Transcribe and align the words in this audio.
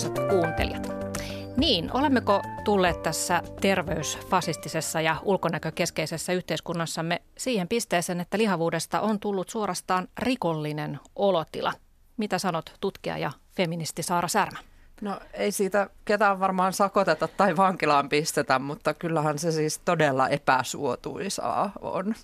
Arvoisat 0.00 0.28
kuuntelijat. 0.28 0.88
Niin, 1.56 1.90
olemmeko 1.92 2.42
tulleet 2.64 3.02
tässä 3.02 3.42
terveysfasistisessa 3.60 5.00
ja 5.00 5.16
ulkonäkökeskeisessä 5.22 6.32
yhteiskunnassamme 6.32 7.22
siihen 7.38 7.68
pisteeseen, 7.68 8.20
että 8.20 8.38
lihavuudesta 8.38 9.00
on 9.00 9.20
tullut 9.20 9.48
suorastaan 9.48 10.08
rikollinen 10.18 11.00
olotila? 11.16 11.72
Mitä 12.16 12.38
sanot 12.38 12.72
tutkija 12.80 13.18
ja 13.18 13.32
feministi 13.56 14.02
Saara 14.02 14.28
Särmä? 14.28 14.58
No 15.00 15.20
ei 15.32 15.52
siitä 15.52 15.90
ketään 16.04 16.40
varmaan 16.40 16.72
sakoteta 16.72 17.28
tai 17.28 17.56
vankilaan 17.56 18.08
pistetä, 18.08 18.58
mutta 18.58 18.94
kyllähän 18.94 19.38
se 19.38 19.52
siis 19.52 19.78
todella 19.78 20.28
epäsuotuisaa 20.28 21.72
on. 21.80 22.14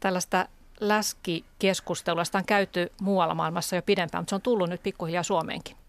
Tällaista 0.00 0.46
läskikeskustelua 0.80 2.22
on 2.34 2.44
käyty 2.46 2.92
muualla 3.00 3.34
maailmassa 3.34 3.76
jo 3.76 3.82
pidempään, 3.82 4.22
mutta 4.22 4.30
se 4.30 4.34
on 4.34 4.42
tullut 4.42 4.68
nyt 4.68 4.82
pikkuhiljaa 4.82 5.22
Suomeenkin. 5.22 5.81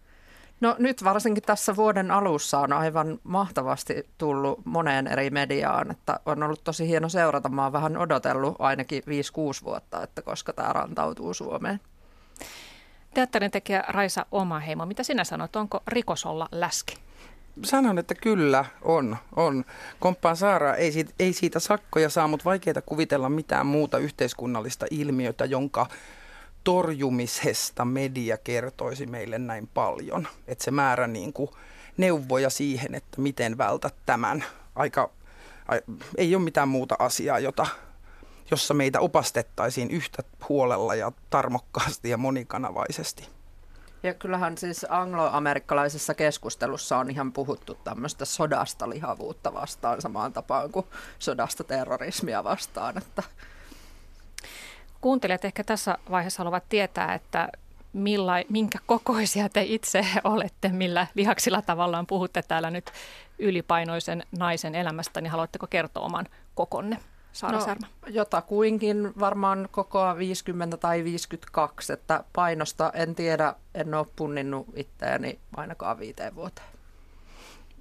No 0.64 0.76
nyt 0.78 1.04
varsinkin 1.04 1.42
tässä 1.42 1.76
vuoden 1.76 2.10
alussa 2.10 2.58
on 2.58 2.72
aivan 2.72 3.18
mahtavasti 3.24 4.08
tullut 4.18 4.60
moneen 4.64 5.06
eri 5.06 5.30
mediaan, 5.30 5.90
että 5.90 6.20
on 6.26 6.42
ollut 6.42 6.64
tosi 6.64 6.88
hieno 6.88 7.08
seurata. 7.08 7.48
Mä 7.48 7.62
oon 7.62 7.72
vähän 7.72 7.96
odotellut 7.96 8.56
ainakin 8.58 9.02
5-6 9.02 9.64
vuotta, 9.64 10.02
että 10.02 10.22
koska 10.22 10.52
tämä 10.52 10.72
rantautuu 10.72 11.34
Suomeen. 11.34 11.80
Teatterin 13.14 13.50
tekijä 13.50 13.84
Raisa 13.88 14.26
Omaheimo, 14.32 14.86
mitä 14.86 15.02
sinä 15.02 15.24
sanot, 15.24 15.56
onko 15.56 15.80
rikos 15.88 16.26
olla 16.26 16.48
läski? 16.52 16.96
Sanon, 17.64 17.98
että 17.98 18.14
kyllä 18.14 18.64
on. 18.82 19.16
on. 19.36 19.64
Komppaan 20.00 20.36
Saara 20.36 20.74
ei 20.74 20.92
siitä, 20.92 21.12
ei 21.18 21.32
siitä 21.32 21.58
sakkoja 21.58 22.08
saa, 22.08 22.28
mutta 22.28 22.44
vaikeaa 22.44 22.82
kuvitella 22.86 23.28
mitään 23.28 23.66
muuta 23.66 23.98
yhteiskunnallista 23.98 24.86
ilmiötä, 24.90 25.44
jonka 25.44 25.86
torjumisesta 26.64 27.84
media 27.84 28.36
kertoisi 28.38 29.06
meille 29.06 29.38
näin 29.38 29.68
paljon. 29.74 30.28
Että 30.46 30.64
se 30.64 30.70
määrä 30.70 31.06
niin 31.06 31.32
kuin 31.32 31.50
neuvoja 31.96 32.50
siihen, 32.50 32.94
että 32.94 33.20
miten 33.20 33.58
vältät 33.58 33.94
tämän. 34.06 34.44
Aika, 34.74 35.10
ei 36.16 36.34
ole 36.34 36.44
mitään 36.44 36.68
muuta 36.68 36.96
asiaa, 36.98 37.38
jota, 37.38 37.66
jossa 38.50 38.74
meitä 38.74 39.00
opastettaisiin 39.00 39.90
yhtä 39.90 40.22
huolella 40.48 40.94
ja 40.94 41.12
tarmokkaasti 41.30 42.10
ja 42.10 42.16
monikanavaisesti. 42.16 43.28
Ja 44.02 44.14
kyllähän 44.14 44.58
siis 44.58 44.86
angloamerikkalaisessa 44.88 46.14
keskustelussa 46.14 46.98
on 46.98 47.10
ihan 47.10 47.32
puhuttu 47.32 47.74
tämmöistä 47.74 48.24
sodasta 48.24 48.90
lihavuutta 48.90 49.54
vastaan 49.54 50.02
samaan 50.02 50.32
tapaan 50.32 50.72
kuin 50.72 50.86
sodasta 51.18 51.64
terrorismia 51.64 52.44
vastaan. 52.44 52.98
Että. 52.98 53.22
Kuuntelijat 55.04 55.44
ehkä 55.44 55.64
tässä 55.64 55.98
vaiheessa 56.10 56.40
haluavat 56.40 56.64
tietää, 56.68 57.14
että 57.14 57.48
milla, 57.92 58.32
minkä 58.48 58.78
kokoisia 58.86 59.48
te 59.48 59.62
itse 59.62 60.06
olette, 60.24 60.68
millä 60.68 61.06
lihaksilla 61.14 61.62
tavallaan 61.62 62.06
puhutte 62.06 62.42
täällä 62.42 62.70
nyt 62.70 62.92
ylipainoisen 63.38 64.22
naisen 64.38 64.74
elämästä, 64.74 65.20
niin 65.20 65.30
haluatteko 65.30 65.66
kertoa 65.66 66.04
oman 66.04 66.26
kokonne? 66.54 66.98
Saara 67.32 67.58
no, 67.58 67.64
Särmä? 67.64 67.86
Jotakuinkin 68.06 69.12
varmaan 69.20 69.68
kokoa 69.70 70.16
50 70.18 70.76
tai 70.76 71.04
52, 71.04 71.92
että 71.92 72.24
painosta 72.32 72.92
en 72.94 73.14
tiedä, 73.14 73.54
en 73.74 73.94
ole 73.94 74.06
punninnut 74.16 74.66
itseäni 74.76 75.38
ainakaan 75.56 75.98
viiteen 75.98 76.34
vuoteen. 76.34 76.68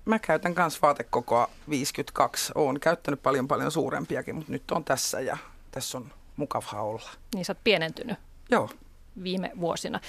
Mä 0.05 0.19
käytän 0.19 0.53
myös 0.57 0.81
vaatekokoa 0.81 1.49
52. 1.69 2.51
Oon 2.55 2.79
käyttänyt 2.79 3.23
paljon 3.23 3.47
paljon 3.47 3.71
suurempiakin, 3.71 4.35
mutta 4.35 4.51
nyt 4.51 4.71
on 4.71 4.83
tässä 4.83 5.19
ja 5.19 5.37
tässä 5.71 5.97
on 5.97 6.11
mukavaa 6.35 6.81
olla. 6.81 7.09
Niin 7.33 7.45
sä 7.45 7.51
oot 7.53 7.63
pienentynyt 7.63 8.17
Joo. 8.51 8.69
viime 9.23 9.51
vuosina. 9.59 9.99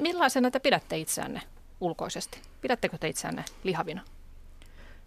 Millaisena 0.00 0.50
te 0.50 0.58
pidätte 0.58 0.98
itseänne 0.98 1.40
ulkoisesti? 1.80 2.40
Pidättekö 2.60 2.98
te 2.98 3.08
itseänne 3.08 3.44
lihavina? 3.64 4.02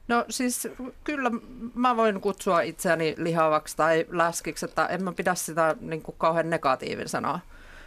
No 0.07 0.25
siis 0.29 0.67
kyllä 1.03 1.31
mä 1.75 1.97
voin 1.97 2.21
kutsua 2.21 2.61
itseäni 2.61 3.15
lihavaksi 3.17 3.77
tai 3.77 4.05
läskiksi, 4.09 4.65
että 4.65 4.85
en 4.85 5.03
mä 5.03 5.11
pidä 5.11 5.35
sitä 5.35 5.75
niin 5.79 6.01
kuin 6.01 6.15
kauhean 6.17 6.49
negatiivisena 6.49 7.39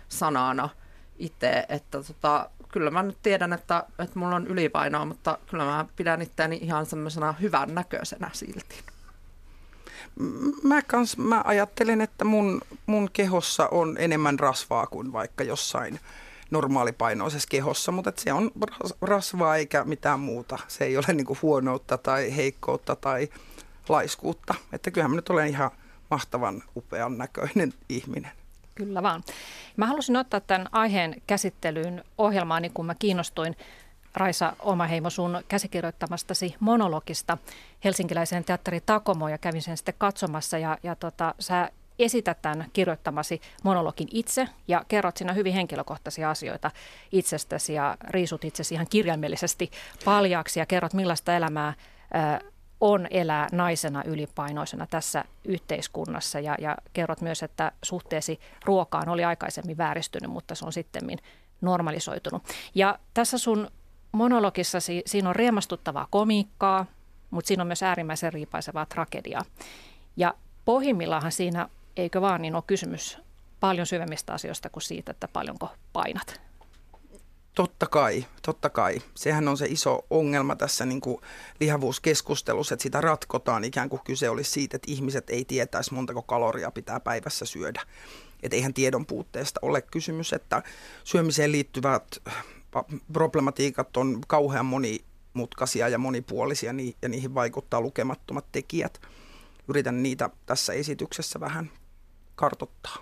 sanana 0.09 0.69
itse, 1.19 1.67
että 1.69 2.03
tota, 2.03 2.51
kyllä 2.73 2.91
mä 2.91 3.03
nyt 3.03 3.19
tiedän, 3.23 3.53
että, 3.53 3.85
että 3.99 4.19
mulla 4.19 4.37
on 4.37 4.47
ylipainoa, 4.47 5.05
mutta 5.05 5.39
kyllä 5.51 5.65
mä 5.65 5.87
pidän 5.97 6.23
itseäni 6.23 6.59
ihan 6.63 6.87
semmoisena 6.87 7.33
hyvän 7.33 7.75
näköisenä 7.75 8.31
silti. 8.33 8.83
Mä, 10.63 10.83
kans, 10.83 11.17
mä 11.17 11.43
ajattelen, 11.45 12.01
että 12.01 12.25
mun, 12.25 12.61
mun 12.87 13.11
kehossa 13.13 13.69
on 13.69 13.97
enemmän 13.99 14.39
rasvaa 14.39 14.87
kuin 14.87 15.13
vaikka 15.13 15.45
jossain 15.45 16.01
normaalipainoisessa 16.51 17.49
kehossa, 17.51 17.93
mutta 17.93 18.13
se 18.17 18.33
on 18.33 18.51
rasvaa 19.01 19.57
eikä 19.57 19.85
mitään 19.85 20.21
muuta. 20.21 20.59
Se 20.69 20.85
ei 20.85 20.97
ole 20.97 21.13
niin 21.13 21.27
huonoutta 21.43 21.99
tai 21.99 22.37
heikkoutta 22.37 22.97
tai 22.97 23.29
laiskuutta. 23.89 24.55
Että 24.73 24.91
kyllähän 24.91 25.11
mä 25.11 25.17
nyt 25.17 25.31
olen 25.31 25.49
ihan 25.49 25.71
mahtavan 26.11 26.63
upean 26.77 27.19
näköinen 27.19 27.73
ihminen. 27.89 28.33
Kyllä 28.75 29.03
vaan. 29.03 29.23
Mä 29.77 29.87
halusin 29.87 30.17
ottaa 30.17 30.41
tämän 30.41 30.69
aiheen 30.73 31.23
käsittelyyn 31.27 32.05
ohjelmaani, 32.19 32.71
kun 32.71 32.87
mä 32.87 32.95
kiinnostuin 32.95 33.57
Raisa 34.17 34.53
Omaheimo 34.59 35.11
sun 35.11 35.43
käsikirjoittamastasi 35.49 36.55
monologista 36.61 37.39
helsinkiläiseen 37.85 38.45
teatteri 38.45 38.81
Takomo 38.81 39.29
ja 39.29 39.39
kävin 39.39 39.63
sen 39.63 39.77
sitten 39.77 39.95
katsomassa 39.99 40.59
ja, 40.59 40.79
ja 40.83 40.95
tota, 40.95 41.35
sä 41.39 41.71
esität 41.99 42.43
tämän 42.43 42.67
kirjoittamasi 42.73 43.41
monologin 43.63 44.09
itse 44.11 44.49
ja 44.69 44.85
kerrot 44.89 45.17
siinä 45.17 45.33
hyvin 45.33 45.55
henkilökohtaisia 45.55 46.31
asioita 46.31 46.71
itsestäsi 47.13 47.75
ja 47.75 47.97
riisut 48.09 48.45
itsesi 48.45 48.75
ihan 48.75 48.87
kirjaimellisesti 48.91 49.71
paljaaksi 50.05 50.61
ja 50.61 50.67
kerrot 50.67 50.93
millaista 50.93 51.37
elämää 51.37 51.75
on 52.81 53.07
elää 53.11 53.49
naisena 53.53 54.03
ylipainoisena 54.05 54.87
tässä 54.87 55.25
yhteiskunnassa 55.45 56.41
ja, 56.41 56.57
ja 56.61 56.77
kerrot 56.93 57.21
myös, 57.21 57.43
että 57.43 57.73
suhteesi 57.83 58.41
ruokaan 58.65 59.09
oli 59.09 59.25
aikaisemmin 59.25 59.79
vääristynyt, 59.79 60.31
mutta 60.31 60.55
se 60.55 60.65
on 60.65 60.73
sitten 60.73 61.03
normalisoitunut. 61.61 62.43
Ja 62.75 62.99
tässä 63.15 63.39
sun 63.39 63.71
monologissasi 64.17 65.03
siinä 65.07 65.29
on 65.29 65.37
riemastuttavaa 65.37 66.07
komiikkaa, 66.11 66.87
mutta 67.31 67.49
siinä 67.49 67.63
on 67.63 67.67
myös 67.67 67.83
äärimmäisen 67.83 68.33
riipaisevaa 68.33 68.87
tragediaa. 68.87 69.45
Ja 70.17 70.35
pohjimmillaan 70.65 71.33
siinä 71.33 71.69
eikö 71.97 72.21
vaan, 72.21 72.43
niin 72.43 72.55
ole 72.55 72.63
kysymys 72.67 73.19
paljon 73.61 73.87
syvemmistä 73.87 74.33
asioista 74.33 74.71
kuin 74.71 74.83
siitä, 74.83 75.11
että 75.11 75.29
paljonko 75.29 75.69
painat. 75.93 76.41
Totta 77.55 77.87
kai, 77.87 78.27
totta 78.43 78.71
kai. 78.71 79.03
Sehän 79.15 79.49
on 79.49 79.57
se 79.57 79.67
iso 79.67 80.07
ongelma 80.11 80.57
tässä 80.57 80.87
niin 80.87 81.01
kuin 81.01 81.21
lihavuuskeskustelussa, 81.61 82.75
että 82.75 82.83
sitä 82.83 83.01
ratkotaan 83.01 83.65
ikään 83.65 83.89
kuin 83.89 84.03
kyse 84.05 84.31
olisi 84.31 84.51
siitä, 84.51 84.77
että 84.77 84.93
ihmiset 84.93 85.31
ei 85.31 85.45
tietäisi 85.45 85.95
montako 85.95 86.23
kaloria 86.23 86.71
pitää 86.71 87.01
päivässä 87.01 87.45
syödä. 87.45 87.83
Että 88.43 88.57
eihän 88.57 88.75
tiedon 88.75 89.07
puutteesta 89.07 89.61
ole 89.63 89.83
kysymys, 89.83 90.33
että 90.33 90.63
syömiseen 91.05 91.53
liittyvät 91.53 92.19
problematiikat 93.13 93.97
on 93.97 94.21
kauhean 94.27 94.67
monimutkaisia 94.67 95.89
ja 95.89 95.99
monipuolisia 95.99 96.75
ja 97.03 97.09
niihin 97.09 97.35
vaikuttaa 97.35 97.81
lukemattomat 97.81 98.47
tekijät. 98.53 99.01
Yritän 99.69 100.03
niitä 100.03 100.31
tässä 100.47 100.73
esityksessä 100.73 101.41
vähän 101.41 101.71
kartottaa. 102.35 102.97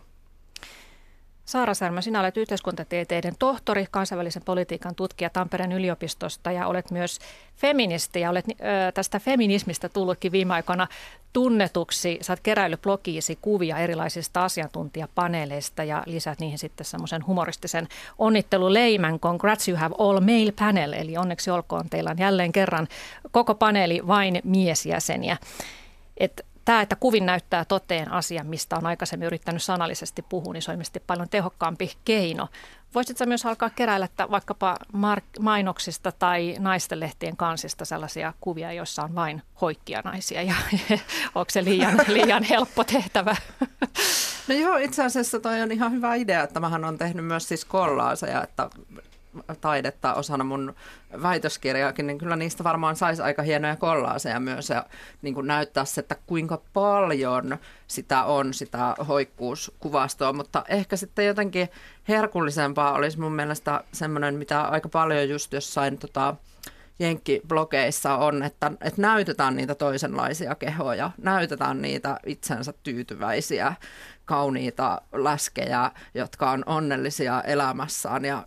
Saara 1.45 1.75
Särmä, 1.75 2.01
sinä 2.01 2.21
olet 2.21 2.37
yhteiskuntatieteiden 2.37 3.35
tohtori, 3.39 3.87
kansainvälisen 3.91 4.43
politiikan 4.45 4.95
tutkija 4.95 5.31
Tampereen 5.31 5.73
yliopistosta 5.73 6.53
ja 6.53 6.67
olet 6.67 6.91
myös 6.91 7.19
feministi 7.57 8.21
ja 8.21 8.31
olet 8.31 8.45
tästä 8.95 9.21
feminismistä 9.21 9.89
tullutkin 9.89 10.33
viime 10.33 10.55
aikoina 10.55 10.89
tunnetuksi. 11.33 12.21
Oot 12.31 12.41
keräillyt 12.41 12.83
blogiisi 12.83 13.39
kuvia 13.41 13.79
erilaisista 13.79 14.45
asiantuntijapaneeleista 14.45 15.85
ja 15.85 16.03
lisät 16.07 16.41
niihin 16.41 16.59
sitten 16.59 16.87
semmoisen 16.87 17.27
humoristisen 17.27 17.89
onnitteluleimän 18.19 19.21
Congrats 19.21 19.69
you 19.69 19.79
have 19.79 19.95
all 19.99 20.21
male 20.21 20.53
panel, 20.59 20.93
eli 20.93 21.17
onneksi 21.17 21.51
olkoon 21.51 21.91
teillä 21.91 22.11
on 22.11 22.19
jälleen 22.19 22.53
kerran 22.53 22.89
koko 23.31 23.55
paneeli 23.55 24.07
vain 24.07 24.41
miesjäseniä. 24.45 25.37
Et 26.17 26.47
tämä, 26.65 26.83
että 26.83 26.97
kuvin 26.97 27.27
näyttää 27.27 27.65
toteen 27.65 28.13
asian, 28.13 28.47
mistä 28.47 28.77
on 28.77 28.87
aikaisemmin 28.87 29.27
yrittänyt 29.27 29.63
sanallisesti 29.63 30.23
puhua, 30.23 30.53
niin 30.53 30.63
se 30.63 30.71
on 30.71 30.79
paljon 31.07 31.29
tehokkaampi 31.29 31.93
keino. 32.05 32.49
Voisitko 32.95 33.27
myös 33.27 33.47
alkaa 33.47 33.71
keräillä 33.71 34.05
että 34.05 34.31
vaikkapa 34.31 34.77
mark- 34.93 35.41
mainoksista 35.41 36.13
tai 36.13 36.57
naistenlehtien 36.59 37.37
kansista 37.37 37.85
sellaisia 37.85 38.33
kuvia, 38.41 38.73
joissa 38.73 39.03
on 39.03 39.15
vain 39.15 39.43
hoikkia 39.61 40.01
naisia 40.05 40.43
ja 40.43 40.55
onko 41.35 41.51
se 41.51 41.65
liian, 41.65 41.99
liian 42.09 42.43
helppo 42.43 42.85
tehtävä? 42.85 43.37
No 44.49 44.55
joo, 44.55 44.77
itse 44.77 45.05
asiassa 45.05 45.41
toi 45.41 45.63
on 45.63 45.73
ihan 45.73 45.93
hyvä 45.93 46.15
idea, 46.15 46.43
että 46.43 46.61
mähän 46.61 46.85
on 46.85 46.99
tehnyt 46.99 47.25
myös 47.25 47.49
siis 47.49 47.65
kollaaseja, 47.65 48.43
että 48.43 48.71
taidetta 49.61 50.15
osana 50.15 50.45
mun 50.45 50.75
väitöskirjaakin, 51.23 52.07
niin 52.07 52.19
kyllä 52.19 52.37
niistä 52.37 52.65
varmaan 52.65 52.97
saisi 52.97 53.23
aika 53.23 53.43
hienoja 53.43 53.77
kollaaseja 53.77 54.41
myös 54.41 54.69
ja 54.69 54.87
niin 55.23 55.35
kuin 55.35 55.47
näyttää 55.47 55.85
se, 55.85 56.01
että 56.01 56.17
kuinka 56.27 56.63
paljon 56.73 57.59
sitä 57.87 58.25
on, 58.25 58.55
sitä 58.55 58.95
hoikkuuskuvastoa, 59.09 60.33
mutta 60.33 60.65
ehkä 60.69 60.97
sitten 60.97 61.27
jotenkin 61.27 61.69
herkullisempaa 62.09 62.93
olisi 62.93 63.21
mun 63.21 63.33
mielestä 63.33 63.85
semmoinen, 63.93 64.35
mitä 64.35 64.63
aika 64.63 64.89
paljon 64.89 65.29
just 65.29 65.53
jossain 65.53 65.99
tota, 65.99 66.37
jenkkiblogeissa 66.99 68.17
on, 68.17 68.43
että, 68.43 68.73
että 68.81 69.03
näytetään 69.03 69.57
niitä 69.57 69.75
toisenlaisia 69.75 70.55
kehoja, 70.55 71.11
näytetään 71.23 71.83
niitä 71.83 72.19
itsensä 72.27 72.75
tyytyväisiä, 72.83 73.75
kauniita 74.25 75.03
läskejä, 75.13 75.91
jotka 76.15 76.51
on 76.51 76.63
onnellisia 76.67 77.43
elämässään 77.43 78.25
ja 78.25 78.45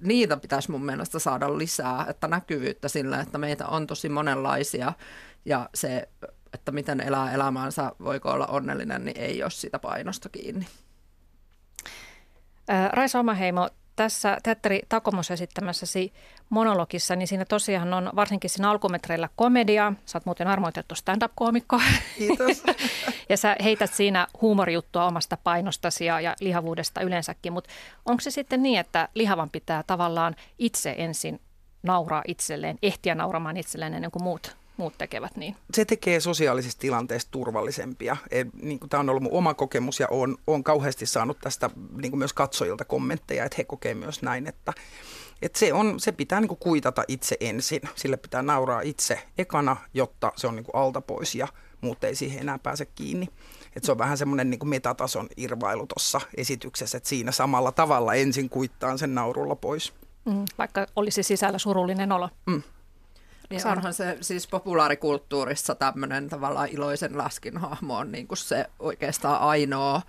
niitä 0.00 0.36
pitäisi 0.36 0.70
mun 0.70 0.84
mielestä 0.84 1.18
saada 1.18 1.58
lisää, 1.58 2.06
että 2.08 2.28
näkyvyyttä 2.28 2.88
sillä, 2.88 3.20
että 3.20 3.38
meitä 3.38 3.66
on 3.66 3.86
tosi 3.86 4.08
monenlaisia 4.08 4.92
ja 5.44 5.68
se, 5.74 6.08
että 6.52 6.72
miten 6.72 7.00
elää 7.00 7.32
elämäänsä, 7.32 7.92
voiko 8.00 8.30
olla 8.30 8.46
onnellinen, 8.46 9.04
niin 9.04 9.18
ei 9.18 9.42
ole 9.42 9.50
sitä 9.50 9.78
painosta 9.78 10.28
kiinni. 10.28 10.66
Raisa 12.92 13.20
Omaheimo, 13.20 13.68
tässä 13.96 14.38
teatteri 14.42 14.82
Takomos 14.88 15.30
esittämässäsi 15.30 16.12
monologissa, 16.50 17.16
niin 17.16 17.28
siinä 17.28 17.44
tosiaan 17.44 17.94
on 17.94 18.10
varsinkin 18.16 18.50
siinä 18.50 18.70
alkumetreillä 18.70 19.28
komedia. 19.36 19.92
Sä 20.06 20.18
oot 20.18 20.26
muuten 20.26 20.46
armoitettu 20.46 20.94
stand-up-koomikko. 20.94 21.80
Kiitos. 22.18 22.62
ja 23.30 23.36
sä 23.36 23.56
heität 23.64 23.94
siinä 23.94 24.26
huumorijuttua 24.42 25.04
omasta 25.04 25.36
painostasi 25.44 26.04
ja, 26.04 26.20
ja 26.20 26.34
lihavuudesta 26.40 27.00
yleensäkin, 27.00 27.52
mutta 27.52 27.70
onko 28.04 28.20
se 28.20 28.30
sitten 28.30 28.62
niin, 28.62 28.80
että 28.80 29.08
lihavan 29.14 29.50
pitää 29.50 29.82
tavallaan 29.86 30.36
itse 30.58 30.94
ensin 30.98 31.40
nauraa 31.82 32.22
itselleen, 32.28 32.78
ehtiä 32.82 33.14
nauramaan 33.14 33.56
itselleen 33.56 33.94
ennen 33.94 34.10
kuin 34.10 34.22
muut 34.22 34.56
muut 34.76 34.98
tekevät 34.98 35.36
niin. 35.36 35.56
Se 35.74 35.84
tekee 35.84 36.20
sosiaalisista 36.20 36.80
tilanteista 36.80 37.30
turvallisempia. 37.30 38.16
E, 38.30 38.44
niin 38.62 38.78
kuin 38.78 38.90
tämä 38.90 39.00
on 39.00 39.10
ollut 39.10 39.22
mun 39.22 39.32
oma 39.32 39.54
kokemus 39.54 40.00
ja 40.00 40.08
olen, 40.10 40.36
olen 40.46 40.64
kauheasti 40.64 41.06
saanut 41.06 41.38
tästä 41.40 41.70
niin 41.96 42.10
kuin 42.10 42.18
myös 42.18 42.32
katsojilta 42.32 42.84
kommentteja, 42.84 43.44
että 43.44 43.56
he 43.58 43.64
kokee 43.64 43.94
myös 43.94 44.22
näin, 44.22 44.46
että, 44.46 44.72
että 45.42 45.58
se, 45.58 45.72
on, 45.72 46.00
se 46.00 46.12
pitää 46.12 46.40
niin 46.40 46.48
kuin 46.48 46.58
kuitata 46.58 47.04
itse 47.08 47.36
ensin. 47.40 47.80
Sille 47.94 48.16
pitää 48.16 48.42
nauraa 48.42 48.80
itse 48.80 49.22
ekana, 49.38 49.76
jotta 49.94 50.32
se 50.36 50.46
on 50.46 50.56
niin 50.56 50.64
kuin 50.64 50.76
alta 50.82 51.00
pois 51.00 51.34
ja 51.34 51.48
muut 51.80 52.04
ei 52.04 52.14
siihen 52.14 52.40
enää 52.40 52.58
pääse 52.58 52.84
kiinni. 52.84 53.28
Että 53.76 53.86
se 53.86 53.92
on 53.92 53.98
vähän 53.98 54.18
semmoinen 54.18 54.50
niin 54.50 54.68
metatason 54.68 55.28
irvailu 55.36 55.86
tuossa 55.86 56.20
esityksessä, 56.36 56.96
että 56.96 57.08
siinä 57.08 57.32
samalla 57.32 57.72
tavalla 57.72 58.14
ensin 58.14 58.48
kuittaan 58.48 58.98
sen 58.98 59.14
naurulla 59.14 59.56
pois. 59.56 59.92
Mm, 60.24 60.44
vaikka 60.58 60.86
olisi 60.96 61.22
sisällä 61.22 61.58
surullinen 61.58 62.12
olo. 62.12 62.28
Mm. 62.46 62.62
Niin 63.56 63.72
onhan 63.72 63.94
se 63.94 64.18
siis 64.20 64.46
populaarikulttuurissa 64.46 65.74
tämmöinen 65.74 66.28
tavallaan 66.28 66.68
iloisen 66.68 67.18
läskin 67.18 67.56
hahmo 67.58 67.96
on 67.96 68.12
niin 68.12 68.28
kuin 68.28 68.38
se 68.38 68.66
oikeastaan 68.78 69.40
ainoa, 69.40 70.02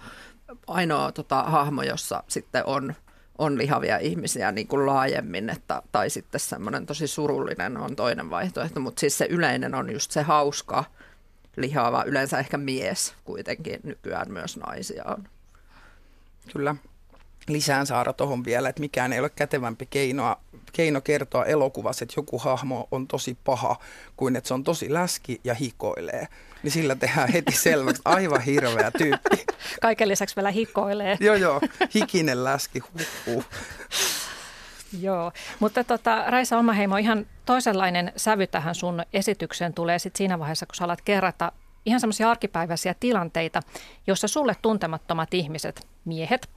ainoa 0.67 1.11
tota, 1.11 1.43
hahmo, 1.43 1.83
jossa 1.83 2.23
sitten 2.27 2.65
on, 2.65 2.95
on 3.37 3.57
lihavia 3.57 3.97
ihmisiä 3.97 4.51
niin 4.51 4.67
kuin 4.67 4.85
laajemmin, 4.85 5.49
että, 5.49 5.81
tai 5.91 6.09
sitten 6.09 6.39
semmoinen 6.39 6.85
tosi 6.85 7.07
surullinen 7.07 7.77
on 7.77 7.95
toinen 7.95 8.29
vaihtoehto, 8.29 8.79
mutta 8.79 8.99
siis 8.99 9.17
se 9.17 9.27
yleinen 9.29 9.75
on 9.75 9.93
just 9.93 10.11
se 10.11 10.21
hauska, 10.21 10.83
lihava, 11.57 12.03
yleensä 12.03 12.39
ehkä 12.39 12.57
mies 12.57 13.13
kuitenkin, 13.23 13.79
nykyään 13.83 14.31
myös 14.31 14.57
naisia 14.57 15.03
on. 15.05 15.27
Kyllä 16.53 16.75
lisään 17.49 17.87
saada 17.87 18.13
tuohon 18.13 18.45
vielä, 18.45 18.69
että 18.69 18.79
mikään 18.79 19.13
ei 19.13 19.19
ole 19.19 19.29
kätevämpi 19.29 19.85
keinoa, 19.85 20.37
keino 20.73 21.01
kertoa 21.01 21.45
elokuvassa, 21.45 22.03
että 22.03 22.13
joku 22.17 22.39
hahmo 22.39 22.87
on 22.91 23.07
tosi 23.07 23.37
paha, 23.43 23.75
kuin 24.17 24.35
että 24.35 24.47
se 24.47 24.53
on 24.53 24.63
tosi 24.63 24.93
läski 24.93 25.41
ja 25.43 25.53
hikoilee. 25.53 26.27
Niin 26.63 26.71
sillä 26.71 26.95
tehdään 26.95 27.29
heti 27.29 27.51
selväksi, 27.51 28.01
aivan 28.05 28.41
hirveä 28.41 28.91
tyyppi. 28.91 29.45
Kaiken 29.81 30.07
lisäksi 30.07 30.35
vielä 30.35 30.51
hikoilee. 30.51 31.17
joo, 31.27 31.35
joo, 31.35 31.61
hikinen 31.95 32.43
läski, 32.43 32.79
huh, 33.25 33.45
Joo, 35.01 35.31
mutta 35.59 35.83
tota, 35.83 36.23
Raisa 36.27 36.57
Omaheimo, 36.57 36.97
ihan 36.97 37.25
toisenlainen 37.45 38.11
sävy 38.15 38.47
tähän 38.47 38.75
sun 38.75 39.03
esitykseen 39.13 39.73
tulee 39.73 39.99
sitten 39.99 40.17
siinä 40.17 40.39
vaiheessa, 40.39 40.65
kun 40.65 40.75
sä 40.75 40.83
alat 40.83 41.01
kerrata 41.01 41.51
ihan 41.85 41.99
semmoisia 41.99 42.31
arkipäiväisiä 42.31 42.95
tilanteita, 42.99 43.61
joissa 44.07 44.27
sulle 44.27 44.55
tuntemattomat 44.61 45.33
ihmiset, 45.33 45.87
miehet, 46.05 46.49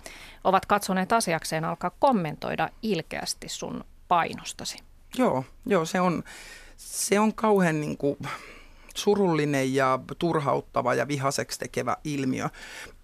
ovat 0.44 0.66
katsoneet 0.66 1.12
asiakseen 1.12 1.64
alkaa 1.64 1.90
kommentoida 1.98 2.68
ilkeästi 2.82 3.48
sun 3.48 3.84
painostasi. 4.08 4.78
Joo, 5.18 5.44
joo 5.66 5.84
se 5.84 6.00
on, 6.00 6.22
se 6.76 7.20
on 7.20 7.34
kauhean 7.34 7.80
niin 7.80 7.96
kuin 7.96 8.16
surullinen 8.94 9.74
ja 9.74 9.98
turhauttava 10.18 10.94
ja 10.94 11.08
vihaseksi 11.08 11.58
tekevä 11.58 11.96
ilmiö. 12.04 12.48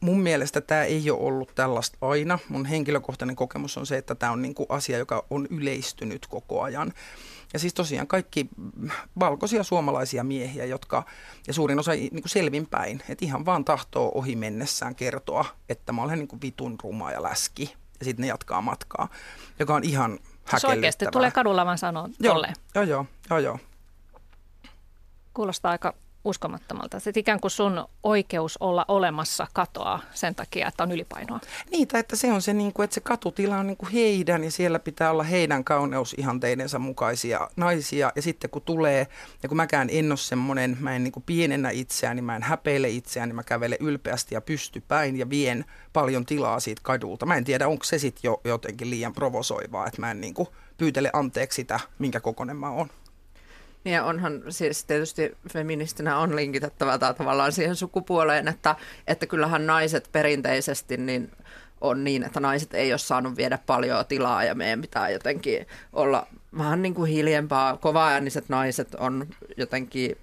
Mun 0.01 0.21
mielestä 0.21 0.61
tämä 0.61 0.85
ei 0.85 1.11
ole 1.11 1.21
ollut 1.21 1.55
tällaista 1.55 1.99
aina. 2.01 2.39
Mun 2.49 2.67
henkilökohtainen 2.67 3.37
kokemus 3.37 3.79
on 3.79 3.87
se, 3.87 3.97
että 3.97 4.15
tämä 4.15 4.33
on 4.33 4.43
niin 4.43 4.55
kuin 4.55 4.67
asia, 4.69 4.99
joka 4.99 5.25
on 5.31 5.47
yleistynyt 5.51 6.27
koko 6.27 6.63
ajan. 6.63 6.93
Ja 7.55 7.61
siis 7.61 7.75
tosiaan 7.75 8.07
kaikki 8.07 8.49
valkoisia 9.21 9.63
suomalaisia 9.63 10.25
miehiä, 10.25 10.65
jotka, 10.65 11.05
ja 11.47 11.53
suurin 11.53 11.79
osa 11.79 11.93
niin 11.93 12.11
kuin 12.11 12.29
selvinpäin, 12.29 13.03
että 13.09 13.25
ihan 13.25 13.47
vaan 13.47 13.65
tahtoo 13.65 14.13
ohi 14.15 14.37
mennessään 14.37 14.95
kertoa, 14.95 15.45
että 15.69 15.93
mä 15.93 16.03
olen 16.03 16.19
niin 16.19 16.29
kuin 16.29 16.43
vitun 16.43 16.77
ruma 16.83 17.11
ja 17.11 17.23
läski. 17.23 17.75
Ja 17.99 18.05
sitten 18.05 18.23
ne 18.23 18.29
jatkaa 18.29 18.61
matkaa, 18.61 19.09
joka 19.59 19.75
on 19.75 19.85
ihan 19.85 20.11
häkellyttävää. 20.11 20.59
Se 20.59 20.67
oikeasti 20.67 21.07
tulee 21.13 21.31
kadulla 21.31 21.67
vaan 21.67 21.79
sanoa 21.79 22.09
joo, 22.21 22.45
joo, 22.75 22.85
joo, 22.85 23.07
joo, 23.31 23.39
joo. 23.39 23.59
Kuulostaa 25.35 25.71
aika 25.71 25.95
uskomattomalta. 26.25 27.01
Se 27.01 27.13
ikään 27.17 27.41
kuin 27.41 27.51
sun 27.51 27.85
oikeus 28.03 28.57
olla 28.61 28.85
olemassa 28.89 29.47
katoaa 29.53 30.01
sen 30.15 30.35
takia, 30.35 30.69
että 30.69 30.83
on 30.83 30.93
ylipainoa. 30.93 31.41
Tai 31.89 32.01
että 32.01 32.17
se 32.17 32.33
on 32.33 32.43
se, 32.43 32.53
niin 32.53 32.73
kuin, 32.73 32.85
että 32.85 32.95
se 32.95 33.01
katutila 33.01 33.57
on 33.57 33.67
niin 33.67 33.77
kuin 33.77 33.93
heidän 33.93 34.45
ja 34.45 34.51
siellä 34.51 34.79
pitää 34.79 35.11
olla 35.11 35.23
heidän 35.23 35.65
kauneusihanteidensa 35.65 36.79
mukaisia 36.79 37.49
naisia. 37.57 38.13
Ja 38.17 38.23
sitten 38.23 38.51
kun 38.51 38.63
tulee, 38.63 39.07
ja 39.43 39.49
kun 39.49 39.57
mäkään 39.57 39.89
en 39.91 40.13
ole 40.13 40.17
semmoinen, 40.17 40.77
mä 40.81 40.97
en 40.97 41.05
niin 41.05 41.13
kuin 41.13 41.25
pienennä 41.27 41.71
itseäni, 41.71 42.23
mä 42.23 42.37
en 42.37 42.43
häpeile 42.43 42.89
itseäni, 42.89 43.33
mä 43.33 43.43
kävelen 43.43 43.79
ylpeästi 43.81 44.35
ja 44.35 44.41
pystypäin 44.41 45.17
ja 45.17 45.31
vien 45.31 45.65
paljon 45.93 46.27
tilaa 46.27 46.61
siitä 46.61 46.81
kadulta. 46.85 47.27
Mä 47.27 47.37
en 47.37 47.45
tiedä, 47.45 47.69
onko 47.69 47.85
se 47.85 47.99
sitten 47.99 48.29
jo 48.29 48.41
jotenkin 48.45 48.91
liian 48.91 49.13
provosoivaa, 49.13 49.87
että 49.87 50.01
mä 50.01 50.11
en 50.11 50.21
niin 50.21 50.35
kuin 50.35 50.49
pyytele 50.77 51.11
anteeksi 51.13 51.57
sitä, 51.57 51.81
minkä 51.99 52.21
kokoinen 52.21 52.57
mä 52.57 52.71
oon. 52.71 52.91
Niin 53.85 53.95
ja 53.95 54.05
onhan 54.05 54.43
siis 54.49 54.85
tietysti 54.85 55.37
feministinä 55.53 56.19
on 56.19 56.37
linkitettävä 56.37 56.99
tavallaan 56.99 57.53
siihen 57.53 57.77
sukupuoleen, 57.77 58.49
että, 58.49 58.77
että 59.07 59.27
kyllähän 59.27 59.67
naiset 59.67 60.09
perinteisesti 60.13 60.97
niin 60.97 61.31
on 61.81 62.05
niin, 62.05 62.23
että 62.23 62.41
naiset 62.41 62.75
ei 62.75 62.93
ole 62.93 62.99
saanut 62.99 63.37
viedä 63.37 63.59
paljon 63.67 64.07
tilaa 64.07 64.45
ja 64.45 64.55
meidän 64.55 64.81
pitää 64.81 65.11
jotenkin 65.11 65.67
olla 65.93 66.27
vähän 66.59 66.83
niin 66.83 66.95
kuin 66.95 67.11
hiljempaa. 67.11 67.77
Kovaääniset 67.77 68.49
naiset 68.49 68.95
on 68.95 69.27
jotenkin 69.57 70.19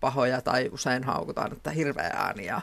pahoja 0.00 0.40
tai 0.40 0.70
usein 0.72 1.04
haukutaan, 1.04 1.52
että 1.52 1.70
hirveä 1.70 2.10
ääni 2.14 2.46
ja 2.46 2.60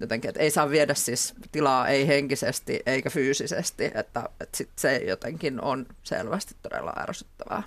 jotenkin, 0.00 0.28
että 0.28 0.40
ei 0.40 0.50
saa 0.50 0.70
viedä 0.70 0.94
siis 0.94 1.34
tilaa 1.52 1.88
ei 1.88 2.06
henkisesti 2.06 2.82
eikä 2.86 3.10
fyysisesti, 3.10 3.84
että, 3.84 4.28
että 4.40 4.56
sit 4.56 4.70
se 4.76 4.96
jotenkin 4.96 5.60
on 5.60 5.86
selvästi 6.02 6.54
todella 6.62 6.92
ärsyttävää. 6.98 7.62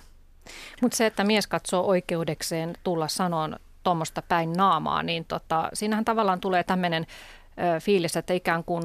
Mutta 0.82 0.96
se, 0.96 1.06
että 1.06 1.24
mies 1.24 1.46
katsoo 1.46 1.86
oikeudekseen 1.86 2.74
tulla 2.84 3.08
sanoon 3.08 3.56
tuommoista 3.82 4.22
päin 4.22 4.52
naamaa, 4.52 5.02
niin 5.02 5.24
tota, 5.24 5.70
siinähän 5.72 6.04
tavallaan 6.04 6.40
tulee 6.40 6.64
tämmöinen 6.64 7.06
fiilis, 7.80 8.16
että 8.16 8.34
ikään 8.34 8.64
kuin, 8.64 8.84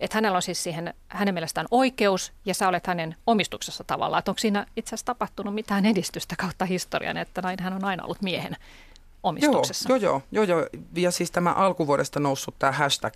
että 0.00 0.16
hänellä 0.16 0.36
on 0.36 0.42
siis 0.42 0.62
siihen 0.62 0.94
hänen 1.08 1.34
mielestään 1.34 1.66
oikeus 1.70 2.32
ja 2.44 2.54
sä 2.54 2.68
olet 2.68 2.86
hänen 2.86 3.16
omistuksessa 3.26 3.84
tavallaan. 3.84 4.18
Että 4.18 4.30
onko 4.30 4.38
siinä 4.38 4.66
itse 4.76 4.88
asiassa 4.88 5.06
tapahtunut 5.06 5.54
mitään 5.54 5.86
edistystä 5.86 6.34
kautta 6.38 6.64
historian, 6.64 7.16
että 7.16 7.42
näin 7.42 7.60
hän 7.60 7.72
on 7.72 7.84
aina 7.84 8.04
ollut 8.04 8.22
miehen 8.22 8.56
omistuksessa. 9.24 9.88
Joo, 9.88 9.96
joo, 9.96 10.22
joo, 10.32 10.44
joo. 10.44 10.66
Ja 10.96 11.10
siis 11.10 11.30
tämä 11.30 11.52
alkuvuodesta 11.52 12.20
noussut 12.20 12.58
tämä 12.58 12.72
hashtag 12.72 13.14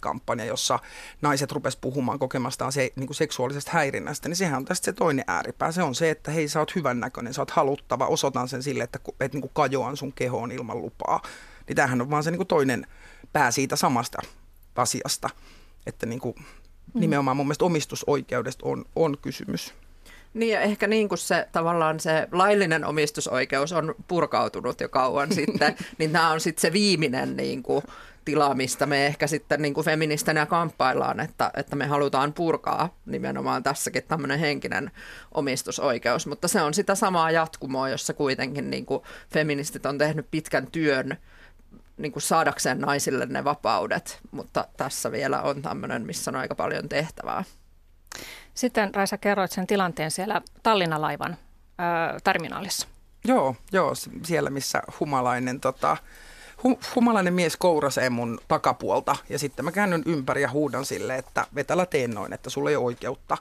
kampanja 0.00 0.44
jossa 0.44 0.78
naiset 1.22 1.52
rupes 1.52 1.76
puhumaan 1.76 2.18
kokemastaan 2.18 2.72
se, 2.72 2.90
niin 2.96 3.06
kuin 3.06 3.16
seksuaalisesta 3.16 3.70
häirinnästä, 3.74 4.28
niin 4.28 4.36
sehän 4.36 4.56
on 4.56 4.64
tästä 4.64 4.84
se 4.84 4.92
toinen 4.92 5.24
ääripää. 5.28 5.72
Se 5.72 5.82
on 5.82 5.94
se, 5.94 6.10
että 6.10 6.30
hei, 6.30 6.48
sä 6.48 6.58
oot 6.58 6.74
hyvännäköinen, 6.74 7.34
sä 7.34 7.42
oot 7.42 7.50
haluttava, 7.50 8.06
osoitan 8.06 8.48
sen 8.48 8.62
sille, 8.62 8.84
että, 8.84 8.98
että 9.20 9.36
niin 9.36 9.42
kuin 9.42 9.52
kajoan 9.54 9.96
sun 9.96 10.12
kehoon 10.12 10.52
ilman 10.52 10.82
lupaa. 10.82 11.22
Niin 11.68 11.76
tämähän 11.76 12.00
on 12.00 12.10
vaan 12.10 12.24
se 12.24 12.30
niin 12.30 12.38
kuin 12.38 12.48
toinen 12.48 12.86
pää 13.32 13.50
siitä 13.50 13.76
samasta 13.76 14.18
asiasta, 14.76 15.30
että 15.86 16.06
niin 16.06 16.20
kuin, 16.20 16.34
mm. 16.36 17.00
nimenomaan 17.00 17.36
mun 17.36 17.46
mielestä 17.46 17.64
omistusoikeudesta 17.64 18.66
on, 18.68 18.84
on 18.96 19.18
kysymys. 19.22 19.74
Niin 20.34 20.52
ja 20.52 20.60
ehkä 20.60 20.86
niin 20.86 21.08
kuin 21.08 21.18
se 21.18 21.48
tavallaan 21.52 22.00
se 22.00 22.28
laillinen 22.32 22.84
omistusoikeus 22.84 23.72
on 23.72 23.94
purkautunut 24.08 24.80
jo 24.80 24.88
kauan 24.88 25.32
sitten, 25.40 25.76
niin 25.98 26.12
tämä 26.12 26.30
on 26.30 26.40
sitten 26.40 26.60
se 26.60 26.72
viimeinen 26.72 27.36
niin 27.36 27.62
kuin 27.62 27.84
tila, 28.24 28.54
mistä 28.54 28.86
me 28.86 29.06
ehkä 29.06 29.26
sitten 29.26 29.62
niin 29.62 29.74
kuin 29.74 29.84
feministinä 29.84 30.46
kamppaillaan, 30.46 31.20
että, 31.20 31.50
että 31.56 31.76
me 31.76 31.86
halutaan 31.86 32.32
purkaa 32.32 32.94
nimenomaan 33.06 33.62
tässäkin 33.62 34.02
tämmöinen 34.08 34.38
henkinen 34.38 34.90
omistusoikeus, 35.34 36.26
mutta 36.26 36.48
se 36.48 36.62
on 36.62 36.74
sitä 36.74 36.94
samaa 36.94 37.30
jatkumoa, 37.30 37.88
jossa 37.88 38.14
kuitenkin 38.14 38.70
niin 38.70 38.86
kuin 38.86 39.02
feministit 39.32 39.86
on 39.86 39.98
tehnyt 39.98 40.26
pitkän 40.30 40.66
työn 40.66 41.16
niin 41.96 42.12
kuin 42.12 42.22
saadakseen 42.22 42.80
naisille 42.80 43.26
ne 43.26 43.44
vapaudet, 43.44 44.18
mutta 44.30 44.68
tässä 44.76 45.12
vielä 45.12 45.42
on 45.42 45.62
tämmöinen, 45.62 46.06
missä 46.06 46.30
on 46.30 46.36
aika 46.36 46.54
paljon 46.54 46.88
tehtävää. 46.88 47.44
Sitten 48.54 48.94
Raisa 48.94 49.18
kerroit 49.18 49.52
sen 49.52 49.66
tilanteen 49.66 50.10
siellä 50.10 50.42
Tallinna-laivan 50.62 51.32
ö, 51.32 52.20
terminaalissa. 52.24 52.88
Joo, 53.24 53.56
joo, 53.72 53.92
siellä 54.22 54.50
missä 54.50 54.82
humalainen, 55.00 55.60
tota, 55.60 55.96
hum, 56.62 56.76
humalainen 56.94 57.34
mies 57.34 57.56
kourasee 57.56 58.10
mun 58.10 58.38
takapuolta 58.48 59.16
ja 59.28 59.38
sitten 59.38 59.64
mä 59.64 59.72
käännyn 59.72 60.02
ympäri 60.06 60.42
ja 60.42 60.50
huudan 60.50 60.84
sille, 60.84 61.16
että 61.16 61.46
vetälä 61.54 61.86
teen 61.86 62.10
noin, 62.10 62.32
että 62.32 62.50
sulla 62.50 62.70
ei 62.70 62.76
ole 62.76 62.84
oikeutta. 62.84 63.36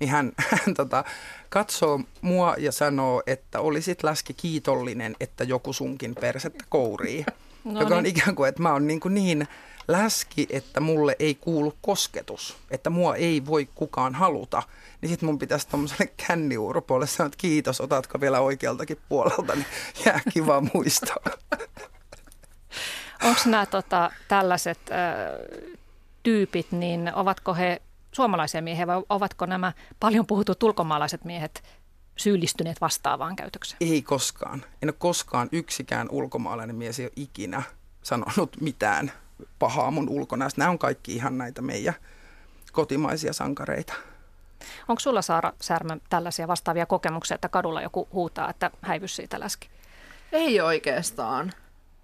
Niin 0.00 0.10
hän, 0.10 0.32
hän 0.66 0.74
tota, 0.74 1.04
katsoo 1.48 2.00
mua 2.20 2.54
ja 2.58 2.72
sanoo, 2.72 3.22
että 3.26 3.60
olisit 3.60 4.02
läski 4.02 4.34
kiitollinen, 4.34 5.16
että 5.20 5.44
joku 5.44 5.72
sunkin 5.72 6.14
persettä 6.14 6.64
kourii. 6.68 7.26
No 7.64 7.80
joka 7.80 7.96
on 7.96 8.02
niin. 8.02 8.16
ikään 8.16 8.36
kuin, 8.36 8.48
että 8.48 8.62
mä 8.62 8.72
oon 8.72 8.86
niin, 8.86 9.00
kuin 9.00 9.14
niin 9.14 9.48
läski, 9.88 10.46
että 10.50 10.80
mulle 10.80 11.16
ei 11.18 11.34
kuulu 11.34 11.74
kosketus, 11.80 12.56
että 12.70 12.90
mua 12.90 13.16
ei 13.16 13.46
voi 13.46 13.68
kukaan 13.74 14.14
haluta, 14.14 14.62
niin 15.00 15.10
sitten 15.10 15.26
mun 15.26 15.38
pitäisi 15.38 15.68
tuommoiselle 15.68 16.12
känniuropuolelle 16.26 17.06
sanoa, 17.06 17.26
että 17.26 17.38
kiitos, 17.38 17.80
otatko 17.80 18.20
vielä 18.20 18.40
oikealtakin 18.40 18.98
puolelta, 19.08 19.54
niin 19.54 19.66
jää 20.06 20.20
kiva 20.32 20.60
muistoa. 20.74 21.24
Onko 23.22 23.40
nämä 23.46 23.66
tota, 23.66 24.10
tällaiset 24.28 24.78
äh, 24.90 24.98
tyypit, 26.22 26.72
niin 26.72 27.14
ovatko 27.14 27.54
he 27.54 27.82
suomalaisia 28.12 28.62
miehiä 28.62 28.86
vai 28.86 29.02
ovatko 29.08 29.46
nämä 29.46 29.72
paljon 30.00 30.26
puhutut 30.26 30.62
ulkomaalaiset 30.62 31.24
miehet 31.24 31.62
syyllistyneet 32.16 32.80
vastaavaan 32.80 33.36
käytökseen? 33.36 33.78
Ei 33.80 34.02
koskaan. 34.02 34.64
En 34.82 34.88
ole 34.88 34.94
koskaan 34.98 35.48
yksikään 35.52 36.08
ulkomaalainen 36.10 36.76
mies 36.76 37.00
ei 37.00 37.06
ole 37.06 37.12
ikinä 37.16 37.62
sanonut 38.02 38.60
mitään 38.60 39.12
pahaa 39.58 39.90
mun 39.90 40.08
ulkonäöstä. 40.08 40.60
Nämä 40.60 40.70
on 40.70 40.78
kaikki 40.78 41.14
ihan 41.14 41.38
näitä 41.38 41.62
meidän 41.62 41.94
kotimaisia 42.72 43.32
sankareita. 43.32 43.94
Onko 44.88 45.00
sulla 45.00 45.22
Saara 45.22 45.52
Särmä 45.60 45.96
tällaisia 46.08 46.48
vastaavia 46.48 46.86
kokemuksia, 46.86 47.34
että 47.34 47.48
kadulla 47.48 47.82
joku 47.82 48.08
huutaa, 48.12 48.50
että 48.50 48.70
häivys 48.82 49.16
siitä 49.16 49.40
läski? 49.40 49.70
Ei 50.32 50.60
oikeastaan. 50.60 51.52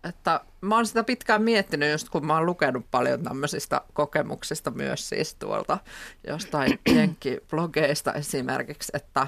Että 0.04 0.40
mä 0.60 0.74
oon 0.74 0.86
sitä 0.86 1.04
pitkään 1.04 1.42
miettinyt, 1.42 1.92
just 1.92 2.08
kun 2.08 2.26
mä 2.26 2.34
oon 2.34 2.46
lukenut 2.46 2.86
paljon 2.90 3.22
tämmöisistä 3.22 3.80
kokemuksista 3.92 4.70
myös 4.70 5.08
siis 5.08 5.34
tuolta 5.34 5.78
jostain 6.26 6.80
jenkkiblogeista 6.94 8.12
esimerkiksi, 8.12 8.92
että, 8.94 9.26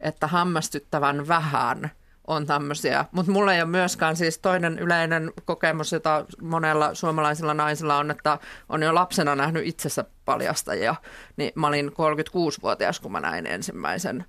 että 0.00 0.26
hämmästyttävän 0.26 1.28
vähän– 1.28 1.90
on 2.26 2.46
tämmöisiä. 2.46 3.04
Mutta 3.12 3.32
mulla 3.32 3.54
ei 3.54 3.62
ole 3.62 3.70
myöskään 3.70 4.16
siis 4.16 4.38
toinen 4.38 4.78
yleinen 4.78 5.32
kokemus, 5.44 5.92
jota 5.92 6.24
monella 6.42 6.94
suomalaisilla 6.94 7.54
naisilla 7.54 7.96
on, 7.96 8.10
että 8.10 8.38
on 8.68 8.82
jo 8.82 8.94
lapsena 8.94 9.34
nähnyt 9.34 9.66
itsessä 9.66 10.04
paljastajia. 10.24 10.94
Niin 11.36 11.52
mä 11.54 11.66
olin 11.66 11.88
36-vuotias, 11.88 13.00
kun 13.00 13.12
mä 13.12 13.20
näin 13.20 13.46
ensimmäisen 13.46 14.24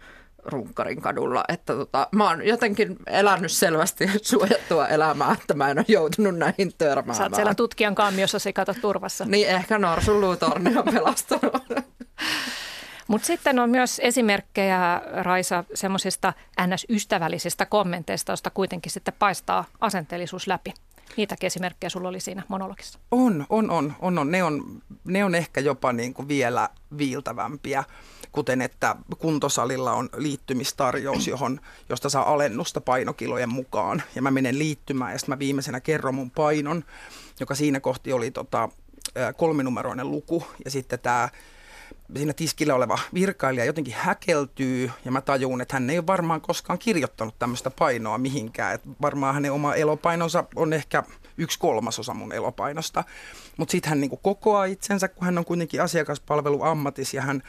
runkkarin 0.46 1.01
kadulla. 1.01 1.44
Että 1.48 1.75
tota, 1.75 2.08
mä 2.12 2.30
oon 2.30 2.48
jotenkin 2.48 2.98
elänyt 3.08 3.51
selvästi 3.51 4.10
suojattua 4.22 4.88
elämää, 4.88 5.36
että 5.42 5.54
mä 5.54 5.70
en 5.70 5.77
ole 5.77 5.86
joutunut 5.88 6.38
näihin 6.38 6.72
törmäämään. 6.77 7.18
Sä 7.18 7.24
oot 7.24 7.36
siellä 7.36 7.56
tutkijan 7.56 7.96
kammiossa 7.96 8.39
sikata 8.39 8.74
turvassa. 8.74 9.25
Niin, 9.25 9.48
ehkä 9.48 9.77
Norsun 9.77 10.22
luutorni 10.22 10.77
on 10.77 10.86
pelastanut. 10.94 11.63
Mutta 13.08 13.28
sitten 13.28 13.60
on 13.60 13.70
myös 13.70 14.02
esimerkkejä, 14.04 15.02
Raisa, 15.22 15.64
semmoisista 15.74 16.34
ns-ystävällisistä 16.68 17.66
kommenteista, 17.66 18.32
joista 18.32 18.50
kuitenkin 18.50 18.92
sitten 18.92 19.14
paistaa 19.20 19.66
asenteellisuus 19.80 20.48
läpi. 20.48 20.74
Niitäkin 21.18 21.48
esimerkkejä 21.48 21.90
sulla 21.90 22.10
oli 22.10 22.20
siinä 22.20 22.44
monologissa. 22.48 23.00
On, 23.12 23.46
on, 23.50 23.72
on. 23.72 23.94
on, 24.00 24.18
on. 24.18 24.32
Ne, 24.32 24.44
on 24.44 24.82
ne 25.04 25.26
on 25.26 25.36
ehkä 25.36 25.62
jopa 25.62 25.94
niin 25.94 26.14
kuin 26.14 26.28
vielä 26.28 26.70
viiltävämpiä, 26.98 27.84
kuten 28.32 28.62
että 28.62 28.96
kuntosalilla 29.18 29.94
on 29.94 30.10
liittymistarjous, 30.16 31.28
johon, 31.34 31.60
josta 31.90 32.10
saa 32.10 32.34
alennusta 32.34 32.82
painokilojen 32.82 33.50
mukaan. 33.50 34.04
Ja 34.16 34.22
mä 34.22 34.32
menen 34.32 34.60
liittymään 34.60 35.12
ja 35.12 35.18
sitten 35.20 35.34
mä 35.34 35.40
viimeisenä 35.40 35.80
kerron 35.80 36.16
mun 36.16 36.32
painon, 36.32 36.84
joka 37.40 37.56
siinä 37.56 37.80
kohti 37.80 38.14
oli 38.14 38.32
tota, 38.32 38.70
kolminumeroinen 39.38 40.12
luku. 40.12 40.44
Ja 40.66 40.72
sitten 40.72 41.00
tämä 41.00 41.30
siinä 42.16 42.34
tiskillä 42.34 42.76
oleva 42.76 43.00
virkailija 43.14 43.66
jotenkin 43.66 43.94
häkeltyy 43.94 44.92
ja 45.06 45.12
mä 45.12 45.22
tajun, 45.22 45.62
että 45.62 45.76
hän 45.76 45.90
ei 45.90 45.98
ole 45.98 46.08
varmaan 46.08 46.42
koskaan 46.42 46.80
kirjoittanut 46.80 47.40
tämmöistä 47.40 47.72
painoa 47.72 48.18
mihinkään. 48.18 48.76
Et 48.76 48.82
varmaan 49.02 49.34
hänen 49.34 49.52
oma 49.52 49.76
elopainonsa 49.76 50.44
on 50.56 50.74
ehkä 50.74 51.04
yksi 51.38 51.60
kolmasosa 51.60 52.14
mun 52.14 52.34
elopainosta. 52.34 53.04
Mutta 53.58 53.72
sitten 53.72 53.90
hän 53.90 54.02
niinku 54.02 54.18
kokoaa 54.18 54.66
itsensä, 54.66 55.08
kun 55.08 55.26
hän 55.26 55.38
on 55.38 55.46
kuitenkin 55.46 55.82
asiakaspalveluammatis 55.82 57.14
ja 57.14 57.22
hän 57.22 57.44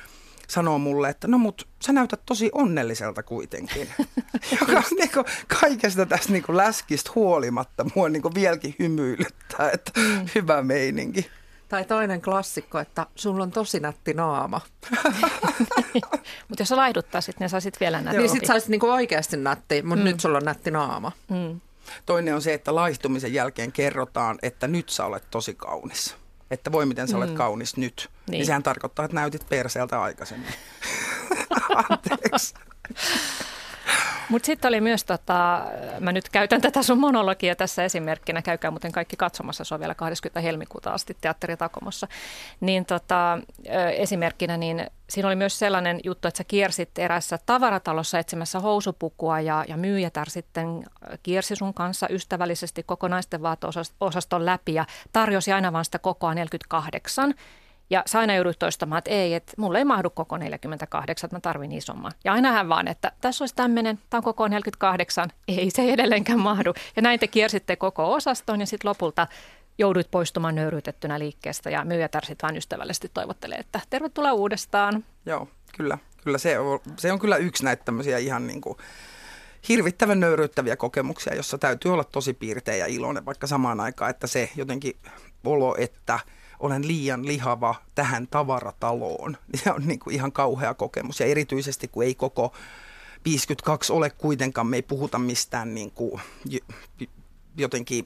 sanoo 0.49 0.79
mulle, 0.79 1.09
että 1.09 1.29
no 1.29 1.39
mut 1.39 1.69
sä 1.83 1.93
näytät 1.93 2.21
tosi 2.27 2.51
onnelliselta 2.53 3.23
kuitenkin. 3.23 3.89
Joka 4.61 4.83
niinku 4.99 5.25
kaikesta 5.61 6.07
tästä 6.07 6.33
niinku 6.33 6.57
läskistä 6.57 7.11
huolimatta 7.15 7.87
mua 7.95 8.09
niinku 8.09 8.31
vieläkin 8.35 8.75
hymyilyttää, 8.79 9.71
että 9.71 9.93
mm. 9.97 10.27
hyvä 10.35 10.63
meininki. 10.63 11.31
Tai 11.69 11.85
toinen 11.85 12.23
klassikko, 12.23 12.79
että 12.79 13.07
sulla 13.15 13.43
on 13.43 13.51
tosi 13.51 13.81
nätti 13.81 14.15
naama. 14.15 14.61
mutta 16.49 16.61
jos 16.61 16.69
sä 16.69 16.77
laihduttaisit, 16.77 17.41
niin 17.41 17.51
saisit 17.51 17.81
vielä 17.81 18.01
nätti. 18.01 18.19
Niin 18.19 18.31
sit 18.31 18.47
saisit 18.47 18.69
niinku 18.69 18.91
oikeasti 18.91 19.37
nätti, 19.37 19.83
mutta 19.83 20.05
mm. 20.05 20.11
nyt 20.11 20.21
sulla 20.21 20.39
on 20.39 20.45
nätti 20.45 20.71
naama. 20.71 21.13
Mm. 21.29 21.61
Toinen 22.07 22.35
on 22.35 22.43
se, 22.43 22.55
että 22.55 22.75
laihtumisen 22.75 23.35
jälkeen 23.35 23.73
kerrotaan, 23.73 24.39
että 24.43 24.69
nyt 24.69 24.89
sä 24.89 25.05
olet 25.05 25.25
tosi 25.31 25.55
kaunis. 25.55 26.17
Että 26.51 26.73
voi 26.73 26.87
miten 26.87 27.09
sä 27.09 27.17
olet 27.17 27.31
mm. 27.31 27.37
kaunis 27.37 27.77
nyt. 27.77 28.09
Niin. 28.11 28.33
niin 28.33 28.47
sehän 28.47 28.63
tarkoittaa, 28.63 29.05
että 29.05 29.15
näytit 29.15 29.49
perseeltä 29.49 30.03
aikaisemmin. 30.03 30.55
Anteeksi. 31.91 32.55
Mutta 34.29 34.47
sitten 34.47 34.69
oli 34.69 34.81
myös, 34.81 35.05
tota, 35.05 35.65
mä 36.01 36.13
nyt 36.13 36.29
käytän 36.29 36.61
tätä 36.61 36.83
sun 36.83 36.99
monologia 36.99 37.57
tässä 37.57 37.85
esimerkkinä, 37.85 38.43
käykää 38.43 38.71
muuten 38.71 38.93
kaikki 38.93 39.17
katsomassa, 39.17 39.65
se 39.65 39.75
on 39.75 39.81
vielä 39.81 39.95
20. 39.95 40.41
helmikuuta 40.41 40.91
asti 40.91 41.17
Teatteri 41.21 41.57
Takomossa. 41.57 42.09
Niin 42.61 42.85
tota, 42.85 43.39
esimerkkinä, 43.97 44.57
niin 44.57 44.87
siinä 45.09 45.29
oli 45.29 45.37
myös 45.37 45.59
sellainen 45.59 46.01
juttu, 46.05 46.29
että 46.29 46.39
sä 46.39 46.45
kiersit 46.45 46.99
erässä 46.99 47.39
tavaratalossa 47.47 48.19
etsimässä 48.19 48.61
housupukua 48.61 49.41
ja, 49.41 49.65
ja 49.69 49.77
myyjätär 49.77 50.31
sitten 50.31 50.85
kiersi 51.23 51.57
sun 51.57 51.75
kanssa 51.75 52.07
ystävällisesti 52.11 52.83
koko 52.83 53.09
naisten 53.09 53.43
vaateosaston 53.43 54.47
läpi 54.47 54.75
ja 54.75 54.87
tarjosi 55.13 55.53
aina 55.53 55.73
vain 55.73 55.85
sitä 55.85 55.99
kokoa 55.99 56.35
48 56.35 57.35
ja 57.91 58.03
sä 58.07 58.19
aina 58.19 58.35
joudut 58.35 58.59
toistamaan, 58.59 58.99
että 58.99 59.11
ei, 59.11 59.35
että 59.35 59.53
mulle 59.57 59.79
ei 59.79 59.85
mahdu 59.85 60.11
koko 60.11 60.37
48, 60.37 61.29
että 61.29 61.37
mä 61.37 61.41
tarvin 61.41 61.73
isomman. 61.73 62.13
Ja 62.25 62.33
aina 62.33 62.53
hän 62.53 62.69
vaan, 62.69 62.89
että 62.89 63.13
tässä 63.21 63.45
olisi 63.45 63.55
tämmöinen, 63.55 63.99
tämä 64.11 64.19
on 64.19 64.25
koko 64.25 64.49
48, 64.49 65.31
ei 65.49 65.71
se 65.71 65.93
edelleenkään 65.93 66.41
mahdu. 66.41 66.75
Ja 66.97 67.03
näin 67.03 67.21
te 67.21 67.27
kiersitte 67.27 67.77
koko 67.77 68.13
osaston 68.13 68.61
ja 68.61 68.67
sitten 68.67 68.89
lopulta 68.89 69.27
jouduit 69.79 70.11
poistumaan 70.11 70.55
nöyryytettynä 70.55 71.19
liikkeestä 71.19 71.71
ja 71.71 71.85
myyjätär 71.85 72.25
sitten 72.25 72.47
vain 72.47 72.57
ystävällisesti 72.57 73.11
toivottelee, 73.15 73.59
että 73.59 73.81
tervetuloa 73.91 74.33
uudestaan. 74.33 75.05
Joo, 75.27 75.49
kyllä. 75.77 75.99
Kyllä 76.25 76.39
se 76.39 76.59
on, 76.59 76.81
se 76.97 77.13
on 77.13 77.19
kyllä 77.19 77.37
yksi 77.37 77.65
näitä 77.65 77.85
tämmöisiä 77.85 78.19
ihan 78.19 78.47
niin 78.47 78.61
kuin 78.61 78.79
hirvittävän 79.69 80.21
nöyryyttäviä 80.21 80.77
kokemuksia, 80.77 81.35
jossa 81.35 81.59
täytyy 81.59 81.93
olla 81.93 82.05
tosi 82.05 82.35
piirteä 82.35 82.77
ja 82.77 82.87
iloinen, 82.87 83.27
vaikka 83.27 83.47
samaan 83.47 83.81
aikaan, 83.81 84.11
että 84.11 84.27
se 84.27 84.51
jotenkin 84.57 84.97
olo, 85.45 85.75
että– 85.79 86.19
olen 86.61 86.89
liian 86.89 87.27
lihava 87.27 87.75
tähän 87.95 88.27
tavarataloon. 88.27 89.37
Se 89.65 89.73
on 89.73 89.87
niin 89.87 89.99
kuin 89.99 90.15
ihan 90.15 90.33
kauhea 90.33 90.75
kokemus 90.75 91.21
ja 91.21 91.27
erityisesti 91.27 91.89
kun 91.89 92.05
ei 92.05 92.15
koko 92.15 92.53
52 93.25 93.93
ole 93.93 94.11
kuitenkaan, 94.11 94.67
me 94.67 94.77
ei 94.77 94.83
puhuta 94.83 95.19
mistään 95.19 95.75
niin 95.75 95.91
kuin 95.91 96.21
jotenkin 97.57 98.05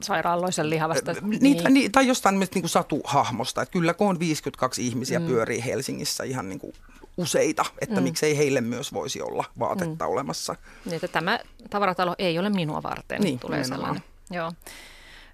sairaaloisen 0.00 0.70
lihavasta. 0.70 1.12
Niin, 1.40 1.74
niin. 1.74 1.92
tai 1.92 2.06
jostain 2.06 2.38
niin 2.38 2.48
kuin 2.52 2.68
satuhahmosta. 2.68 3.62
Että 3.62 3.72
kyllä 3.72 3.94
kun 3.94 4.08
on 4.08 4.18
52 4.18 4.86
ihmisiä 4.86 5.18
mm. 5.18 5.26
pyörii 5.26 5.64
Helsingissä 5.64 6.24
ihan 6.24 6.48
niin 6.48 6.58
kuin 6.58 6.72
useita, 7.16 7.64
että 7.80 7.96
mm. 7.96 8.02
miksei 8.02 8.36
heille 8.36 8.60
myös 8.60 8.92
voisi 8.92 9.22
olla 9.22 9.44
vaatetta 9.58 10.04
mm. 10.04 10.10
olemassa. 10.10 10.56
Niin, 10.84 10.94
että 10.94 11.08
tämä 11.08 11.38
tavaratalo 11.70 12.14
ei 12.18 12.38
ole 12.38 12.50
minua 12.50 12.82
varten, 12.82 13.20
niin, 13.20 13.38
tulee 13.38 13.64
sellainen. 13.64 14.02
Joo. 14.30 14.52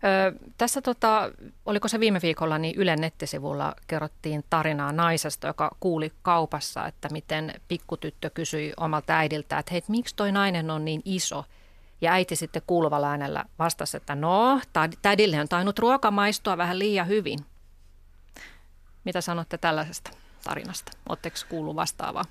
Ö, 0.05 0.39
tässä 0.59 0.83
tota, 0.83 1.33
oliko 1.67 1.89
se 1.89 2.01
viime 2.01 2.21
viikolla, 2.23 2.59
niin 2.59 2.77
Ylen 2.77 3.01
nettisivulla 3.01 3.75
kerrottiin 3.87 4.45
tarinaa 4.51 4.93
naisesta, 4.93 5.47
joka 5.47 5.77
kuuli 5.81 6.13
kaupassa, 6.23 6.87
että 6.87 7.09
miten 7.13 7.55
pikkutyttö 7.69 8.31
kysyi 8.31 8.73
omalta 8.77 9.17
äidiltä, 9.17 9.59
että 9.59 9.73
hei, 9.73 9.83
miksi 9.89 10.17
toi 10.17 10.33
nainen 10.33 10.71
on 10.71 10.85
niin 10.85 11.03
iso? 11.05 11.45
Ja 12.01 12.13
äiti 12.13 12.37
sitten 12.37 12.63
kuuluvalla 12.67 13.11
äänellä 13.11 13.45
vastasi, 13.59 13.97
että 13.97 14.15
no, 14.15 14.61
tädille 15.03 15.41
on 15.41 15.49
tainnut 15.49 15.79
ruoka 15.79 16.11
maistua 16.11 16.57
vähän 16.57 16.79
liian 16.79 17.09
hyvin. 17.09 17.39
Mitä 19.05 19.21
sanotte 19.21 19.59
tällaisesta 19.59 20.11
tarinasta? 20.45 20.93
Oletteko 21.09 21.37
kuullut 21.49 21.77
vastaavaa? 21.77 22.25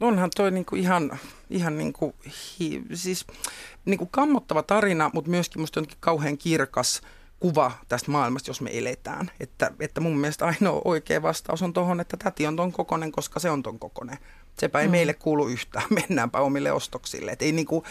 Onhan 0.00 0.30
toi 0.36 0.50
niinku 0.50 0.76
ihan, 0.76 1.18
ihan 1.50 1.78
niinku, 1.78 2.14
hi, 2.60 2.82
siis 2.94 3.26
niinku 3.84 4.06
kammottava 4.06 4.62
tarina, 4.62 5.10
mutta 5.12 5.30
myöskin 5.30 5.62
musta 5.62 5.82
kauhean 6.00 6.38
kirkas 6.38 7.02
kuva 7.44 7.72
tästä 7.88 8.10
maailmasta, 8.10 8.50
jos 8.50 8.60
me 8.60 8.70
eletään. 8.78 9.30
Että, 9.40 9.70
että 9.80 10.00
mun 10.00 10.18
mielestä 10.18 10.46
ainoa 10.46 10.82
oikea 10.84 11.22
vastaus 11.22 11.62
on 11.62 11.72
tuohon, 11.72 12.00
että 12.00 12.16
täti 12.16 12.46
on 12.46 12.56
ton 12.56 12.72
kokonen, 12.72 13.12
koska 13.12 13.40
se 13.40 13.50
on 13.50 13.62
ton 13.62 13.78
kokonen. 13.78 14.18
Sepä 14.58 14.80
ei 14.80 14.86
mm. 14.86 14.90
meille 14.90 15.14
kuulu 15.14 15.48
yhtään, 15.48 15.86
mennäänpä 16.08 16.40
omille 16.40 16.72
ostoksille. 16.72 17.30
Et 17.30 17.42
ei 17.42 17.52
niinku, 17.52 17.84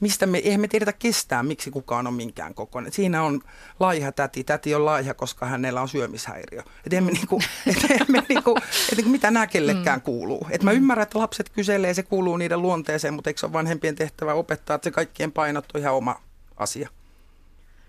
mistä 0.00 0.26
me, 0.26 0.38
eihän 0.38 0.60
me 0.60 0.68
tiedetä 0.68 0.92
kestää, 0.92 1.42
miksi 1.42 1.70
kukaan 1.70 2.06
on 2.06 2.14
minkään 2.14 2.54
kokoinen. 2.54 2.92
Siinä 2.92 3.22
on 3.22 3.40
laiha 3.80 4.12
täti, 4.12 4.44
täti 4.44 4.74
on 4.74 4.84
laiha, 4.84 5.14
koska 5.14 5.46
hänellä 5.46 5.80
on 5.80 5.88
syömishäiriö. 5.88 6.62
Et 6.86 6.92
emme 6.92 7.12
niinku, 7.12 7.40
et 7.66 8.00
emme 8.00 8.22
niinku, 8.28 8.56
et 8.92 8.96
niinku, 8.96 9.10
mitä 9.10 9.30
nämä 9.30 9.46
kellekään 9.46 9.98
mm. 9.98 10.04
kuuluu. 10.04 10.46
Et 10.50 10.62
mä 10.62 10.72
ymmärrän, 10.72 11.02
että 11.02 11.18
lapset 11.18 11.48
kyselee, 11.48 11.94
se 11.94 12.02
kuuluu 12.02 12.36
niiden 12.36 12.62
luonteeseen, 12.62 13.14
mutta 13.14 13.30
eikö 13.30 13.40
se 13.40 13.46
ole 13.46 13.52
vanhempien 13.52 13.94
tehtävä 13.94 14.34
opettaa, 14.34 14.74
että 14.74 14.84
se 14.84 14.90
kaikkien 14.90 15.32
painot 15.32 15.64
on 15.74 15.80
ihan 15.80 15.94
oma 15.94 16.22
asia. 16.56 16.99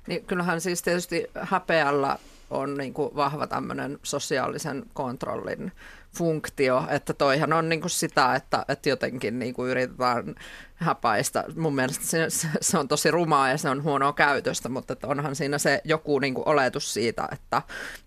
Niin 0.07 0.25
kyllähän 0.25 0.61
siis 0.61 0.81
tietysti 0.81 1.27
häpeällä 1.41 2.17
on 2.49 2.77
niin 2.77 2.93
kuin 2.93 3.15
vahva 3.15 3.47
tämmöinen 3.47 3.99
sosiaalisen 4.03 4.83
kontrollin 4.93 5.71
funktio, 6.17 6.83
että 6.89 7.13
toihan 7.13 7.53
on 7.53 7.69
niin 7.69 7.81
kuin 7.81 7.91
sitä, 7.91 8.35
että, 8.35 8.65
että 8.67 8.89
jotenkin 8.89 9.39
niin 9.39 9.53
kuin 9.53 9.71
yritetään 9.71 10.35
häpäistä. 10.75 11.43
Mun 11.55 11.75
mielestä 11.75 12.05
se, 12.05 12.27
se 12.61 12.77
on 12.77 12.87
tosi 12.87 13.11
rumaa 13.11 13.49
ja 13.49 13.57
se 13.57 13.69
on 13.69 13.83
huonoa 13.83 14.13
käytöstä, 14.13 14.69
mutta 14.69 14.93
että 14.93 15.07
onhan 15.07 15.35
siinä 15.35 15.57
se 15.57 15.81
joku 15.83 16.19
niin 16.19 16.33
kuin 16.33 16.47
oletus 16.47 16.93
siitä, 16.93 17.27
että, 17.31 17.61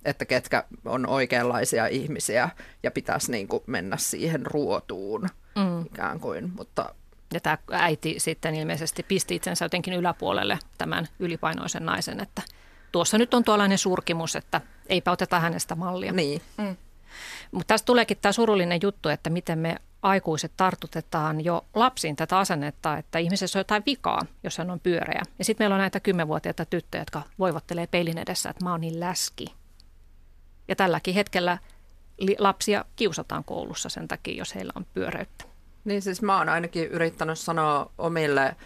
että 0.04 0.24
ketkä 0.24 0.64
on 0.84 1.06
oikeanlaisia 1.06 1.86
ihmisiä 1.86 2.50
ja 2.82 2.90
pitäisi 2.90 3.30
niin 3.30 3.48
kuin 3.48 3.62
mennä 3.66 3.96
siihen 3.96 4.46
ruotuun 4.46 5.28
mm. 5.56 5.86
ikään 5.86 6.20
kuin, 6.20 6.52
mutta 6.56 6.94
ja 7.34 7.40
tämä 7.40 7.58
äiti 7.72 8.14
sitten 8.18 8.54
ilmeisesti 8.54 9.02
pisti 9.02 9.34
itsensä 9.34 9.64
jotenkin 9.64 9.94
yläpuolelle 9.94 10.58
tämän 10.78 11.08
ylipainoisen 11.18 11.86
naisen, 11.86 12.20
että 12.20 12.42
tuossa 12.92 13.18
nyt 13.18 13.34
on 13.34 13.44
tuollainen 13.44 13.78
surkimus, 13.78 14.36
että 14.36 14.60
eipä 14.86 15.10
oteta 15.10 15.40
hänestä 15.40 15.74
mallia. 15.74 16.12
Niin. 16.12 16.42
Mm. 16.56 16.76
Mutta 17.52 17.72
tässä 17.72 17.86
tuleekin 17.86 18.16
tämä 18.22 18.32
surullinen 18.32 18.78
juttu, 18.82 19.08
että 19.08 19.30
miten 19.30 19.58
me 19.58 19.76
aikuiset 20.02 20.52
tartutetaan 20.56 21.44
jo 21.44 21.64
lapsiin 21.74 22.16
tätä 22.16 22.38
asennetta, 22.38 22.96
että 22.96 23.18
ihmisessä 23.18 23.58
on 23.58 23.60
jotain 23.60 23.82
vikaa, 23.86 24.26
jos 24.42 24.58
hän 24.58 24.70
on 24.70 24.80
pyöreä. 24.80 25.22
Ja 25.38 25.44
sitten 25.44 25.64
meillä 25.64 25.74
on 25.74 25.80
näitä 25.80 26.00
kymmenvuotiaita 26.00 26.64
tyttöjä, 26.64 27.02
jotka 27.02 27.22
voivottelee 27.38 27.86
peilin 27.86 28.18
edessä, 28.18 28.50
että 28.50 28.64
mä 28.64 28.70
oon 28.70 28.80
niin 28.80 29.00
läski. 29.00 29.46
Ja 30.68 30.76
tälläkin 30.76 31.14
hetkellä 31.14 31.58
lapsia 32.38 32.84
kiusataan 32.96 33.44
koulussa 33.44 33.88
sen 33.88 34.08
takia, 34.08 34.34
jos 34.34 34.54
heillä 34.54 34.72
on 34.76 34.86
pyöreyttä. 34.94 35.53
Niin 35.84 36.02
siis 36.02 36.22
mä 36.22 36.38
oon 36.38 36.48
ainakin 36.48 36.88
yrittänyt 36.88 37.38
sanoa 37.38 37.90
omille 37.98 38.56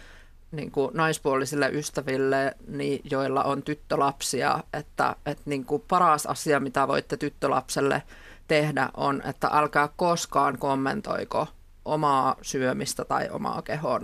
niin 0.51 0.71
kuin 0.71 0.91
naispuolisille 0.93 1.69
ystäville, 1.69 2.55
niin, 2.67 3.01
joilla 3.11 3.43
on 3.43 3.63
tyttölapsia, 3.63 4.63
että, 4.73 5.15
että 5.25 5.43
niin 5.45 5.65
kuin 5.65 5.83
paras 5.87 6.25
asia, 6.25 6.59
mitä 6.59 6.87
voitte 6.87 7.17
tyttölapselle 7.17 8.03
tehdä, 8.47 8.89
on, 8.97 9.21
että 9.25 9.49
älkää 9.51 9.89
koskaan 9.95 10.57
kommentoiko 10.57 11.47
omaa 11.85 12.35
syömistä 12.41 13.05
tai 13.05 13.29
omaa 13.29 13.61
kehoa 13.61 13.99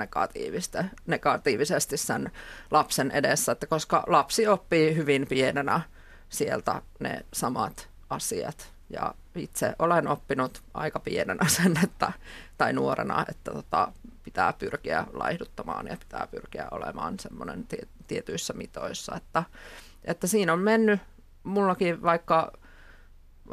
negatiivisesti 1.08 1.98
sen 1.98 2.32
lapsen 2.72 3.12
edessä, 3.12 3.52
että 3.52 3.68
koska 3.68 4.04
lapsi 4.08 4.48
oppii 4.48 4.96
hyvin 4.96 5.28
pienenä 5.28 5.82
sieltä 6.30 6.82
ne 7.00 7.26
samat 7.34 7.90
asiat. 8.10 8.75
Ja 8.90 9.14
itse 9.36 9.76
olen 9.80 10.08
oppinut 10.08 10.64
aika 10.74 11.00
pienenä 11.00 11.48
sen, 11.48 11.80
että, 11.84 12.12
tai 12.58 12.74
nuorena, 12.74 13.26
että 13.30 13.52
tota, 13.52 13.92
pitää 14.24 14.54
pyrkiä 14.54 15.06
laihduttamaan 15.14 15.88
ja 15.88 15.98
pitää 15.98 16.28
pyrkiä 16.32 16.68
olemaan 16.72 17.20
semmoinen 17.20 17.68
tietyissä 18.08 18.54
mitoissa. 18.54 19.16
Että, 19.16 19.44
että 20.04 20.28
siinä 20.28 20.54
on 20.54 20.60
mennyt 20.60 21.00
mullakin 21.44 22.02
vaikka 22.02 22.52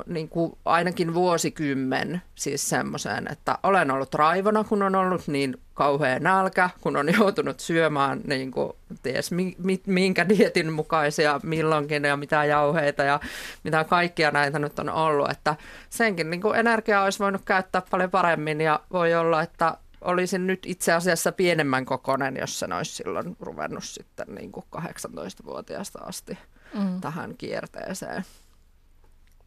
niin 0.06 0.28
kuin 0.28 0.58
ainakin 0.64 1.14
vuosikymmen 1.14 2.22
siis 2.34 2.68
semmoiseen, 2.68 3.32
että 3.32 3.58
olen 3.62 3.90
ollut 3.90 4.14
raivona, 4.14 4.64
kun 4.64 4.82
on 4.82 4.94
ollut 4.94 5.28
niin 5.28 5.60
kauhea 5.74 6.18
nälkä, 6.18 6.70
kun 6.80 6.96
on 6.96 7.14
joutunut 7.18 7.60
syömään 7.60 8.20
niin 8.24 8.50
kuin, 8.50 8.72
ties 9.02 9.32
mi, 9.32 9.54
mi, 9.58 9.82
minkä 9.86 10.28
dietin 10.28 10.72
mukaisia 10.72 11.40
milloinkin 11.42 12.04
ja 12.04 12.16
mitä 12.16 12.44
jauheita 12.44 13.02
ja 13.02 13.20
mitä 13.64 13.84
kaikkia 13.84 14.30
näitä 14.30 14.58
nyt 14.58 14.78
on 14.78 14.88
ollut, 14.88 15.30
että 15.30 15.56
senkin 15.90 16.30
niin 16.30 16.40
kuin 16.42 16.56
energiaa 16.58 17.04
olisi 17.04 17.18
voinut 17.18 17.42
käyttää 17.44 17.82
paljon 17.90 18.10
paremmin 18.10 18.60
ja 18.60 18.80
voi 18.92 19.14
olla, 19.14 19.42
että 19.42 19.76
olisin 20.00 20.46
nyt 20.46 20.66
itse 20.66 20.92
asiassa 20.92 21.32
pienemmän 21.32 21.84
kokonen, 21.84 22.36
jos 22.40 22.58
sen 22.58 22.72
olisi 22.72 22.94
silloin 22.94 23.36
ruvennut 23.40 23.84
sitten 23.84 24.34
niin 24.34 24.52
kuin 24.52 24.64
18-vuotiaasta 24.76 25.98
asti 25.98 26.38
mm. 26.74 27.00
tähän 27.00 27.34
kierteeseen. 27.38 28.24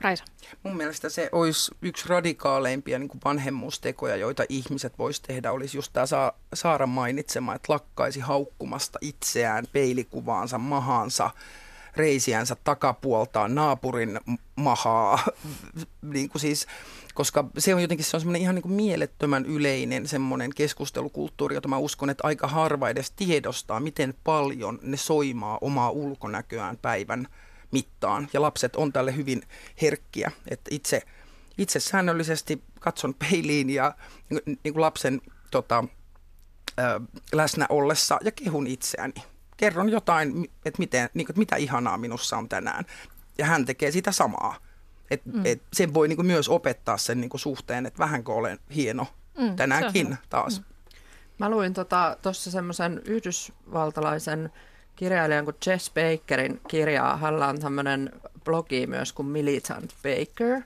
Raisa. 0.01 0.23
Mun 0.63 0.77
mielestä 0.77 1.10
se 1.10 1.29
olisi 1.31 1.71
yksi 1.81 2.10
radikaaleimpia 2.10 2.99
niin 2.99 3.10
vanhemmuustekoja, 3.25 4.15
joita 4.15 4.43
ihmiset 4.49 4.99
vois 4.99 5.21
tehdä, 5.21 5.51
olisi 5.51 5.77
just 5.77 5.93
tämä 5.93 6.05
Sa- 6.05 6.34
Saaran 6.53 6.89
mainitsema, 6.89 7.55
että 7.55 7.73
lakkaisi 7.73 8.19
haukkumasta 8.19 8.99
itseään, 9.01 9.67
peilikuvaansa, 9.73 10.58
mahaansa, 10.58 11.29
reisiänsä 11.95 12.55
takapuoltaan, 12.63 13.55
naapurin 13.55 14.19
mahaa, 14.55 15.19
niin 16.13 16.29
kuin 16.29 16.41
siis, 16.41 16.67
koska 17.13 17.45
se 17.58 17.75
on 17.75 17.81
jotenkin 17.81 18.05
se 18.05 18.17
on 18.17 18.21
semmoinen 18.21 18.41
ihan 18.41 18.55
niin 18.55 18.63
kuin 18.63 18.73
mielettömän 18.73 19.45
yleinen 19.45 20.08
semmoinen 20.08 20.51
keskustelukulttuuri, 20.55 21.55
jota 21.55 21.67
mä 21.67 21.77
uskon, 21.77 22.10
että 22.10 22.27
aika 22.27 22.47
harva 22.47 22.89
edes 22.89 23.12
tiedostaa, 23.12 23.79
miten 23.79 24.13
paljon 24.23 24.79
ne 24.81 24.97
soimaa 24.97 25.58
omaa 25.62 25.89
ulkonäköään 25.89 26.77
päivän 26.77 27.27
mittaan. 27.71 28.28
Ja 28.34 28.41
lapset 28.41 28.75
on 28.75 28.93
tälle 28.93 29.15
hyvin 29.15 29.41
herkkiä. 29.82 30.32
Että 30.47 30.69
itse, 30.73 31.01
itse 31.58 31.80
säännöllisesti 31.80 32.63
katson 32.80 33.13
peiliin 33.13 33.69
ja 33.69 33.95
niin 34.45 34.73
kuin 34.73 34.82
lapsen 34.82 35.21
tota, 35.51 35.84
ö, 36.80 36.84
läsnä 37.34 37.65
ollessa 37.69 38.17
ja 38.23 38.32
kehun 38.32 38.67
itseäni. 38.67 39.13
Kerron 39.58 39.89
jotain, 39.89 40.51
että, 40.65 40.80
miten, 40.80 41.10
niin 41.13 41.25
kuin, 41.25 41.32
että 41.32 41.39
mitä 41.39 41.56
ihanaa 41.56 41.97
minussa 41.97 42.38
on 42.38 42.49
tänään. 42.49 42.86
Ja 43.38 43.45
hän 43.45 43.65
tekee 43.65 43.91
sitä 43.91 44.12
samaa. 44.12 44.56
Et, 45.12 45.25
mm. 45.25 45.45
et 45.45 45.62
sen 45.73 45.93
voi 45.93 46.08
niin 46.08 46.15
kuin 46.15 46.25
myös 46.25 46.49
opettaa 46.49 46.97
sen 46.97 47.21
niin 47.21 47.30
kuin 47.30 47.41
suhteen, 47.41 47.86
että 47.86 47.99
vähänkö 47.99 48.34
olen 48.34 48.60
hieno 48.75 49.08
mm, 49.38 49.56
tänäänkin 49.56 50.17
taas. 50.30 50.60
Mm. 50.60 50.65
Mä 51.38 51.49
luin 51.49 51.73
tuossa 51.73 52.15
tota, 52.21 52.34
semmoisen 52.34 53.01
yhdysvaltalaisen 53.06 54.51
kirjailijan 54.95 55.45
kuin 55.45 55.58
Jess 55.65 55.91
Bakerin 55.91 56.62
kirjaa. 56.67 57.17
Hänellä 57.17 57.47
on 57.47 57.60
tämmöinen 57.60 58.12
blogi 58.43 58.88
myös 58.88 59.13
kuin 59.13 59.27
Militant 59.27 59.93
Baker. 60.03 60.62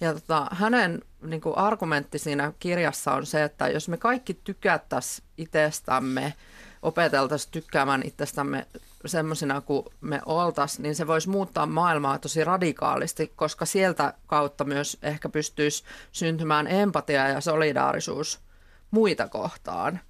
Ja 0.00 0.14
tota, 0.14 0.46
hänen 0.52 1.02
niin 1.22 1.40
kuin 1.40 1.58
argumentti 1.58 2.18
siinä 2.18 2.52
kirjassa 2.58 3.12
on 3.12 3.26
se, 3.26 3.44
että 3.44 3.68
jos 3.68 3.88
me 3.88 3.96
kaikki 3.96 4.34
tykättäisiin 4.34 5.28
itsestämme, 5.38 6.34
opeteltaisiin 6.82 7.52
tykkäämään 7.52 8.02
itsestämme 8.04 8.66
semmoisina 9.06 9.60
kuin 9.60 9.84
me 10.00 10.20
oltaisiin, 10.26 10.82
niin 10.82 10.94
se 10.94 11.06
voisi 11.06 11.28
muuttaa 11.28 11.66
maailmaa 11.66 12.18
tosi 12.18 12.44
radikaalisti, 12.44 13.32
koska 13.36 13.66
sieltä 13.66 14.14
kautta 14.26 14.64
myös 14.64 14.98
ehkä 15.02 15.28
pystyisi 15.28 15.84
syntymään 16.12 16.66
empatia 16.66 17.28
ja 17.28 17.40
solidaarisuus 17.40 18.40
muita 18.90 19.28
kohtaan. 19.28 20.00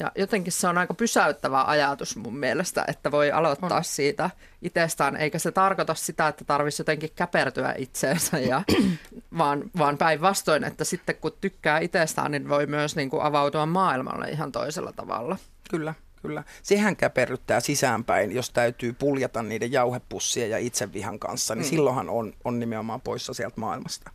Ja 0.00 0.12
jotenkin 0.14 0.52
se 0.52 0.68
on 0.68 0.78
aika 0.78 0.94
pysäyttävä 0.94 1.64
ajatus 1.64 2.16
mun 2.16 2.36
mielestä, 2.36 2.84
että 2.88 3.10
voi 3.10 3.32
aloittaa 3.32 3.76
on. 3.76 3.84
siitä 3.84 4.30
itsestään, 4.62 5.16
eikä 5.16 5.38
se 5.38 5.52
tarkoita 5.52 5.94
sitä, 5.94 6.28
että 6.28 6.44
tarvitsisi 6.44 6.80
jotenkin 6.80 7.10
käpertyä 7.14 7.74
itseensä, 7.78 8.38
ja, 8.38 8.62
vaan, 9.38 9.70
vaan 9.78 9.98
päinvastoin, 9.98 10.64
että 10.64 10.84
sitten 10.84 11.16
kun 11.16 11.32
tykkää 11.40 11.78
itsestään, 11.78 12.30
niin 12.30 12.48
voi 12.48 12.66
myös 12.66 12.96
niin 12.96 13.10
kuin 13.10 13.22
avautua 13.22 13.66
maailmalle 13.66 14.28
ihan 14.28 14.52
toisella 14.52 14.92
tavalla. 14.92 15.36
Kyllä, 15.70 15.94
kyllä. 16.22 16.44
Sehän 16.62 16.96
käperryttää 16.96 17.60
sisäänpäin, 17.60 18.32
jos 18.32 18.50
täytyy 18.50 18.92
puljata 18.92 19.42
niiden 19.42 19.72
jauhepussien 19.72 20.50
ja 20.50 20.58
itsevihan 20.58 21.18
kanssa, 21.18 21.54
niin 21.54 21.66
mm. 21.66 21.70
silloinhan 21.70 22.10
on, 22.10 22.32
on 22.44 22.58
nimenomaan 22.58 23.00
poissa 23.00 23.34
sieltä 23.34 23.60
maailmasta. 23.60 24.10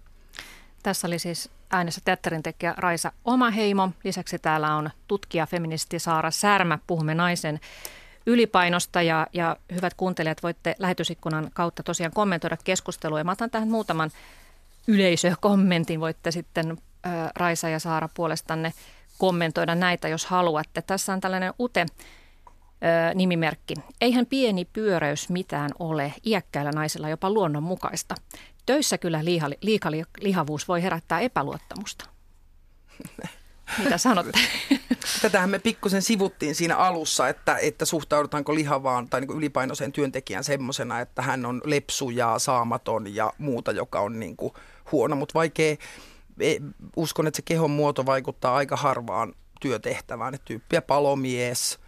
Tässä 0.86 1.08
oli 1.08 1.20
siis 1.20 1.50
äänessä 1.72 2.02
teatterin 2.06 2.44
tekijä 2.44 2.74
Raisa 2.78 3.12
Omaheimo. 3.24 3.90
Lisäksi 4.04 4.40
täällä 4.40 4.76
on 4.76 4.90
tutkija 5.08 5.46
feministi 5.46 6.00
Saara 6.00 6.32
Särmä. 6.32 6.80
Puhumme 6.88 7.16
naisen 7.16 7.60
ylipainosta 8.26 9.02
ja, 9.02 9.28
ja 9.34 9.58
hyvät 9.76 9.94
kuuntelijat 9.94 10.44
voitte 10.44 10.76
lähetysikkunan 10.80 11.50
kautta 11.54 11.84
tosiaan 11.84 12.12
kommentoida 12.14 12.58
keskustelua. 12.64 13.20
Ja 13.20 13.24
mä 13.24 13.32
otan 13.32 13.50
tähän 13.50 13.70
muutaman 13.70 14.12
yleisökommentin. 14.88 16.00
Voitte 16.00 16.32
sitten 16.32 16.78
ää, 17.04 17.32
Raisa 17.36 17.70
ja 17.70 17.80
Saara 17.80 18.10
puolestanne 18.14 18.74
kommentoida 19.18 19.76
näitä, 19.76 20.08
jos 20.08 20.26
haluatte. 20.26 20.82
Tässä 20.82 21.14
on 21.14 21.22
tällainen 21.22 21.54
Ute 21.60 21.86
nimimerkki. 23.16 23.74
Eihän 24.02 24.26
pieni 24.26 24.66
pyöräys 24.66 25.30
mitään 25.30 25.72
ole 25.80 26.14
iäkkäillä 26.26 26.72
naisilla 26.72 27.10
jopa 27.10 27.30
luonnonmukaista. 27.30 28.16
Töissä 28.66 28.98
kyllä 28.98 29.26
liha, 29.26 29.50
liika, 29.62 29.92
lihavuus 30.22 30.68
voi 30.68 30.84
herättää 30.84 31.20
epäluottamusta. 31.20 32.06
Mitä 33.84 33.98
sanotte? 33.98 34.40
Tätähän 35.22 35.50
me 35.50 35.60
pikkusen 35.60 36.02
sivuttiin 36.02 36.56
siinä 36.56 36.78
alussa, 36.78 37.30
että, 37.30 37.58
että 37.58 37.86
suhtaudutaanko 37.86 38.56
lihavaan 38.56 39.10
tai 39.10 39.22
niin 39.22 39.38
ylipainoiseen 39.38 39.92
työntekijään 39.92 40.44
semmoisena, 40.44 41.00
että 41.00 41.22
hän 41.22 41.46
on 41.46 41.62
lepsu 41.66 42.10
ja 42.10 42.40
saamaton 42.40 43.16
ja 43.16 43.34
muuta, 43.38 43.72
joka 43.72 44.00
on 44.00 44.20
niin 44.20 44.38
kuin 44.38 44.54
huono. 44.92 45.16
Mutta 45.16 45.34
vaikea, 45.34 45.76
e, 46.40 46.56
uskon, 46.96 47.28
että 47.28 47.36
se 47.36 47.42
kehon 47.42 47.72
muoto 47.72 48.06
vaikuttaa 48.06 48.56
aika 48.56 48.76
harvaan 48.76 49.34
työtehtävään. 49.62 50.34
Että 50.34 50.46
tyyppiä 50.46 50.82
palomies, 50.82 51.80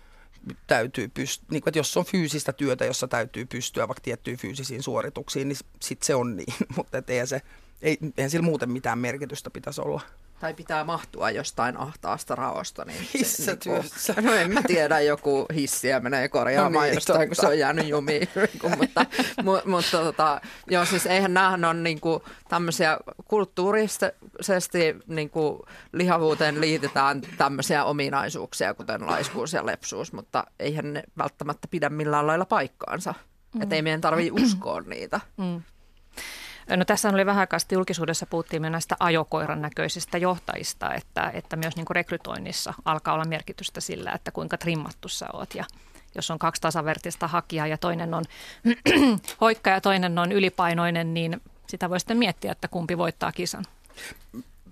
täytyy 0.67 1.07
pystyä, 1.07 1.47
niin 1.51 1.61
kuin, 1.61 1.69
että 1.69 1.79
jos 1.79 1.97
on 1.97 2.05
fyysistä 2.05 2.53
työtä, 2.53 2.85
jossa 2.85 3.07
täytyy 3.07 3.45
pystyä 3.45 3.87
vaikka 3.87 4.01
tiettyihin 4.01 4.39
fyysisiin 4.39 4.83
suorituksiin, 4.83 5.47
niin 5.47 5.57
sitten 5.81 6.05
se 6.05 6.15
on 6.15 6.35
niin, 6.35 6.53
mutta 6.77 7.03
eihän, 7.07 7.27
se, 7.27 7.41
ei, 7.81 7.97
eihän 8.17 8.29
sillä 8.29 8.45
muuten 8.45 8.71
mitään 8.71 8.99
merkitystä 8.99 9.49
pitäisi 9.49 9.81
olla 9.81 10.01
tai 10.39 10.53
pitää 10.53 10.83
mahtua 10.83 11.31
jostain 11.31 11.77
ahtaasta 11.77 12.35
raosta. 12.35 12.85
Niin 12.85 13.07
Hissätyössä. 13.13 14.13
Niin 14.13 14.25
no 14.25 14.33
en 14.33 14.53
mä 14.53 14.61
tiedä, 14.67 14.99
joku 14.99 15.45
hissiä 15.55 15.99
menee 15.99 16.29
korjaamaan 16.29 16.73
no 16.73 16.81
niin, 16.81 16.93
jostain, 16.93 17.19
totta. 17.19 17.27
kun 17.27 17.35
se 17.35 17.47
on 17.47 17.59
jäänyt 17.59 17.87
jumiin. 17.87 18.27
mutta 18.77 19.05
mu, 19.43 19.51
mutta 19.65 19.97
tota, 19.97 20.41
joo, 20.67 20.85
siis 20.85 21.05
eihän 21.05 21.33
näähän 21.33 21.65
on 21.65 21.83
niin 21.83 22.01
kuin, 22.01 22.23
tämmöisiä 22.49 22.97
kulttuurisesti 23.25 24.95
niin 25.07 25.29
kuin, 25.29 25.59
lihavuuteen 25.91 26.61
liitetään 26.61 27.21
tämmöisiä 27.37 27.85
ominaisuuksia, 27.85 28.73
kuten 28.73 29.07
laiskuus 29.07 29.53
ja 29.53 29.65
lepsuus, 29.65 30.13
mutta 30.13 30.43
eihän 30.59 30.93
ne 30.93 31.03
välttämättä 31.17 31.67
pidä 31.67 31.89
millään 31.89 32.27
lailla 32.27 32.45
paikkaansa. 32.45 33.13
Mm. 33.53 33.61
Että 33.61 33.75
ei 33.75 33.81
meidän 33.81 34.01
tarvitse 34.01 34.41
uskoa 34.41 34.81
niitä. 34.81 35.19
Mm. 35.37 35.61
No 36.75 36.85
tässä 36.85 37.09
oli 37.09 37.25
vähän 37.25 37.39
aikaa 37.39 37.59
julkisuudessa 37.71 38.25
puhuttiin 38.25 38.61
näistä 38.61 38.95
ajokoiran 38.99 39.61
näköisistä 39.61 40.17
johtajista, 40.17 40.93
että, 40.93 41.31
että 41.33 41.55
myös 41.55 41.75
niin 41.75 41.85
kuin 41.85 41.95
rekrytoinnissa 41.95 42.73
alkaa 42.85 43.13
olla 43.13 43.25
merkitystä 43.25 43.81
sillä, 43.81 44.11
että 44.11 44.31
kuinka 44.31 44.57
trimmattu 44.57 45.07
sä 45.07 45.27
oot. 45.33 45.55
Ja 45.55 45.65
jos 46.15 46.31
on 46.31 46.39
kaksi 46.39 46.61
tasavertistä 46.61 47.27
hakijaa 47.27 47.67
ja 47.67 47.77
toinen 47.77 48.13
on 48.13 48.23
hoikka 49.41 49.69
ja 49.69 49.81
toinen 49.81 50.19
on 50.19 50.31
ylipainoinen, 50.31 51.13
niin 51.13 51.41
sitä 51.67 51.89
voi 51.89 51.99
sitten 51.99 52.17
miettiä, 52.17 52.51
että 52.51 52.67
kumpi 52.67 52.97
voittaa 52.97 53.31
kisan 53.31 53.65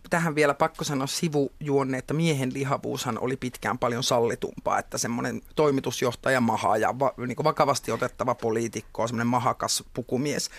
tähän 0.10 0.36
vielä 0.36 0.54
pakko 0.54 0.84
sanoa 0.84 1.08
sivujuonne, 1.08 1.98
että 1.98 2.14
miehen 2.14 2.54
lihavuushan 2.54 3.20
oli 3.20 3.38
pitkään 3.38 3.78
paljon 3.78 4.04
sallitumpaa, 4.04 4.80
että 4.80 4.98
semmoinen 4.98 5.42
toimitusjohtaja 5.56 6.42
maha 6.42 6.78
ja 6.78 7.00
va, 7.00 7.14
niin 7.18 7.44
vakavasti 7.44 7.92
otettava 7.92 8.36
poliitikko, 8.36 9.08
semmoinen 9.08 9.28
mahakas 9.28 9.84
pukumies. 9.94 10.50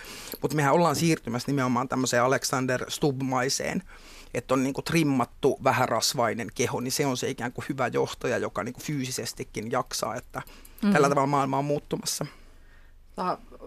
Mutta 0.43 0.57
mehän 0.57 0.75
ollaan 0.75 0.97
siirtymässä 0.97 1.47
nimenomaan 1.53 1.89
tämmöiseen 1.89 2.23
Alexander 2.23 2.85
Stubbmaiseen, 2.89 3.83
että 4.35 4.55
on 4.55 4.63
niin 4.63 4.75
kuin 4.75 4.85
trimmattu 4.85 5.59
vähärasvainen 5.65 6.49
keho, 6.55 6.81
niin 6.81 6.93
se 6.93 7.07
on 7.07 7.17
se 7.17 7.31
ikään 7.31 7.53
kuin 7.53 7.65
hyvä 7.69 7.87
johtaja, 7.87 8.39
joka 8.39 8.65
niin 8.65 8.73
kuin 8.73 8.85
fyysisestikin 8.85 9.71
jaksaa, 9.71 10.15
että 10.15 10.39
mm-hmm. 10.39 10.93
tällä 10.93 11.09
tavalla 11.09 11.27
maailma 11.27 11.59
on 11.59 11.65
muuttumassa. 11.65 12.27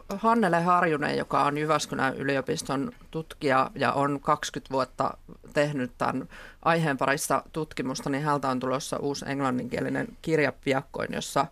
Hannele 0.09 0.61
Harjunen, 0.61 1.17
joka 1.17 1.43
on 1.43 1.57
Jyväskylän 1.57 2.15
yliopiston 2.17 2.91
tutkija 3.11 3.71
ja 3.75 3.93
on 3.93 4.19
20 4.19 4.73
vuotta 4.73 5.17
tehnyt 5.53 5.91
tämän 5.97 6.29
aiheen 6.65 6.97
parissa 6.97 7.43
tutkimusta, 7.53 8.09
niin 8.09 8.23
häneltä 8.23 8.49
on 8.49 8.59
tulossa 8.59 8.97
uusi 8.97 9.25
englanninkielinen 9.27 10.07
kirja 10.21 10.53
piakkoin, 10.63 11.13
jossa, 11.13 11.45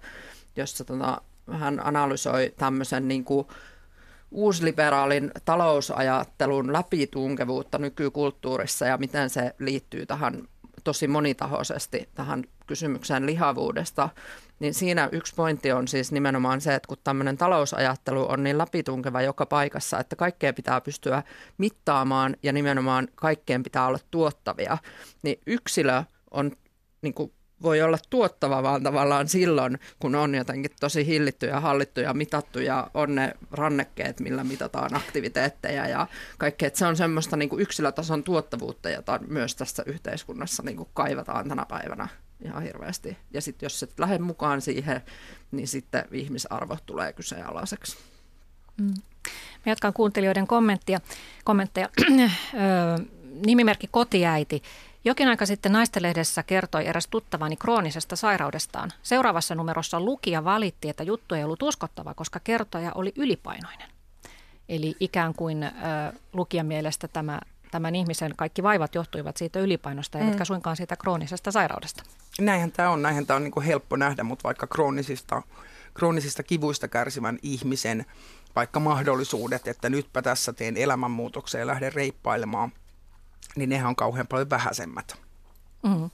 jossa 0.56 0.84
tota, 0.84 1.22
hän 1.52 1.88
analysoi 1.88 2.54
tämmöisen 2.58 3.08
niin 3.08 3.24
kuin 3.24 3.48
uusliberaalin 4.32 5.32
talousajattelun 5.46 6.74
läpitunkevuutta 6.74 7.78
nykykulttuurissa 7.78 8.86
ja 8.86 8.98
miten 8.98 9.30
se 9.30 9.56
liittyy 9.60 10.06
tähän 10.06 10.48
tosi 10.88 11.08
monitahoisesti 11.08 12.10
tähän 12.16 12.44
kysymykseen 12.68 13.26
lihavuudesta, 13.26 14.10
niin 14.60 14.74
siinä 14.74 15.10
yksi 15.12 15.36
pointti 15.36 15.72
on 15.72 15.88
siis 15.88 16.12
nimenomaan 16.12 16.62
se, 16.62 16.76
että 16.76 16.88
kun 16.88 16.98
tämmöinen 17.04 17.38
talousajattelu 17.38 18.32
on 18.32 18.44
niin 18.44 18.58
läpitunkeva 18.58 19.22
joka 19.22 19.46
paikassa, 19.46 20.00
että 20.00 20.16
kaikkea 20.16 20.54
pitää 20.54 20.82
pystyä 20.82 21.24
mittaamaan 21.58 22.36
ja 22.44 22.54
nimenomaan 22.54 23.08
kaikkeen 23.16 23.64
pitää 23.64 23.88
olla 23.88 24.00
tuottavia, 24.12 24.78
niin 25.24 25.40
yksilö 25.48 26.04
on 26.32 26.52
niin 27.02 27.14
kuin 27.14 27.32
voi 27.62 27.82
olla 27.82 27.98
tuottava 28.10 28.64
vaan 28.64 28.84
tavallaan 28.84 29.28
silloin, 29.28 29.80
kun 30.00 30.16
on 30.16 30.36
jotenkin 30.36 30.72
tosi 30.80 31.06
hillitty 31.06 31.46
ja 31.46 31.60
hallittu 31.60 32.00
ja 32.00 32.14
mitattu 32.14 32.60
ja 32.60 32.92
on 32.94 33.16
ne 33.16 33.34
rannekkeet, 33.52 34.20
millä 34.20 34.44
mitataan 34.44 34.96
aktiviteetteja 34.96 35.88
ja 35.88 36.08
kaikkea. 36.38 36.70
Se 36.74 36.86
on 36.86 36.98
semmoista 36.98 37.38
niin 37.38 37.50
kuin 37.50 37.62
yksilötason 37.62 38.24
tuottavuutta, 38.24 38.90
jota 38.90 39.20
myös 39.28 39.56
tässä 39.56 39.84
yhteiskunnassa 39.86 40.64
niin 40.64 40.78
kuin 40.78 40.90
kaivataan 40.94 41.50
tänä 41.50 41.66
päivänä 41.70 42.08
ihan 42.46 42.64
hirveästi. 42.64 43.18
Ja 43.34 43.42
sitten 43.42 43.66
jos 43.66 43.84
et 43.84 44.00
lähde 44.00 44.18
mukaan 44.18 44.62
siihen, 44.62 45.02
niin 45.52 45.68
sitten 45.68 46.06
ihmisarvo 46.12 46.78
tulee 46.86 47.14
kyseenalaiseksi. 47.14 47.98
Mm. 48.82 48.94
Mä 49.66 49.72
jatkan 49.72 49.94
kuuntelijoiden 49.94 50.48
kommenttia, 50.48 51.00
kommentteja. 51.44 51.90
Nimimerkki 53.46 53.88
kotiäiti. 53.92 54.62
Jokin 55.08 55.28
aika 55.28 55.46
sitten 55.46 55.72
Naistelehdessä 55.72 56.44
kertoi 56.44 56.88
eräs 56.88 57.08
tuttavani 57.08 57.56
kroonisesta 57.56 58.16
sairaudestaan. 58.16 58.92
Seuraavassa 59.04 59.56
numerossa 59.56 60.00
lukija 60.00 60.44
valitti, 60.44 60.90
että 60.90 61.04
juttu 61.04 61.36
ei 61.36 61.44
ollut 61.44 61.64
uskottava, 61.64 62.14
koska 62.14 62.40
kertoja 62.44 62.92
oli 62.96 63.14
ylipainoinen. 63.16 63.90
Eli 64.70 64.96
ikään 65.00 65.34
kuin 65.34 65.64
ö, 65.64 65.70
lukijan 66.34 66.66
mielestä 66.66 67.08
tämä 67.08 67.40
tämän 67.72 67.96
ihmisen 67.96 68.34
kaikki 68.36 68.64
vaivat 68.64 68.96
johtuivat 68.96 69.38
siitä 69.38 69.60
ylipainosta, 69.60 70.20
eivätkä 70.20 70.44
mm. 70.44 70.46
suinkaan 70.46 70.78
siitä 70.78 70.96
kroonisesta 70.96 71.52
sairaudesta. 71.52 72.04
Näinhän 72.40 72.72
tämä 72.72 72.90
on, 72.90 73.02
näinhän 73.02 73.26
tämä 73.26 73.36
on 73.36 73.44
niin 73.44 73.62
helppo 73.62 73.96
nähdä, 73.96 74.24
mutta 74.24 74.44
vaikka 74.44 74.68
kroonisista, 74.68 75.42
kroonisista 75.94 76.44
kivuista 76.44 76.88
kärsivän 76.88 77.40
ihmisen 77.42 78.06
vaikka 78.56 78.80
mahdollisuudet, 78.80 79.68
että 79.68 79.90
nytpä 79.90 80.22
tässä 80.22 80.54
teen 80.54 80.78
elämänmuutoksen 80.78 81.60
ja 81.60 81.68
lähden 81.68 81.94
reippailemaan, 81.94 82.72
niin 83.58 83.70
nehän 83.70 83.88
on 83.88 83.96
kauhean 83.96 84.28
paljon 84.28 84.50
vähäisemmät. 84.50 85.18
Mm. 85.84 86.10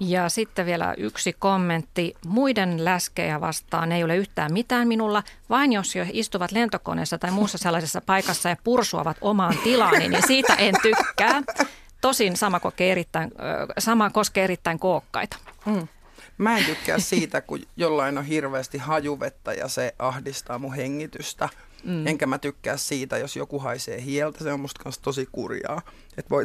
Ja 0.00 0.28
sitten 0.28 0.66
vielä 0.66 0.94
yksi 0.96 1.32
kommentti. 1.32 2.14
Muiden 2.26 2.84
läskejä 2.84 3.40
vastaan 3.40 3.92
ei 3.92 4.04
ole 4.04 4.16
yhtään 4.16 4.52
mitään 4.52 4.88
minulla, 4.88 5.22
vain 5.50 5.72
jos 5.72 5.96
jo 5.96 6.04
istuvat 6.12 6.52
lentokoneessa 6.52 7.18
tai 7.18 7.30
muussa 7.30 7.58
sellaisessa 7.58 8.00
paikassa 8.00 8.48
ja 8.48 8.56
pursuavat 8.64 9.16
omaan 9.20 9.58
tilaani, 9.64 10.08
niin 10.08 10.26
siitä 10.26 10.54
en 10.54 10.74
tykkää. 10.82 11.42
Tosin 12.00 12.36
sama, 12.36 12.60
kokee 12.60 12.92
erittäin, 12.92 13.30
sama 13.78 14.10
koskee 14.10 14.44
erittäin 14.44 14.78
kookkaita. 14.78 15.36
Mm. 15.66 15.88
Mä 16.38 16.58
en 16.58 16.64
tykkää 16.64 16.98
siitä, 16.98 17.40
kun 17.40 17.60
jollain 17.76 18.18
on 18.18 18.24
hirveästi 18.24 18.78
hajuvettä 18.78 19.52
ja 19.52 19.68
se 19.68 19.94
ahdistaa 19.98 20.58
mun 20.58 20.74
hengitystä. 20.74 21.48
Mm. 21.84 22.06
Enkä 22.06 22.26
mä 22.26 22.38
tykkää 22.38 22.76
siitä, 22.76 23.18
jos 23.18 23.36
joku 23.36 23.58
haisee 23.58 24.04
hieltä. 24.04 24.44
Se 24.44 24.52
on 24.52 24.60
musta 24.60 24.82
kanssa 24.82 25.02
tosi 25.02 25.28
kurjaa. 25.32 25.82
Et 26.16 26.30
voi, 26.30 26.44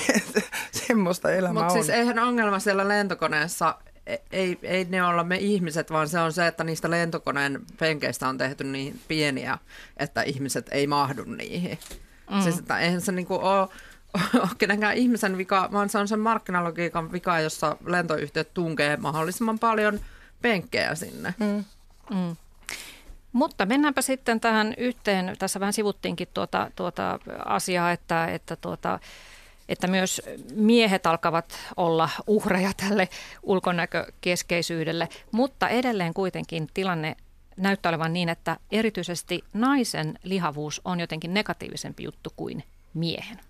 semmoista 0.86 1.32
elämää 1.32 1.62
Mutta 1.62 1.74
siis 1.74 1.88
eihän 1.88 2.18
ongelma 2.18 2.58
siellä 2.58 2.88
lentokoneessa, 2.88 3.78
e- 4.06 4.16
ei, 4.32 4.58
ei 4.62 4.84
ne 4.84 5.04
olla 5.04 5.24
me 5.24 5.36
ihmiset, 5.36 5.90
vaan 5.90 6.08
se 6.08 6.18
on 6.18 6.32
se, 6.32 6.46
että 6.46 6.64
niistä 6.64 6.90
lentokoneen 6.90 7.62
penkeistä 7.78 8.28
on 8.28 8.38
tehty 8.38 8.64
niin 8.64 9.00
pieniä, 9.08 9.58
että 9.96 10.22
ihmiset 10.22 10.68
ei 10.70 10.86
mahdu 10.86 11.24
niihin. 11.24 11.78
Mm. 12.30 12.40
Siis, 12.42 12.58
että 12.58 12.78
eihän 12.78 13.00
se 13.00 13.12
niinku 13.12 13.34
ole 13.34 13.68
ole 14.34 14.48
kenenkään 14.58 14.96
ihmisen 14.96 15.38
vika, 15.38 15.68
vaan 15.72 15.88
se 15.88 15.98
on 15.98 16.08
sen 16.08 16.20
markkinalogiikan 16.20 17.12
vika, 17.12 17.40
jossa 17.40 17.76
lentoyhtiöt 17.86 18.54
tunkee 18.54 18.96
mahdollisimman 18.96 19.58
paljon 19.58 20.00
penkkejä 20.42 20.94
sinne. 20.94 21.34
Mm. 21.38 21.64
Mm. 22.10 22.36
Mutta 23.36 23.66
mennäänpä 23.66 24.02
sitten 24.02 24.40
tähän 24.40 24.74
yhteen, 24.78 25.36
tässä 25.38 25.60
vähän 25.60 25.72
sivuttiinkin 25.72 26.28
tuota, 26.34 26.70
tuota 26.76 27.18
asiaa, 27.44 27.92
että, 27.92 28.26
että, 28.26 28.56
tuota, 28.56 28.98
että 29.68 29.86
myös 29.86 30.22
miehet 30.54 31.06
alkavat 31.06 31.58
olla 31.76 32.08
uhreja 32.26 32.70
tälle 32.76 33.08
ulkonäkökeskeisyydelle, 33.42 35.08
mutta 35.32 35.68
edelleen 35.68 36.14
kuitenkin 36.14 36.68
tilanne 36.74 37.16
näyttää 37.56 37.90
olevan 37.90 38.12
niin, 38.12 38.28
että 38.28 38.56
erityisesti 38.72 39.44
naisen 39.52 40.18
lihavuus 40.22 40.80
on 40.84 41.00
jotenkin 41.00 41.34
negatiivisempi 41.34 42.02
juttu 42.02 42.30
kuin 42.36 42.64
miehen? 42.94 43.40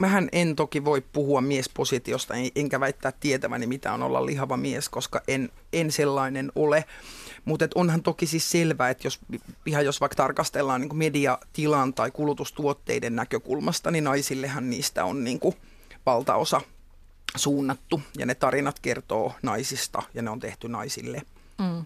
Mähän 0.00 0.28
en 0.32 0.56
toki 0.56 0.84
voi 0.84 1.00
puhua 1.00 1.40
miespositiosta, 1.40 2.34
enkä 2.56 2.80
väittää 2.80 3.12
tietäväni, 3.20 3.66
mitä 3.66 3.92
on 3.92 4.02
olla 4.02 4.26
lihava 4.26 4.56
mies, 4.56 4.88
koska 4.88 5.20
en, 5.28 5.48
en 5.72 5.92
sellainen 5.92 6.52
ole. 6.54 6.84
Mutta 7.44 7.68
onhan 7.74 8.02
toki 8.02 8.26
siis 8.26 8.50
selvää, 8.50 8.90
että 8.90 9.06
jos, 9.06 9.20
ihan 9.66 9.84
jos 9.84 10.00
vaikka 10.00 10.16
tarkastellaan 10.16 10.80
niin 10.80 10.96
mediatilan 10.96 11.94
tai 11.94 12.10
kulutustuotteiden 12.10 13.16
näkökulmasta, 13.16 13.90
niin 13.90 14.04
naisillehan 14.04 14.70
niistä 14.70 15.04
on 15.04 15.24
niin 15.24 15.40
kuin 15.40 15.54
valtaosa 16.06 16.60
suunnattu 17.36 18.02
ja 18.18 18.26
ne 18.26 18.34
tarinat 18.34 18.78
kertoo 18.78 19.32
naisista 19.42 20.02
ja 20.14 20.22
ne 20.22 20.30
on 20.30 20.40
tehty 20.40 20.68
naisille. 20.68 21.22
Mm. 21.58 21.84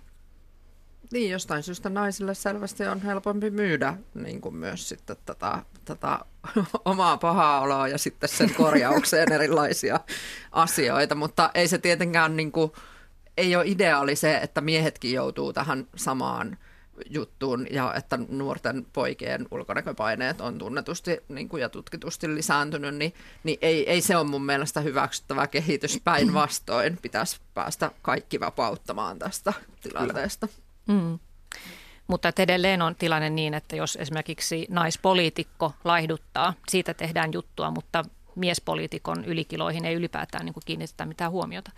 Niin, 1.13 1.31
jostain 1.31 1.63
syystä 1.63 1.89
naisille 1.89 2.35
selvästi 2.35 2.87
on 2.87 3.01
helpompi 3.01 3.51
myydä 3.51 3.97
niin 4.15 4.41
kuin 4.41 4.55
myös 4.55 4.89
sitten 4.89 5.17
tätä, 5.27 5.63
tätä 5.85 6.19
omaa 6.85 7.17
pahaa 7.17 7.61
oloa 7.61 7.89
ja 7.89 7.99
sitten 7.99 8.29
sen 8.29 8.55
korjaukseen 8.55 9.33
erilaisia 9.43 10.01
asioita, 10.53 11.15
mutta 11.15 11.51
ei 11.55 11.69
se 11.69 11.79
tietenkään 11.79 12.37
niin 12.37 12.53
kuin, 12.53 12.73
ei 13.37 13.57
ole 13.57 13.65
ideaali 13.67 14.17
se, 14.17 14.37
että 14.37 14.61
miehetkin 14.61 15.13
joutuu 15.13 15.53
tähän 15.53 15.87
samaan 15.97 16.59
juttuun 17.11 17.67
ja 17.71 17.95
että 17.95 18.19
nuorten 18.29 18.87
poikien 18.93 19.47
ulkonäköpaineet 19.51 20.41
on 20.41 20.59
tunnetusti 20.59 21.19
niin 21.29 21.49
kuin, 21.49 21.61
ja 21.61 21.69
tutkitusti 21.69 22.35
lisääntynyt, 22.35 22.95
niin, 22.95 23.15
niin 23.45 23.59
ei, 23.63 23.91
ei 23.91 24.01
se 24.01 24.17
ole 24.17 24.29
mun 24.29 24.45
mielestä 24.45 24.81
hyväksyttävä 24.81 25.47
kehitys. 25.47 26.01
Päinvastoin 26.05 26.99
pitäisi 27.03 27.41
päästä 27.55 27.91
kaikki 28.03 28.41
vapauttamaan 28.41 29.19
tästä 29.19 29.53
tilanteesta. 29.81 30.49
Mm. 30.87 31.19
Mutta 32.07 32.33
edelleen 32.39 32.83
on 32.83 32.95
tilanne 32.95 33.31
niin, 33.31 33.55
että 33.55 33.77
jos 33.77 33.97
esimerkiksi 34.01 34.67
naispoliitikko 34.71 35.73
laihduttaa, 35.85 36.55
siitä 36.69 36.95
tehdään 36.95 37.33
juttua, 37.33 37.71
mutta 37.71 38.05
miespoliitikon 38.35 39.25
ylikiloihin 39.25 39.85
ei 39.85 39.95
ylipäätään 39.95 40.45
niin 40.45 40.55
kuin 40.55 40.65
kiinnitetä 40.67 41.07
mitään 41.07 41.31
huomiota. 41.31 41.71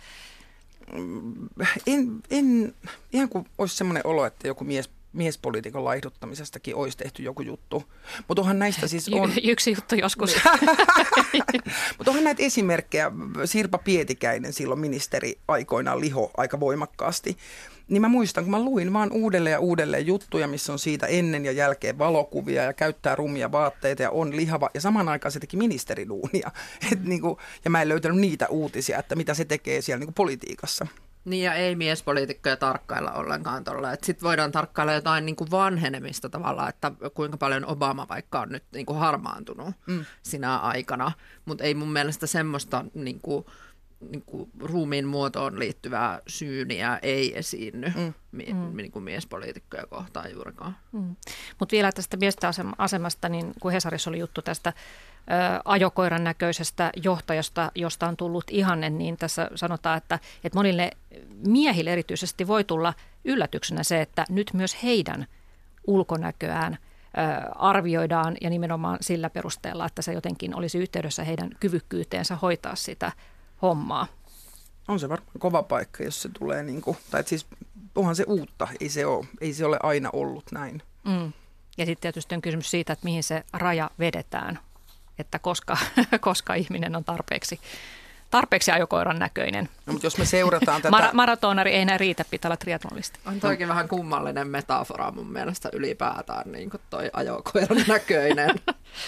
En, 1.87 2.23
en, 2.31 2.75
ihan 3.13 3.29
kuin 3.29 3.47
olisi 3.57 3.75
semmoinen 3.75 4.07
olo, 4.07 4.25
että 4.25 4.47
joku 4.47 4.63
mies 4.63 4.89
miespolitiikan 5.15 5.85
laihduttamisestakin 5.85 6.75
olisi 6.75 6.97
tehty 6.97 7.23
joku 7.23 7.41
juttu. 7.41 7.83
Mutta 8.27 8.41
onhan 8.41 8.59
näistä 8.59 8.87
siis 8.87 9.09
on... 9.09 9.31
Y- 9.31 9.51
yksi 9.51 9.71
juttu 9.71 9.95
joskus. 9.95 10.35
Mutta 11.97 12.11
onhan 12.11 12.23
näitä 12.23 12.43
esimerkkejä. 12.43 13.11
Sirpa 13.45 13.77
Pietikäinen 13.77 14.53
silloin 14.53 14.79
ministeri 14.79 15.37
aikoinaan 15.47 16.01
liho 16.01 16.31
aika 16.37 16.59
voimakkaasti. 16.59 17.37
Niin 17.87 18.01
mä 18.01 18.07
muistan, 18.07 18.43
kun 18.43 18.51
mä 18.51 18.63
luin 18.63 18.93
vaan 18.93 19.11
uudelleen 19.11 19.51
ja 19.51 19.59
uudelleen 19.59 20.07
juttuja, 20.07 20.47
missä 20.47 20.73
on 20.73 20.79
siitä 20.79 21.07
ennen 21.07 21.45
ja 21.45 21.51
jälkeen 21.51 21.97
valokuvia 21.97 22.63
ja 22.63 22.73
käyttää 22.73 23.15
rumia 23.15 23.51
vaatteita 23.51 24.01
ja 24.01 24.11
on 24.11 24.35
lihava. 24.35 24.69
Ja 24.73 24.81
samaan 24.81 25.09
aikaan 25.09 25.31
se 25.31 25.39
teki 25.39 25.57
ministeriduunia. 25.57 26.51
Et 26.91 27.03
niin 27.03 27.21
kuin, 27.21 27.37
ja 27.65 27.71
mä 27.71 27.81
en 27.81 27.89
löytänyt 27.89 28.17
niitä 28.17 28.47
uutisia, 28.47 28.99
että 28.99 29.15
mitä 29.15 29.33
se 29.33 29.45
tekee 29.45 29.81
siellä 29.81 29.99
niin 29.99 30.07
kuin 30.07 30.15
politiikassa. 30.15 30.87
Niin 31.25 31.43
ja 31.43 31.53
ei 31.53 31.75
miespoliitikkoja 31.75 32.57
tarkkailla 32.57 33.11
ollenkaan 33.11 33.63
tuolla. 33.63 33.91
Sitten 33.91 34.27
voidaan 34.27 34.51
tarkkailla 34.51 34.93
jotain 34.93 35.25
niin 35.25 35.35
kuin 35.35 35.51
vanhenemista 35.51 36.29
tavallaan, 36.29 36.69
että 36.69 36.91
kuinka 37.13 37.37
paljon 37.37 37.65
Obama 37.65 38.07
vaikka 38.09 38.41
on 38.41 38.49
nyt 38.49 38.63
niin 38.73 38.85
kuin 38.85 38.99
harmaantunut 38.99 39.75
mm. 39.87 40.05
sinä 40.23 40.57
aikana. 40.57 41.11
Mutta 41.45 41.63
ei 41.63 41.73
mun 41.73 41.93
mielestä 41.93 42.27
semmoista 42.27 42.85
niin 42.93 43.19
kuin, 43.19 43.45
niin 44.09 44.23
kuin 44.25 44.49
ruumiin 44.59 45.07
muotoon 45.07 45.59
liittyvää 45.59 46.21
syyniä 46.27 46.99
ei 47.01 47.37
esiinny 47.37 47.93
mm. 47.95 48.13
Mi- 48.31 48.53
mm. 48.53 48.77
Niin 48.77 48.91
kuin 48.91 49.03
miespoliitikkoja 49.03 49.85
kohtaan 49.87 50.31
juurikaan. 50.31 50.77
Mm. 50.91 51.15
Mutta 51.59 51.73
vielä 51.73 51.91
tästä 51.91 52.17
miesten 52.17 52.49
asemasta, 52.77 53.29
niin 53.29 53.53
kuin 53.59 53.73
Hesarissa 53.73 54.09
oli 54.09 54.19
juttu 54.19 54.41
tästä 54.41 54.73
ajokoiran 55.65 56.23
näköisestä 56.23 56.91
johtajasta, 56.95 57.71
josta 57.75 58.07
on 58.07 58.17
tullut 58.17 58.43
ihanne, 58.51 58.89
niin 58.89 59.17
tässä 59.17 59.49
sanotaan, 59.55 59.97
että, 59.97 60.19
että 60.43 60.57
monille 60.57 60.91
miehille 61.47 61.93
erityisesti 61.93 62.47
voi 62.47 62.63
tulla 62.63 62.93
yllätyksenä 63.25 63.83
se, 63.83 64.01
että 64.01 64.25
nyt 64.29 64.51
myös 64.53 64.83
heidän 64.83 65.27
ulkonäköään 65.87 66.77
arvioidaan 67.55 68.35
ja 68.41 68.49
nimenomaan 68.49 68.97
sillä 69.01 69.29
perusteella, 69.29 69.85
että 69.85 70.01
se 70.01 70.13
jotenkin 70.13 70.55
olisi 70.55 70.77
yhteydessä 70.77 71.23
heidän 71.23 71.49
kyvykkyyteensä 71.59 72.35
hoitaa 72.35 72.75
sitä 72.75 73.11
hommaa. 73.61 74.07
On 74.87 74.99
se 74.99 75.09
varmaan 75.09 75.39
kova 75.39 75.63
paikka, 75.63 76.03
jos 76.03 76.21
se 76.21 76.29
tulee, 76.39 76.63
niin 76.63 76.81
kuin, 76.81 76.97
tai 77.11 77.23
siis 77.23 77.45
onhan 77.95 78.15
se 78.15 78.23
uutta, 78.27 78.67
ei 78.79 78.89
se 78.89 79.05
ole, 79.05 79.25
ei 79.41 79.53
se 79.53 79.65
ole 79.65 79.79
aina 79.83 80.09
ollut 80.13 80.51
näin. 80.51 80.81
Mm. 81.03 81.33
Ja 81.77 81.85
sitten 81.85 82.01
tietysti 82.01 82.35
on 82.35 82.41
kysymys 82.41 82.71
siitä, 82.71 82.93
että 82.93 83.05
mihin 83.05 83.23
se 83.23 83.43
raja 83.53 83.89
vedetään 83.99 84.59
että 85.19 85.39
koska, 85.39 85.77
koska 86.19 86.53
ihminen 86.53 86.95
on 86.95 87.03
tarpeeksi, 87.03 87.59
tarpeeksi 88.31 88.71
ajokoiran 88.71 89.19
näköinen. 89.19 89.69
No, 89.85 89.93
mutta 89.93 90.05
jos 90.05 90.17
me 90.17 90.25
seurataan 90.25 90.81
tätä... 90.81 90.97
Mar- 90.97 91.13
maratonari 91.13 91.71
ei 91.71 91.81
enää 91.81 91.97
riitä, 91.97 92.25
pitää 92.29 92.49
olla 92.49 92.57
triatlonisti. 92.57 93.19
On 93.25 93.39
toikin 93.39 93.67
no. 93.67 93.71
vähän 93.71 93.89
kummallinen 93.89 94.47
metafora 94.47 95.11
mun 95.11 95.31
mielestä 95.31 95.69
ylipäätään, 95.73 96.51
niin 96.51 96.69
kuin 96.69 96.81
toi 96.89 97.09
ajokoiran 97.13 97.85
näköinen. 97.87 98.55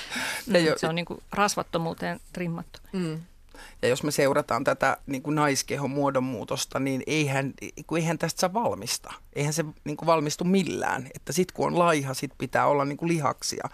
mm, 0.47 0.53
se 0.77 0.87
on 0.87 0.95
niin 0.95 1.05
kuin 1.05 1.23
rasvattomuuteen 1.31 2.19
trimmattu. 2.33 2.79
Mm. 2.91 3.19
Ja 3.81 3.87
jos 3.87 4.03
me 4.03 4.11
seurataan 4.11 4.63
tätä 4.63 4.97
niin 5.05 5.21
kuin 5.21 5.35
naiskehon 5.35 5.89
muodonmuutosta, 5.89 6.79
niin 6.79 7.03
eihän, 7.07 7.53
eihän 7.97 8.17
tästä 8.17 8.39
saa 8.39 8.53
valmista. 8.53 9.13
Eihän 9.33 9.53
se 9.53 9.65
niin 9.83 9.97
kuin 9.97 10.07
valmistu 10.07 10.43
millään. 10.43 11.07
Että 11.15 11.33
sitten 11.33 11.55
kun 11.55 11.67
on 11.67 11.79
laiha, 11.79 12.13
sit 12.13 12.31
pitää 12.37 12.67
olla 12.67 12.85
niin 12.85 12.97
kuin 12.97 13.09
lihaksia. 13.09 13.69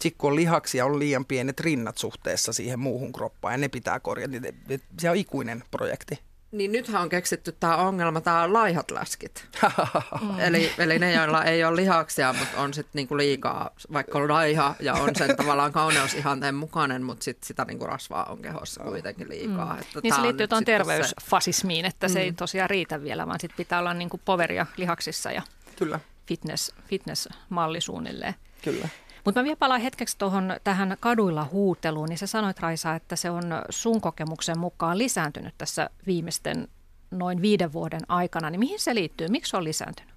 Sitten 0.00 0.18
kun 0.18 0.30
on 0.30 0.36
lihaksia, 0.36 0.84
on 0.84 0.98
liian 0.98 1.24
pienet 1.24 1.60
rinnat 1.60 1.98
suhteessa 1.98 2.52
siihen 2.52 2.80
muuhun 2.80 3.12
kroppaan 3.12 3.54
ja 3.54 3.58
ne 3.58 3.68
pitää 3.68 4.00
korjata. 4.00 4.40
Niin 4.40 4.82
se 4.98 5.10
on 5.10 5.16
ikuinen 5.16 5.64
projekti. 5.70 6.18
Niin 6.52 6.72
nythän 6.72 7.02
on 7.02 7.08
keksitty 7.08 7.52
tämä 7.52 7.76
ongelma, 7.76 8.20
tämä 8.20 8.52
laihat 8.52 8.90
läskit. 8.90 9.48
mm. 10.22 10.40
eli, 10.40 10.72
eli 10.78 10.98
ne, 10.98 11.12
joilla 11.12 11.44
ei 11.44 11.64
ole 11.64 11.76
lihaksia, 11.76 12.32
mutta 12.32 12.60
on 12.60 12.74
sitten 12.74 12.90
niinku 12.94 13.16
liikaa, 13.16 13.70
vaikka 13.92 14.18
on 14.18 14.28
laiha 14.28 14.74
ja 14.80 14.94
on 14.94 15.16
sen 15.16 15.36
tavallaan 15.36 15.72
kauneusihanteen 15.72 16.54
mukainen, 16.54 17.02
mutta 17.02 17.24
sit 17.24 17.42
sitä 17.42 17.64
niinku 17.64 17.86
rasvaa 17.86 18.24
on 18.24 18.42
kehossa 18.42 18.84
kuitenkin 18.84 19.28
liikaa. 19.28 19.74
Mm. 19.74 19.80
Että 19.80 20.00
niin 20.02 20.14
se 20.14 20.22
liittyy 20.22 20.48
tuon 20.48 20.64
terveysfasismiin, 20.64 21.84
että 21.84 22.08
mm. 22.08 22.12
se 22.12 22.20
ei 22.20 22.30
mm. 22.30 22.36
tosiaan 22.36 22.70
riitä 22.70 23.02
vielä, 23.02 23.26
vaan 23.26 23.40
sitten 23.40 23.56
pitää 23.56 23.78
olla 23.78 23.94
niinku 23.94 24.20
poveria 24.24 24.66
lihaksissa 24.76 25.32
ja 25.32 25.42
Kyllä. 25.76 26.00
Fitness, 26.26 26.72
fitness-malli 26.88 27.80
suunnilleen. 27.80 28.34
Kyllä. 28.64 28.88
Mutta 29.24 29.40
mä 29.40 29.44
vielä 29.44 29.56
palaan 29.56 29.80
hetkeksi 29.80 30.18
tuohon 30.18 30.56
tähän 30.64 30.96
kaduilla 31.00 31.48
huuteluun, 31.52 32.08
niin 32.08 32.18
sä 32.18 32.26
sanoit 32.26 32.60
Raisa, 32.60 32.94
että 32.94 33.16
se 33.16 33.30
on 33.30 33.44
sun 33.70 34.00
kokemuksen 34.00 34.58
mukaan 34.58 34.98
lisääntynyt 34.98 35.54
tässä 35.58 35.90
viimeisten 36.06 36.68
noin 37.10 37.42
viiden 37.42 37.72
vuoden 37.72 38.00
aikana. 38.08 38.50
Niin 38.50 38.60
mihin 38.60 38.80
se 38.80 38.94
liittyy? 38.94 39.28
Miksi 39.28 39.50
se 39.50 39.56
on 39.56 39.64
lisääntynyt? 39.64 40.12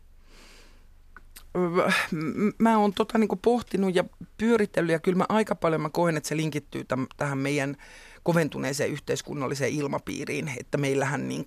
Mä 2.57 2.77
oon 2.77 2.93
tota 2.93 3.17
niin 3.17 3.29
pohtinut 3.41 3.95
ja 3.95 4.03
pyöritellyt 4.37 4.91
ja 4.91 4.99
kyllä 4.99 5.17
mä 5.17 5.25
aika 5.29 5.55
paljon 5.55 5.81
mä 5.81 5.89
koen, 5.89 6.17
että 6.17 6.29
se 6.29 6.37
linkittyy 6.37 6.83
täm, 6.83 7.07
tähän 7.17 7.37
meidän 7.37 7.75
koventuneeseen 8.23 8.91
yhteiskunnalliseen 8.91 9.73
ilmapiiriin, 9.73 10.51
että 10.59 10.77
meillähän 10.77 11.27
niin 11.27 11.45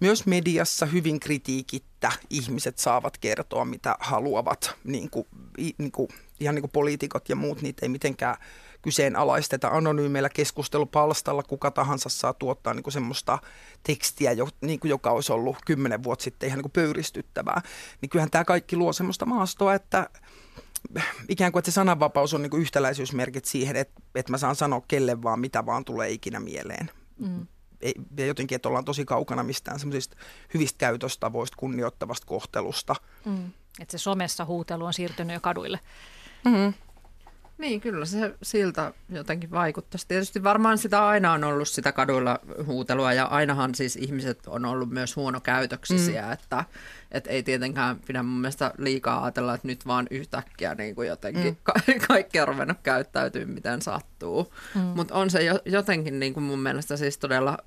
myös 0.00 0.26
mediassa 0.26 0.86
hyvin 0.86 1.20
kritiikittä 1.20 2.12
ihmiset 2.30 2.78
saavat 2.78 3.18
kertoa, 3.18 3.64
mitä 3.64 3.96
haluavat, 4.00 4.76
niin 4.84 5.10
kuin, 5.10 5.26
niin 5.78 5.92
kuin 5.92 6.08
ihan 6.40 6.54
niin 6.54 6.62
kuin 6.62 6.70
poliitikot 6.70 7.28
ja 7.28 7.36
muut, 7.36 7.62
niitä 7.62 7.86
ei 7.86 7.88
mitenkään 7.88 8.36
kyseenalaisteta 8.82 9.68
anonyymeillä 9.68 10.28
keskustelupalstalla. 10.28 11.42
Kuka 11.42 11.70
tahansa 11.70 12.08
saa 12.08 12.34
tuottaa 12.34 12.74
niin 12.74 12.82
kuin 12.82 12.92
semmoista 12.92 13.38
tekstiä, 13.82 14.32
jo, 14.32 14.48
niin 14.60 14.80
kuin 14.80 14.90
joka 14.90 15.10
olisi 15.10 15.32
ollut 15.32 15.56
kymmenen 15.66 16.02
vuotta 16.02 16.22
sitten 16.22 16.46
ihan 16.46 16.56
niin 16.56 16.62
kuin 16.62 16.72
pöyristyttävää. 16.72 17.62
Niin 18.00 18.10
kyllähän 18.10 18.30
tämä 18.30 18.44
kaikki 18.44 18.76
luo 18.76 18.92
semmoista 18.92 19.26
maastoa, 19.26 19.74
että 19.74 20.10
ikään 21.28 21.52
kuin 21.52 21.60
että 21.60 21.70
se 21.70 21.74
sananvapaus 21.74 22.34
on 22.34 22.42
niin 22.42 22.50
kuin 22.50 22.60
yhtäläisyysmerkit 22.60 23.44
siihen, 23.44 23.76
että, 23.76 24.02
että 24.14 24.32
mä 24.32 24.38
saan 24.38 24.56
sanoa 24.56 24.82
kelle 24.88 25.22
vaan, 25.22 25.40
mitä 25.40 25.66
vaan 25.66 25.84
tulee 25.84 26.10
ikinä 26.10 26.40
mieleen. 26.40 26.90
Mm. 27.18 27.46
Ja 28.16 28.26
jotenkin, 28.26 28.56
että 28.56 28.68
ollaan 28.68 28.84
tosi 28.84 29.04
kaukana 29.04 29.42
mistään 29.42 29.78
semmoisista 29.78 30.16
hyvistä 30.54 30.78
käytöstavoista, 30.78 31.56
kunnioittavasta 31.56 32.26
kohtelusta. 32.26 32.94
Mm. 33.24 33.50
Että 33.80 33.98
se 33.98 33.98
somessa 33.98 34.44
huutelu 34.44 34.84
on 34.84 34.94
siirtynyt 34.94 35.34
jo 35.34 35.40
kaduille. 35.40 35.80
Mm-hmm. 36.44 36.74
Niin, 37.58 37.80
kyllä 37.80 38.04
se 38.04 38.34
siltä 38.42 38.92
jotenkin 39.08 39.50
vaikuttaisi. 39.50 40.08
Tietysti 40.08 40.42
varmaan 40.42 40.78
sitä 40.78 41.06
aina 41.06 41.32
on 41.32 41.44
ollut 41.44 41.68
sitä 41.68 41.92
kaduilla 41.92 42.38
huutelua 42.66 43.12
ja 43.12 43.24
ainahan 43.24 43.74
siis 43.74 43.96
ihmiset 43.96 44.46
on 44.46 44.64
ollut 44.64 44.90
myös 44.90 45.16
huonokäytöksisiä, 45.16 46.22
mm. 46.22 46.32
että, 46.32 46.64
että 47.10 47.30
ei 47.30 47.42
tietenkään 47.42 48.00
pidä 48.06 48.22
mun 48.22 48.40
mielestä 48.40 48.74
liikaa 48.78 49.24
ajatella, 49.24 49.54
että 49.54 49.68
nyt 49.68 49.86
vaan 49.86 50.06
yhtäkkiä 50.10 50.74
niin 50.74 50.94
kuin 50.94 51.08
jotenkin 51.08 51.44
mm. 51.44 51.56
ka- 51.62 51.74
kaikki 52.08 52.40
on 52.40 52.48
ruvennut 52.48 52.78
käyttäytyä 52.82 53.44
miten 53.44 53.82
sattuu. 53.82 54.52
Mm. 54.74 54.80
Mutta 54.80 55.14
on 55.14 55.30
se 55.30 55.42
jo, 55.42 55.60
jotenkin 55.64 56.20
niin 56.20 56.34
kuin 56.34 56.44
mun 56.44 56.60
mielestä 56.60 56.96
siis 56.96 57.18
todella 57.18 57.58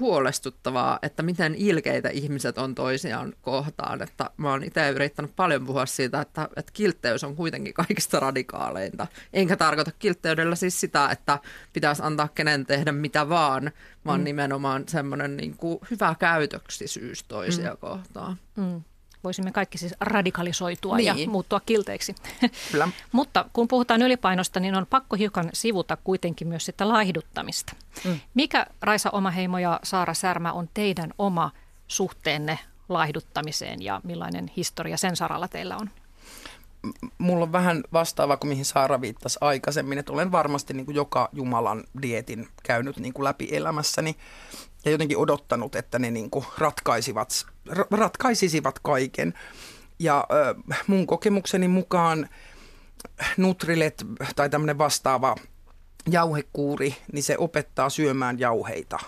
huolestuttavaa, 0.00 0.98
että 1.02 1.22
miten 1.22 1.54
ilkeitä 1.54 2.08
ihmiset 2.08 2.58
on 2.58 2.74
toisiaan 2.74 3.32
kohtaan. 3.42 4.02
Että 4.02 4.30
mä 4.36 4.50
oon 4.50 4.64
itse 4.64 4.90
yrittänyt 4.90 5.36
paljon 5.36 5.66
puhua 5.66 5.86
siitä, 5.86 6.20
että, 6.20 6.48
että 6.56 6.72
kiltteys 6.72 7.24
on 7.24 7.36
kuitenkin 7.36 7.74
kaikista 7.74 8.20
radikaaleinta. 8.20 9.06
Enkä 9.32 9.56
tarkoita 9.56 9.90
kiltteydellä 9.98 10.56
siis 10.56 10.80
sitä, 10.80 11.08
että 11.10 11.38
pitäisi 11.72 12.02
antaa 12.04 12.28
kenen 12.28 12.66
tehdä 12.66 12.92
mitä 12.92 13.28
vaan, 13.28 13.70
vaan 14.04 14.20
mm. 14.20 14.24
nimenomaan 14.24 14.84
semmoinen 14.88 15.36
niin 15.36 15.56
kuin 15.56 15.78
hyvä 15.90 16.14
käytöksisyys 16.18 17.24
toisia 17.24 17.70
mm. 17.70 17.78
kohtaan. 17.78 18.36
Mm 18.56 18.82
voisimme 19.24 19.52
kaikki 19.52 19.78
siis 19.78 19.94
radikalisoitua 20.00 20.96
niin. 20.96 21.06
ja 21.06 21.28
muuttua 21.28 21.60
kilteiksi. 21.60 22.14
Kyllä. 22.72 22.88
Mutta 23.12 23.44
kun 23.52 23.68
puhutaan 23.68 24.02
ylipainosta, 24.02 24.60
niin 24.60 24.74
on 24.74 24.86
pakko 24.86 25.16
hiukan 25.16 25.50
sivuta 25.52 25.96
kuitenkin 25.96 26.48
myös 26.48 26.64
sitä 26.64 26.88
laihduttamista. 26.88 27.72
Mm. 28.04 28.20
Mikä 28.34 28.66
Raisa 28.80 29.10
Omaheimo 29.10 29.58
ja 29.58 29.80
Saara 29.82 30.14
Särmä 30.14 30.52
on 30.52 30.68
teidän 30.74 31.12
oma 31.18 31.50
suhteenne 31.88 32.58
laihduttamiseen 32.88 33.82
ja 33.82 34.00
millainen 34.04 34.50
historia 34.56 34.96
sen 34.96 35.16
saralla 35.16 35.48
teillä 35.48 35.76
on? 35.76 35.90
mulla 37.18 37.42
on 37.42 37.52
vähän 37.52 37.84
vastaava 37.92 38.36
kuin 38.36 38.48
mihin 38.48 38.64
Saara 38.64 39.00
viittasi 39.00 39.38
aikaisemmin, 39.40 39.98
että 39.98 40.12
olen 40.12 40.32
varmasti 40.32 40.74
niin 40.74 40.86
kuin 40.86 40.94
joka 40.94 41.28
Jumalan 41.32 41.84
dietin 42.02 42.48
käynyt 42.62 42.96
niin 42.96 43.12
kuin 43.12 43.24
läpi 43.24 43.48
elämässäni 43.50 44.16
ja 44.84 44.90
jotenkin 44.90 45.18
odottanut, 45.18 45.76
että 45.76 45.98
ne 45.98 46.10
niin 46.10 46.30
kuin 46.30 46.44
ratkaisivat, 46.58 47.46
ratkaisisivat 47.90 48.78
kaiken. 48.78 49.34
Ja 49.98 50.26
mun 50.86 51.06
kokemukseni 51.06 51.68
mukaan 51.68 52.28
Nutrilet 53.36 54.04
tai 54.36 54.50
tämmöinen 54.50 54.78
vastaava 54.78 55.36
jauhekuuri, 56.10 56.96
niin 57.12 57.22
se 57.22 57.38
opettaa 57.38 57.90
syömään 57.90 58.38
jauheita. 58.38 58.98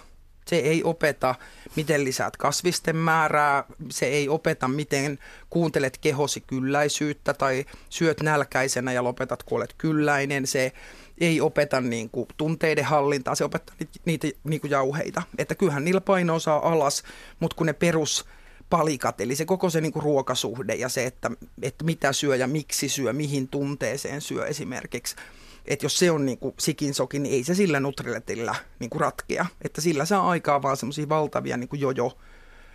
Se 0.46 0.56
ei 0.56 0.84
opeta, 0.84 1.34
miten 1.76 2.04
lisäät 2.04 2.36
kasvisten 2.36 2.96
määrää, 2.96 3.64
se 3.90 4.06
ei 4.06 4.28
opeta, 4.28 4.68
miten 4.68 5.18
kuuntelet 5.50 5.98
kehosi 5.98 6.40
kylläisyyttä 6.40 7.34
tai 7.34 7.64
syöt 7.88 8.20
nälkäisenä 8.20 8.92
ja 8.92 9.04
lopetat, 9.04 9.42
kun 9.42 9.56
olet 9.58 9.74
kylläinen. 9.78 10.46
Se 10.46 10.72
ei 11.18 11.40
opeta 11.40 11.80
niin 11.80 12.10
kuin, 12.10 12.28
tunteiden 12.36 12.84
hallintaa, 12.84 13.34
se 13.34 13.44
opettaa 13.44 13.76
niitä, 13.78 13.98
niitä 14.04 14.38
niin 14.44 14.60
kuin 14.60 14.70
jauheita. 14.70 15.22
Että 15.38 15.54
kyllähän 15.54 15.84
niillä 15.84 16.00
paino 16.00 16.38
saa 16.38 16.72
alas, 16.72 17.02
mutta 17.40 17.56
kun 17.56 17.66
ne 17.66 17.72
perus 17.72 18.24
palikat, 18.70 19.20
eli 19.20 19.36
se 19.36 19.44
koko 19.44 19.70
se 19.70 19.80
niin 19.80 19.92
kuin 19.92 20.02
ruokasuhde 20.02 20.74
ja 20.74 20.88
se, 20.88 21.06
että, 21.06 21.30
että 21.62 21.84
mitä 21.84 22.12
syö 22.12 22.36
ja 22.36 22.46
miksi 22.46 22.88
syö, 22.88 23.12
mihin 23.12 23.48
tunteeseen 23.48 24.20
syö 24.20 24.46
esimerkiksi. 24.46 25.16
Että 25.64 25.84
jos 25.84 25.98
se 25.98 26.10
on 26.10 26.26
niin 26.26 26.38
kuin 26.38 26.54
sikin 26.58 26.94
sokin, 26.94 27.22
niin 27.22 27.34
ei 27.34 27.44
se 27.44 27.54
sillä 27.54 27.80
Nutriletillä 27.80 28.54
niin 28.78 28.90
kuin 28.90 29.00
ratkea. 29.00 29.46
Että 29.62 29.80
sillä 29.80 30.04
saa 30.04 30.30
aikaa 30.30 30.62
vaan 30.62 30.76
semmoisia 30.76 31.08
valtavia 31.08 31.56
niin 31.56 31.68
kuin 31.68 31.80
jojo, 31.80 32.18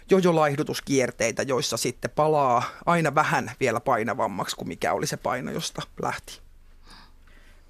jojo-laihdutuskierteitä, 0.10 1.44
joissa 1.44 1.78
sitten 1.78 2.12
palaa 2.12 2.64
aina 2.86 3.16
vähän 3.16 3.52
vielä 3.60 3.80
painavammaksi 3.80 4.56
kuin 4.56 4.68
mikä 4.68 4.94
oli 4.94 5.08
se 5.08 5.18
paino, 5.18 5.52
josta 5.52 5.82
lähti. 6.02 6.40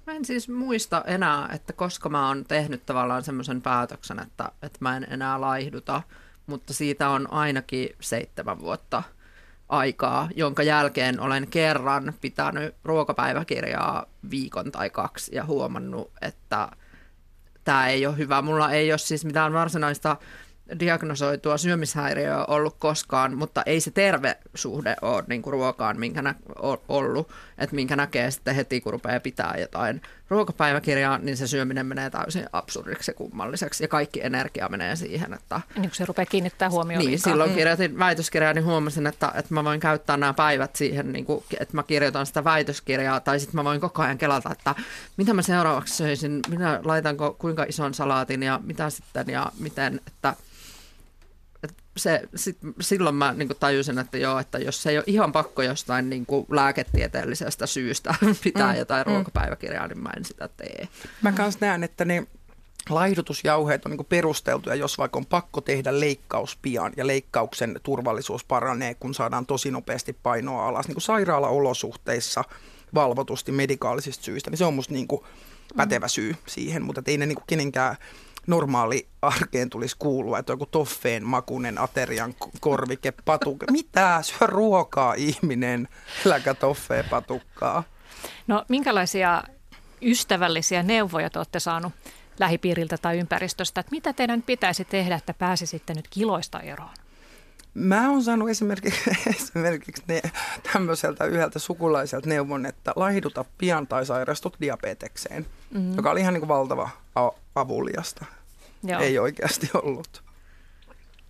Mä 0.06 0.12
en 0.12 0.24
siis 0.24 0.48
muista 0.48 1.04
enää, 1.06 1.48
että 1.54 1.72
koska 1.72 2.08
mä 2.08 2.28
oon 2.28 2.44
tehnyt 2.44 2.86
tavallaan 2.86 3.22
semmoisen 3.22 3.62
päätöksen, 3.62 4.18
että, 4.18 4.52
että 4.62 4.78
mä 4.80 4.96
en 4.96 5.06
enää 5.10 5.40
laihduta, 5.40 6.02
mutta 6.46 6.74
siitä 6.74 7.10
on 7.10 7.32
ainakin 7.32 7.88
seitsemän 8.00 8.60
vuotta 8.60 9.02
aikaa, 9.70 10.28
jonka 10.36 10.62
jälkeen 10.62 11.20
olen 11.20 11.46
kerran 11.46 12.12
pitänyt 12.20 12.74
ruokapäiväkirjaa 12.84 14.06
viikon 14.30 14.72
tai 14.72 14.90
kaksi 14.90 15.36
ja 15.36 15.44
huomannut, 15.44 16.12
että 16.22 16.68
tämä 17.64 17.88
ei 17.88 18.06
ole 18.06 18.16
hyvä. 18.16 18.42
Mulla 18.42 18.70
ei 18.70 18.92
ole 18.92 18.98
siis 18.98 19.24
mitään 19.24 19.52
varsinaista 19.52 20.16
diagnosoitua 20.80 21.58
syömishäiriöä 21.58 22.44
ollut 22.44 22.76
koskaan, 22.78 23.36
mutta 23.36 23.62
ei 23.66 23.80
se 23.80 23.90
terve 23.90 24.38
suhde 24.54 24.96
ole 25.02 25.24
niin 25.26 25.42
kuin 25.42 25.52
ruokaan 25.52 26.00
minkä 26.00 26.34
ollut, 26.88 27.32
että 27.60 27.76
minkä 27.76 27.96
näkee 27.96 28.30
sitten 28.30 28.54
heti, 28.54 28.80
kun 28.80 28.92
rupeaa 28.92 29.20
pitää 29.20 29.54
jotain 29.58 30.02
ruokapäiväkirjaa, 30.28 31.18
niin 31.18 31.36
se 31.36 31.46
syöminen 31.46 31.86
menee 31.86 32.10
täysin 32.10 32.46
absurdiksi 32.52 33.10
ja 33.10 33.14
kummalliseksi 33.14 33.84
ja 33.84 33.88
kaikki 33.88 34.20
energia 34.22 34.68
menee 34.68 34.96
siihen. 34.96 35.34
Että... 35.34 35.60
Niin 35.74 35.82
kun 35.82 35.94
se 35.94 36.04
rupeaa 36.04 36.26
kiinnittää 36.26 36.70
huomioon 36.70 36.98
Niin, 36.98 37.10
liikaa. 37.10 37.32
silloin 37.32 37.54
kirjoitin 37.54 37.98
väitöskirjaa, 37.98 38.54
niin 38.54 38.64
huomasin, 38.64 39.06
että, 39.06 39.32
että 39.34 39.54
mä 39.54 39.64
voin 39.64 39.80
käyttää 39.80 40.16
nämä 40.16 40.34
päivät 40.34 40.76
siihen, 40.76 41.12
niin 41.12 41.24
kuin, 41.24 41.44
että 41.60 41.76
mä 41.76 41.82
kirjoitan 41.82 42.26
sitä 42.26 42.44
väitöskirjaa, 42.44 43.20
tai 43.20 43.40
sitten 43.40 43.56
mä 43.56 43.64
voin 43.64 43.80
koko 43.80 44.02
ajan 44.02 44.18
kelata, 44.18 44.50
että 44.52 44.74
mitä 45.16 45.34
mä 45.34 45.42
seuraavaksi 45.42 45.96
söisin, 45.96 46.40
minä 46.48 46.80
laitanko 46.84 47.36
kuinka 47.38 47.64
ison 47.68 47.94
salaatin 47.94 48.42
ja 48.42 48.60
mitä 48.64 48.90
sitten 48.90 49.28
ja 49.28 49.52
miten, 49.58 50.00
että– 50.06 50.34
se, 51.96 52.22
sit, 52.34 52.58
silloin 52.80 53.14
mä 53.14 53.32
niin 53.32 53.48
tajusin, 53.60 53.98
että 53.98 54.18
joo, 54.18 54.38
että 54.38 54.58
jos 54.58 54.82
se 54.82 54.90
ei 54.90 54.96
ole 54.96 55.04
ihan 55.06 55.32
pakko 55.32 55.62
jostain 55.62 56.10
niin 56.10 56.26
kuin 56.26 56.46
lääketieteellisestä 56.50 57.66
syystä 57.66 58.14
pitää 58.44 58.72
mm, 58.72 58.78
jotain 58.78 59.06
mm. 59.06 59.12
ruokapäiväkirjaa, 59.12 59.88
niin 59.88 60.02
mä 60.02 60.10
en 60.16 60.24
sitä 60.24 60.48
tee. 60.48 60.88
Mä 61.22 61.32
kanssa 61.32 61.66
näen, 61.66 61.84
että 61.84 62.04
ne 62.04 62.26
laihdutusjauheet 62.88 63.84
on 63.84 63.90
niin 63.90 64.06
perusteltuja, 64.06 64.74
jos 64.74 64.98
vaikka 64.98 65.18
on 65.18 65.26
pakko 65.26 65.60
tehdä 65.60 66.00
leikkaus 66.00 66.58
pian 66.62 66.92
ja 66.96 67.06
leikkauksen 67.06 67.80
turvallisuus 67.82 68.44
paranee, 68.44 68.94
kun 68.94 69.14
saadaan 69.14 69.46
tosi 69.46 69.70
nopeasti 69.70 70.12
painoa 70.12 70.68
alas 70.68 70.86
niin 70.86 70.94
kuin 70.94 71.02
sairaalaolosuhteissa 71.02 72.44
valvotusti 72.94 73.52
medikaalisista 73.52 74.24
syistä, 74.24 74.50
niin 74.50 74.58
se 74.58 74.64
on 74.64 74.74
musta 74.74 74.94
niin 74.94 75.08
kuin 75.08 75.22
pätevä 75.76 76.08
syy 76.08 76.36
siihen, 76.46 76.82
mutta 76.82 77.02
ei 77.06 77.18
ne 77.18 77.26
niin 77.26 77.36
kuin 77.36 77.46
kenenkään 77.46 77.96
normaali 78.50 79.08
arkeen 79.22 79.70
tulisi 79.70 79.96
kuulua, 79.98 80.38
että 80.38 80.52
joku 80.52 80.66
toffeen 80.66 81.24
makunen 81.24 81.78
aterian 81.78 82.34
korvike, 82.60 83.12
patukka. 83.24 83.66
Mitä? 83.70 84.22
Syö 84.22 84.46
ruokaa 84.46 85.14
ihminen, 85.14 85.88
äläkä 86.26 86.54
toffee 86.54 87.02
patukkaa. 87.02 87.82
No 88.46 88.64
minkälaisia 88.68 89.42
ystävällisiä 90.02 90.82
neuvoja 90.82 91.30
te 91.30 91.38
olette 91.38 91.60
saanut 91.60 91.92
lähipiiriltä 92.38 92.98
tai 92.98 93.18
ympäristöstä, 93.18 93.80
että 93.80 93.90
mitä 93.90 94.12
teidän 94.12 94.42
pitäisi 94.42 94.84
tehdä, 94.84 95.14
että 95.14 95.34
pääsisitte 95.34 95.94
nyt 95.94 96.08
kiloista 96.10 96.60
eroon? 96.60 96.94
Mä 97.74 98.10
oon 98.10 98.22
saanut 98.22 98.48
esimerkiksi, 98.48 99.10
esimerkiksi 99.36 100.02
ne, 100.08 100.22
tämmöiseltä 100.72 101.24
yhdeltä 101.24 101.58
sukulaiselta 101.58 102.28
neuvon, 102.28 102.66
että 102.66 102.92
laihduta 102.96 103.44
pian 103.58 103.86
tai 103.86 104.06
sairastut 104.06 104.56
diabetekseen, 104.60 105.46
mm-hmm. 105.70 105.96
joka 105.96 106.10
oli 106.10 106.20
ihan 106.20 106.34
niin 106.34 106.40
kuin 106.40 106.48
valtava 106.48 106.90
avuliasta. 107.54 108.24
Joo. 108.82 109.00
Ei 109.00 109.18
oikeasti 109.18 109.70
ollut. 109.74 110.22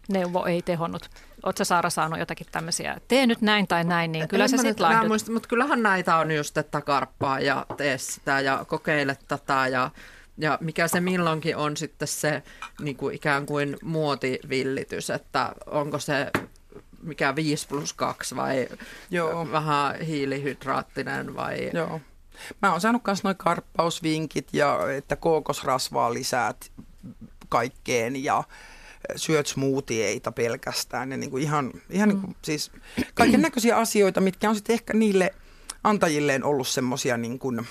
Neuvo 0.08 0.44
ei 0.44 0.62
tehonnut. 0.62 1.10
Oletko 1.42 1.64
Saara 1.64 1.90
saanut 1.90 2.18
jotakin 2.18 2.46
tämmöisiä, 2.52 3.00
tee 3.08 3.26
nyt 3.26 3.40
näin 3.40 3.66
tai 3.66 3.84
näin, 3.84 4.12
niin 4.12 4.28
kyllä 4.28 4.44
en 4.44 4.50
se 4.50 4.56
sitten 4.56 4.82
laihdut. 4.86 5.08
Muista, 5.08 5.32
mutta 5.32 5.48
kyllähän 5.48 5.82
näitä 5.82 6.16
on 6.16 6.30
just, 6.30 6.58
että 6.58 6.80
karppaa 6.80 7.40
ja 7.40 7.66
tee 7.76 7.98
sitä 7.98 8.40
ja 8.40 8.64
kokeile 8.68 9.16
tätä 9.28 9.66
ja, 9.68 9.90
ja 10.38 10.58
mikä 10.60 10.88
se 10.88 11.00
milloinkin 11.00 11.56
on 11.56 11.76
sitten 11.76 12.08
se 12.08 12.42
niin 12.80 12.96
kuin 12.96 13.14
ikään 13.14 13.46
kuin 13.46 13.76
muotivillitys, 13.82 15.10
että 15.10 15.52
onko 15.66 15.98
se 15.98 16.30
mikä 17.02 17.36
5 17.36 17.68
plus 17.68 17.92
2 17.92 18.36
vai 18.36 18.68
Joo. 19.10 19.52
vähän 19.52 20.00
hiilihydraattinen 20.00 21.36
vai... 21.36 21.70
Joo. 21.74 22.00
Mä 22.62 22.70
oon 22.70 22.80
saanut 22.80 23.02
myös 23.06 23.24
noin 23.24 23.36
karppausvinkit 23.36 24.48
ja 24.52 24.78
että 24.96 25.16
kookosrasvaa 25.16 26.14
lisäät 26.14 26.70
kaikkeen 27.50 28.24
ja 28.24 28.44
syöt 29.16 29.46
smoothieita 29.46 30.32
pelkästään. 30.32 31.10
Ja 31.10 31.16
niin 31.16 31.30
kuin 31.30 31.42
ihan 31.42 31.72
ihan 31.90 32.08
mm. 32.08 32.12
niin 32.12 32.22
kuin, 32.22 32.36
siis 32.42 32.70
kaiken 33.14 33.42
näköisiä 33.42 33.76
asioita, 33.76 34.20
mitkä 34.20 34.48
on 34.48 34.54
sitten 34.54 34.74
ehkä 34.74 34.94
niille 34.94 35.34
antajilleen 35.84 36.44
ollut 36.44 36.68
semmoisia 36.68 37.16
niin 37.16 37.38
kuin, 37.38 37.66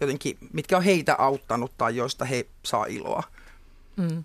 jotenkin, 0.00 0.38
mitkä 0.52 0.76
on 0.76 0.82
heitä 0.82 1.14
auttanut 1.18 1.72
tai 1.78 1.96
joista 1.96 2.24
he 2.24 2.46
saa 2.62 2.86
iloa. 2.86 3.22
Mm. 3.96 4.24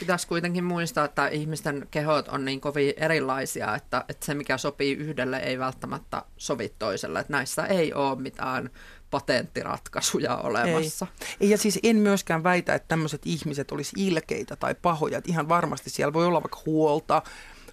Pitäisi 0.00 0.26
kuitenkin 0.26 0.64
muistaa, 0.64 1.04
että 1.04 1.28
ihmisten 1.28 1.88
kehot 1.90 2.28
on 2.28 2.44
niin 2.44 2.60
kovin 2.60 2.94
erilaisia, 2.96 3.74
että, 3.74 4.04
että 4.08 4.26
se 4.26 4.34
mikä 4.34 4.58
sopii 4.58 4.92
yhdelle 4.92 5.36
ei 5.36 5.58
välttämättä 5.58 6.22
sovi 6.36 6.72
toiselle. 6.78 7.20
Että 7.20 7.32
näissä 7.32 7.66
ei 7.66 7.94
ole 7.94 8.20
mitään 8.20 8.70
patenttiratkaisuja 9.10 10.36
olemassa. 10.36 11.06
Ei. 11.40 11.50
Ja 11.50 11.58
siis 11.58 11.78
en 11.82 11.96
myöskään 11.96 12.42
väitä, 12.42 12.74
että 12.74 12.88
tämmöiset 12.88 13.22
ihmiset 13.24 13.72
olisi 13.72 13.92
ilkeitä 13.96 14.56
tai 14.56 14.74
pahoja. 14.74 15.18
Että 15.18 15.30
ihan 15.30 15.48
varmasti 15.48 15.90
siellä 15.90 16.12
voi 16.12 16.26
olla 16.26 16.42
vaikka 16.42 16.60
huolta, 16.66 17.22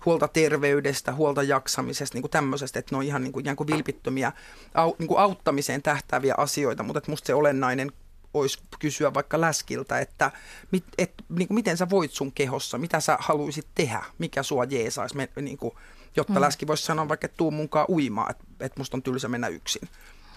huolta 0.06 0.28
terveydestä, 0.28 1.14
huolta 1.14 1.44
jaksamisesta, 1.44 2.16
niin 2.16 2.22
kuin 2.22 2.32
tämmöisestä, 2.32 2.80
että 2.80 2.96
ne 2.96 2.98
on 2.98 3.04
ihan 3.04 3.24
niin 3.24 3.34
kuin, 3.34 3.56
kuin 3.56 3.68
vilpittömiä 3.68 4.32
au, 4.74 4.94
niin 5.00 5.08
kuin 5.08 5.20
auttamiseen 5.20 5.82
tähtääviä 5.82 6.36
asioita, 6.38 6.84
mutta 6.84 6.98
että 6.98 7.12
musta 7.12 7.28
se 7.28 7.34
olennainen 7.34 7.92
olisi 8.34 8.60
kysyä 8.80 9.14
vaikka 9.14 9.42
läskiltä, 9.42 10.00
että 10.00 10.32
mit, 10.72 10.84
et, 10.98 11.14
niin 11.30 11.48
kuin 11.48 11.56
miten 11.56 11.78
sä 11.78 11.90
voit 11.90 12.12
sun 12.12 12.32
kehossa, 12.32 12.78
mitä 12.78 13.00
sä 13.00 13.18
haluaisit 13.20 13.68
tehdä, 13.76 14.04
mikä 14.18 14.44
sua 14.44 14.64
jeesaisi, 14.64 15.16
niin 15.42 15.58
kuin, 15.58 15.74
jotta 16.16 16.34
mm. 16.34 16.42
läski 16.42 16.68
voisi 16.68 16.84
sanoa 16.84 17.10
vaikka, 17.10 17.26
että 17.26 17.38
tuu 17.38 17.52
munkaan 17.52 17.86
uimaan, 17.90 18.32
että, 18.32 18.44
että 18.60 18.80
musta 18.80 18.98
on 18.98 19.04
tylsä 19.04 19.28
mennä 19.28 19.48
yksin. 19.48 19.90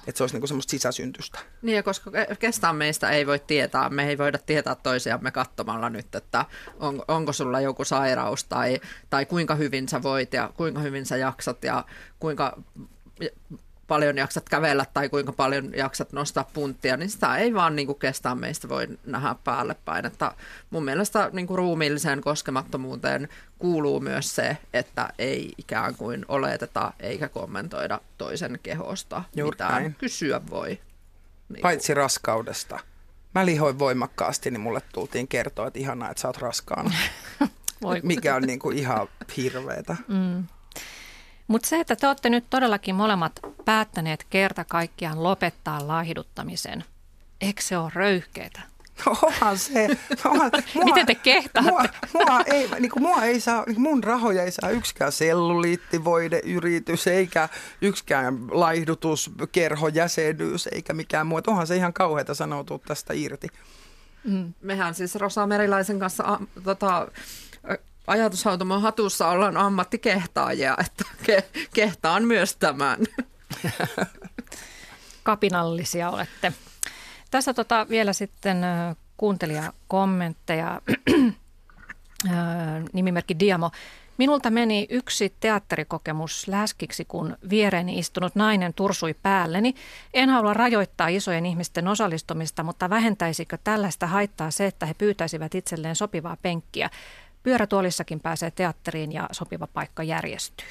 Että 0.06 0.18
se 0.18 0.22
olisi 0.24 0.38
niin 0.38 0.48
semmoista 0.48 0.70
sisäsyntystä. 0.70 1.38
Niin 1.62 1.76
ja 1.76 1.82
koska 1.82 2.10
kestään 2.38 2.76
meistä 2.76 3.10
ei 3.10 3.26
voi 3.26 3.38
tietää, 3.38 3.90
me 3.90 4.08
ei 4.08 4.18
voida 4.18 4.38
tietää 4.38 4.74
toisiamme 4.74 5.30
katsomalla 5.30 5.90
nyt, 5.90 6.14
että 6.14 6.44
on, 6.80 7.02
onko 7.08 7.32
sulla 7.32 7.60
joku 7.60 7.84
sairaus 7.84 8.44
tai, 8.44 8.80
tai 9.10 9.26
kuinka 9.26 9.54
hyvin 9.54 9.88
sä 9.88 10.02
voit 10.02 10.32
ja 10.32 10.50
kuinka 10.56 10.80
hyvin 10.80 11.06
sä 11.06 11.16
jaksat 11.16 11.64
ja 11.64 11.84
kuinka 12.18 12.58
paljon 13.88 14.18
jaksat 14.18 14.48
kävellä 14.48 14.86
tai 14.94 15.08
kuinka 15.08 15.32
paljon 15.32 15.72
jaksat 15.76 16.12
nostaa 16.12 16.50
punttia, 16.54 16.96
niin 16.96 17.10
sitä 17.10 17.36
ei 17.36 17.54
vaan 17.54 17.76
niin 17.76 17.86
kuin 17.86 17.98
kestää 17.98 18.34
meistä 18.34 18.68
voi 18.68 18.88
nähdä 19.06 19.34
päälle 19.44 19.76
päin. 19.84 20.06
Että 20.06 20.32
mun 20.70 20.84
mielestä 20.84 21.30
niin 21.32 21.46
kuin 21.46 21.58
ruumiilliseen 21.58 22.20
koskemattomuuteen 22.20 23.28
kuuluu 23.58 24.00
myös 24.00 24.34
se, 24.34 24.56
että 24.72 25.08
ei 25.18 25.52
ikään 25.58 25.94
kuin 25.94 26.24
oleteta 26.28 26.92
eikä 27.00 27.28
kommentoida 27.28 28.00
toisen 28.18 28.58
kehosta 28.62 29.22
Juuri 29.36 29.54
mitään. 29.54 29.72
Näin. 29.72 29.94
Kysyä 29.98 30.40
voi. 30.50 30.80
Niin 31.48 31.62
Paitsi 31.62 31.92
kuin. 31.92 31.96
raskaudesta. 31.96 32.78
Mä 33.34 33.46
lihoin 33.46 33.78
voimakkaasti, 33.78 34.50
niin 34.50 34.60
mulle 34.60 34.82
tultiin 34.92 35.28
kertoa, 35.28 35.66
että 35.66 35.78
ihanaa, 35.78 36.10
että 36.10 36.20
sä 36.20 36.28
oot 36.28 36.36
raskaana. 36.36 36.90
Mikä 38.02 38.34
on 38.34 38.42
niin 38.42 38.58
kuin 38.58 38.78
ihan 38.78 39.08
hirveetä. 39.36 39.96
Mm. 40.08 40.44
Mutta 41.48 41.68
se, 41.68 41.80
että 41.80 41.96
te 41.96 42.06
olette 42.06 42.30
nyt 42.30 42.44
todellakin 42.50 42.94
molemmat 42.94 43.32
päättäneet 43.64 44.26
kerta 44.30 44.64
kaikkiaan 44.64 45.22
lopettaa 45.22 45.88
laihduttamisen, 45.88 46.84
eikö 47.40 47.62
se 47.62 47.78
ole 47.78 47.90
röyhkeetä? 47.94 48.60
No 49.06 49.16
onhan 49.22 49.58
se. 49.58 49.88
Onhan, 50.24 50.50
mua, 50.74 50.84
Miten 50.84 51.06
te 51.06 51.14
kehtaatte? 51.14 51.70
Mua, 51.70 51.84
mua, 52.12 52.40
ei, 52.46 52.68
niin 52.80 52.90
kuin 52.90 53.02
mua 53.02 53.22
ei 53.22 53.40
saa, 53.40 53.64
niin 53.66 53.80
mun 53.80 54.04
rahoja 54.04 54.42
ei 54.42 54.50
saa 54.50 54.70
yksikään 54.70 55.12
selluliittivoideyritys, 55.12 57.06
eikä 57.06 57.48
yksikään 57.80 58.38
laihdutuskerhojäsenyys, 58.50 60.68
eikä 60.72 60.92
mikään 60.92 61.26
muu. 61.26 61.40
Onhan 61.46 61.66
se 61.66 61.76
ihan 61.76 61.92
kauheata 61.92 62.34
sanoutua 62.34 62.78
tästä 62.78 63.14
irti. 63.14 63.48
Mm. 64.24 64.54
Mehän 64.62 64.94
siis 64.94 65.14
Rosa 65.14 65.46
Merilaisen 65.46 65.98
kanssa 65.98 66.24
a, 66.24 66.38
tota, 66.64 67.08
ajatushautomon 68.06 68.82
hatussa 68.82 69.28
ollaan 69.28 69.56
ammattikehtaajia, 69.56 70.76
että 70.86 71.04
ke- 71.22 71.66
kehtaan 71.74 72.24
myös 72.24 72.56
tämän. 72.56 72.98
Kapinallisia 75.22 76.10
olette. 76.10 76.52
Tässä 77.30 77.54
tota 77.54 77.86
vielä 77.88 78.12
sitten 78.12 78.58
kuuntelijakommentteja. 79.16 80.80
Nimimerkki 82.92 83.38
Diamo. 83.38 83.70
Minulta 84.18 84.50
meni 84.50 84.86
yksi 84.90 85.34
teatterikokemus 85.40 86.48
läskiksi, 86.48 87.04
kun 87.04 87.36
viereeni 87.50 87.98
istunut 87.98 88.34
nainen 88.34 88.74
tursui 88.74 89.14
päälleni. 89.22 89.74
En 90.14 90.30
halua 90.30 90.54
rajoittaa 90.54 91.08
isojen 91.08 91.46
ihmisten 91.46 91.88
osallistumista, 91.88 92.62
mutta 92.62 92.90
vähentäisikö 92.90 93.58
tällaista 93.64 94.06
haittaa 94.06 94.50
se, 94.50 94.66
että 94.66 94.86
he 94.86 94.94
pyytäisivät 94.94 95.54
itselleen 95.54 95.96
sopivaa 95.96 96.36
penkkiä? 96.42 96.90
Pyörätuolissakin 97.46 98.20
pääsee 98.20 98.50
teatteriin 98.50 99.12
ja 99.12 99.28
sopiva 99.32 99.66
paikka 99.66 100.02
järjestyy. 100.02 100.66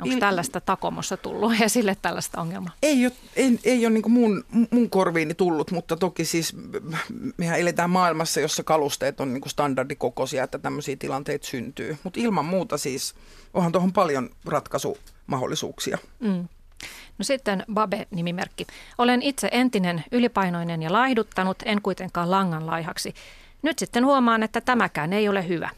Onko 0.00 0.16
tällaista 0.20 0.60
takomossa 0.60 1.16
tullut 1.16 1.52
esille 1.60 1.96
tällaista 2.02 2.40
ongelmaa? 2.40 2.72
Ei 2.82 3.06
ole, 3.06 3.12
ei, 3.36 3.58
ei 3.64 3.86
ole 3.86 3.94
niin 3.94 4.12
mun, 4.12 4.44
mun 4.70 4.90
korviini 4.90 5.34
tullut, 5.34 5.70
mutta 5.70 5.96
toki 5.96 6.24
siis 6.24 6.56
mehän 7.36 7.60
eletään 7.60 7.90
maailmassa, 7.90 8.40
jossa 8.40 8.62
kalusteet 8.62 9.20
on 9.20 9.34
niin 9.34 9.50
standardikokoisia, 9.50 10.44
että 10.44 10.58
tämmöisiä 10.58 10.96
tilanteita 10.96 11.46
syntyy. 11.46 11.96
Mutta 12.02 12.20
ilman 12.20 12.44
muuta 12.44 12.78
siis 12.78 13.14
onhan 13.54 13.72
tuohon 13.72 13.92
paljon 13.92 14.30
ratkaisumahdollisuuksia. 14.44 15.98
Mm. 16.20 16.48
No 17.18 17.22
sitten 17.22 17.64
Babe-nimimerkki. 17.74 18.66
Olen 18.98 19.22
itse 19.22 19.48
entinen 19.52 20.04
ylipainoinen 20.12 20.82
ja 20.82 20.92
laihduttanut, 20.92 21.56
en 21.64 21.82
kuitenkaan 21.82 22.30
langan 22.30 22.66
laihaksi. 22.66 23.14
Nyt 23.62 23.78
sitten 23.78 24.04
huomaan, 24.04 24.42
että 24.42 24.60
tämäkään 24.60 25.12
ei 25.12 25.28
ole 25.28 25.48
hyvä. 25.48 25.70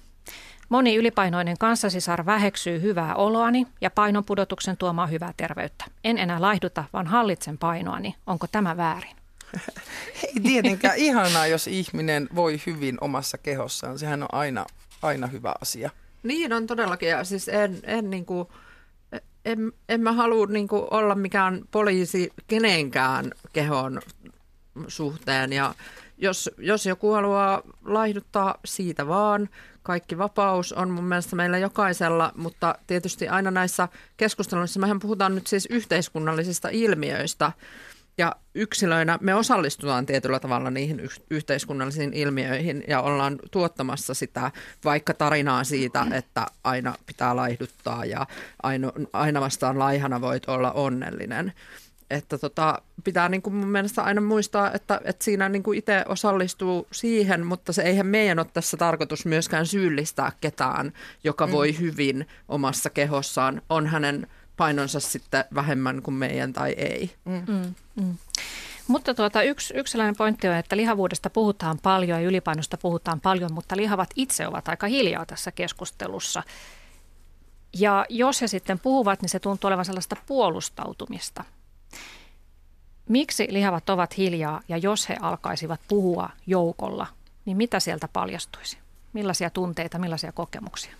Moni 0.69 0.97
ylipainoinen 0.97 1.59
kanssasisar 1.59 2.27
väheksyy 2.27 2.83
hyvää 2.83 3.15
oloani 3.15 3.67
ja 3.81 3.91
painonpudotuksen 3.91 4.77
tuomaa 4.77 5.07
hyvää 5.07 5.35
terveyttä. 5.37 5.85
En 6.05 6.19
enää 6.19 6.41
laihduta, 6.41 6.85
vaan 6.93 7.07
hallitsen 7.07 7.59
painoani. 7.59 8.15
Onko 8.27 8.47
tämä 8.47 8.77
väärin? 8.77 9.17
Ei 10.25 10.43
tietenkään 10.43 10.97
ihanaa, 10.97 11.47
jos 11.47 11.67
ihminen 11.67 12.29
voi 12.35 12.61
hyvin 12.67 12.99
omassa 13.01 13.39
kehossaan. 13.39 13.99
Sehän 13.99 14.23
on 14.23 14.29
aina, 14.33 14.67
aina 15.03 15.27
hyvä 15.27 15.55
asia. 15.61 15.91
Niin 16.23 16.53
on 16.53 16.67
todellakin. 16.67 17.09
Ja 17.09 17.25
siis 17.25 17.49
en, 17.49 17.79
en, 17.83 18.11
niin 18.11 18.27
kuin, 18.27 18.49
en, 19.45 19.73
en 19.89 20.01
mä 20.01 20.13
halua 20.13 20.47
niin 20.47 20.69
kuin 20.69 20.83
olla 20.91 21.15
mikään 21.15 21.61
poliisi 21.71 22.33
kenenkään 22.47 23.33
kehon 23.53 24.01
suhteen. 24.89 25.53
Ja 25.53 25.75
jos, 26.19 26.51
jos 26.59 26.87
joku 26.87 27.13
haluaa 27.13 27.63
laihduttaa 27.85 28.59
siitä 28.65 29.09
vaan, 29.09 29.49
kaikki 29.87 30.19
vapaus 30.19 30.73
on 30.73 30.91
mun 30.91 31.05
mielestä 31.05 31.37
meillä 31.37 31.59
jokaisella, 31.59 32.33
mutta 32.37 32.75
tietysti 32.87 33.29
aina 33.29 33.51
näissä 33.51 33.89
keskusteluissa, 34.17 34.81
mehän 34.81 34.99
puhutaan 34.99 35.35
nyt 35.35 35.47
siis 35.47 35.67
yhteiskunnallisista 35.71 36.69
ilmiöistä, 36.69 37.53
ja 38.19 38.37
yksilöinä 38.55 39.19
me 39.21 39.35
osallistutaan 39.35 40.07
tietyllä 40.07 40.41
tavalla 40.41 40.71
niihin 40.71 41.09
yhteiskunnallisiin 41.31 42.13
ilmiöihin 42.13 42.85
ja 42.89 43.01
ollaan 43.01 43.39
tuottamassa 43.51 44.15
sitä 44.15 44.51
vaikka 44.85 45.15
tarinaa 45.15 45.65
siitä, 45.65 46.07
että 46.15 46.47
aina 46.65 46.95
pitää 47.07 47.37
laihduttaa 47.37 48.05
ja 48.05 48.27
aina, 48.63 48.93
aina 49.13 49.41
vastaan 49.41 49.79
laihana 49.79 50.21
voit 50.21 50.49
olla 50.49 50.73
onnellinen 50.73 51.53
että 52.11 52.39
tota, 52.39 52.83
pitää 53.05 53.29
niin 53.29 53.43
kuin 53.43 53.55
mun 53.55 53.69
mielestä 53.69 54.03
aina 54.03 54.21
muistaa, 54.21 54.73
että, 54.73 55.01
että 55.05 55.25
siinä 55.25 55.49
niin 55.49 55.63
kuin 55.63 55.79
itse 55.79 56.05
osallistuu 56.09 56.87
siihen, 56.93 57.47
mutta 57.47 57.73
se 57.73 57.83
eihän 57.83 58.07
meidän 58.07 58.39
ole 58.39 58.47
tässä 58.53 58.77
tarkoitus 58.77 59.27
myöskään 59.27 59.67
syyllistää 59.67 60.33
ketään, 60.41 60.93
joka 61.25 61.47
mm. 61.47 61.53
voi 61.53 61.79
hyvin 61.79 62.29
omassa 62.49 62.91
kehossaan, 62.91 63.63
on 63.71 63.87
hänen 63.87 64.27
painonsa 64.57 65.01
sitten 65.01 65.45
vähemmän 65.55 66.03
kuin 66.03 66.15
meidän 66.15 66.53
tai 66.53 66.73
ei. 66.73 67.11
Mm. 67.25 67.43
Mm. 67.47 67.75
Mm. 67.95 68.15
Mutta 68.89 69.15
tuota, 69.15 69.43
yksi, 69.43 69.75
yksi 69.77 69.91
sellainen 69.91 70.17
pointti 70.17 70.49
on, 70.49 70.55
että 70.55 70.77
lihavuudesta 70.77 71.31
puhutaan 71.31 71.79
paljon 71.83 72.23
ja 72.23 72.29
ylipainosta 72.29 72.77
puhutaan 72.77 73.21
paljon, 73.21 73.53
mutta 73.53 73.77
lihavat 73.77 74.11
itse 74.17 74.47
ovat 74.47 74.69
aika 74.69 74.87
hiljaa 74.87 75.27
tässä 75.27 75.53
keskustelussa. 75.53 76.43
Ja 77.79 78.07
jos 78.09 78.43
he 78.43 78.49
sitten 78.49 78.79
puhuvat, 78.79 79.23
niin 79.23 79.29
se 79.29 79.41
tuntuu 79.41 79.69
olevan 79.69 79.85
sellaista 79.85 80.17
puolustautumista– 80.27 81.45
Miksi 83.09 83.47
lihavat 83.51 83.91
ovat 83.91 84.19
hiljaa 84.19 84.61
ja 84.69 84.77
jos 84.77 85.09
he 85.09 85.17
alkaisivat 85.21 85.81
puhua 85.89 86.31
joukolla, 86.47 87.07
niin 87.45 87.57
mitä 87.57 87.81
sieltä 87.81 88.09
paljastuisi? 88.13 88.79
Millaisia 89.13 89.51
tunteita, 89.51 89.99
millaisia 89.99 90.33
kokemuksia? 90.33 90.93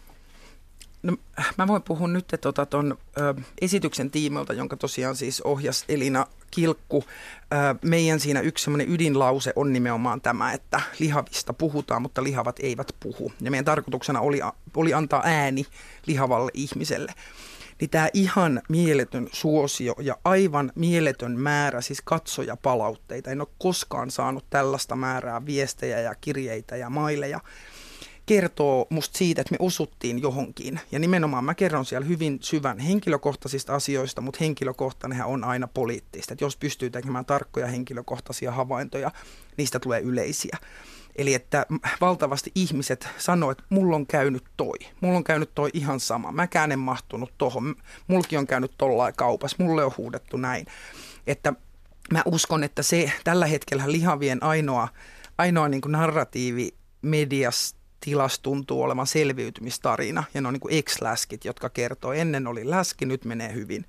No, 1.03 1.17
mä 1.59 1.67
voin 1.67 1.83
puhua 1.83 2.09
nyt 2.09 2.27
tuota, 2.41 2.67
ton, 2.67 2.99
ö, 3.19 3.35
esityksen 3.61 4.11
tiimoilta, 4.11 4.53
jonka 4.53 4.77
tosiaan 4.77 5.17
siis 5.17 5.41
ohjas 5.41 5.85
Elina 5.89 6.27
Kilkku. 6.51 7.05
Ö, 7.53 7.57
meidän 7.83 8.21
siinä 8.21 8.41
yksi 8.41 8.65
semmoinen 8.65 8.91
ydinlause 8.91 9.53
on 9.57 9.73
nimenomaan 9.73 10.21
tämä, 10.21 10.53
että 10.53 10.81
lihavista 10.99 11.53
puhutaan, 11.53 12.03
mutta 12.03 12.23
lihavat 12.23 12.57
eivät 12.61 12.97
puhu. 13.01 13.33
Ja 13.41 13.51
meidän 13.51 13.65
tarkoituksena 13.65 14.21
oli, 14.21 14.41
oli 14.77 14.95
antaa 14.95 15.23
ääni 15.25 15.67
lihavalle 16.07 16.51
ihmiselle 16.55 17.15
niin 17.81 17.91
tämä 17.91 18.09
ihan 18.15 18.63
mieletön 18.69 19.29
suosio 19.33 19.95
ja 20.01 20.17
aivan 20.25 20.73
mieletön 20.75 21.41
määrä 21.41 21.81
siis 21.81 22.01
katsoja 22.05 22.57
palautteita. 22.57 23.31
En 23.31 23.41
ole 23.41 23.49
koskaan 23.59 24.11
saanut 24.11 24.45
tällaista 24.51 24.97
määrää 24.97 25.47
viestejä 25.47 26.01
ja 26.01 26.15
kirjeitä 26.15 26.77
ja 26.77 26.91
maileja 26.91 27.41
kertoo 28.27 28.87
musta 28.91 29.19
siitä, 29.19 29.41
että 29.41 29.53
me 29.53 29.57
osuttiin 29.61 30.23
johonkin. 30.23 30.81
Ja 30.93 30.99
nimenomaan 30.99 31.45
mä 31.45 31.55
kerron 31.55 31.85
siellä 31.85 32.07
hyvin 32.07 32.39
syvän 32.41 32.79
henkilökohtaisista 32.79 33.75
asioista, 33.75 34.21
mutta 34.21 34.39
henkilökohtainenhan 34.41 35.29
on 35.29 35.45
aina 35.45 35.67
poliittista. 35.67 36.33
Että 36.33 36.45
jos 36.45 36.57
pystyy 36.57 36.91
tekemään 36.91 37.25
tarkkoja 37.25 37.67
henkilökohtaisia 37.67 38.53
havaintoja, 38.53 39.11
niistä 39.57 39.79
tulee 39.79 40.01
yleisiä. 40.01 40.57
Eli 41.19 41.35
että 41.35 41.67
valtavasti 42.01 42.53
ihmiset 42.55 43.09
sanoo, 43.19 43.51
että 43.51 43.65
mulla 43.69 43.97
on 43.97 44.07
käynyt 44.07 44.45
toi. 44.57 44.79
Mulla 45.01 45.17
on 45.17 45.25
käynyt 45.25 45.55
toi 45.55 45.71
ihan 45.73 46.01
sama. 46.01 46.33
Mäkään 46.33 46.73
en 46.73 46.79
mahtunut 46.79 47.33
tohon. 47.39 47.75
Mulki 48.09 48.37
on 48.37 48.47
käynyt 48.47 48.73
tollain 48.79 49.15
kaupassa. 49.15 49.57
Mulle 49.61 49.85
on 49.85 49.93
huudettu 49.97 50.37
näin. 50.37 50.67
Että 51.27 51.53
mä 52.13 52.23
uskon, 52.25 52.65
että 52.65 52.83
se 52.83 53.13
tällä 53.25 53.47
hetkellä 53.47 53.85
lihavien 53.87 54.43
ainoa, 54.43 54.89
ainoa 55.39 55.69
niin 55.69 55.83
narratiivi 55.87 56.69
mediasta 57.03 57.86
tilas 58.07 58.39
tuntuu 58.39 58.83
olevan 58.83 59.07
selviytymistarina 59.07 60.25
ja 60.35 60.41
ne 60.41 60.49
on 60.49 60.55
niin 60.55 60.79
ex-läskit, 60.79 61.45
jotka 61.45 61.69
kertoo, 61.69 62.13
ennen 62.13 62.47
oli 62.47 62.71
läski, 62.71 63.07
nyt 63.07 63.25
menee 63.25 63.55
hyvin. 63.55 63.85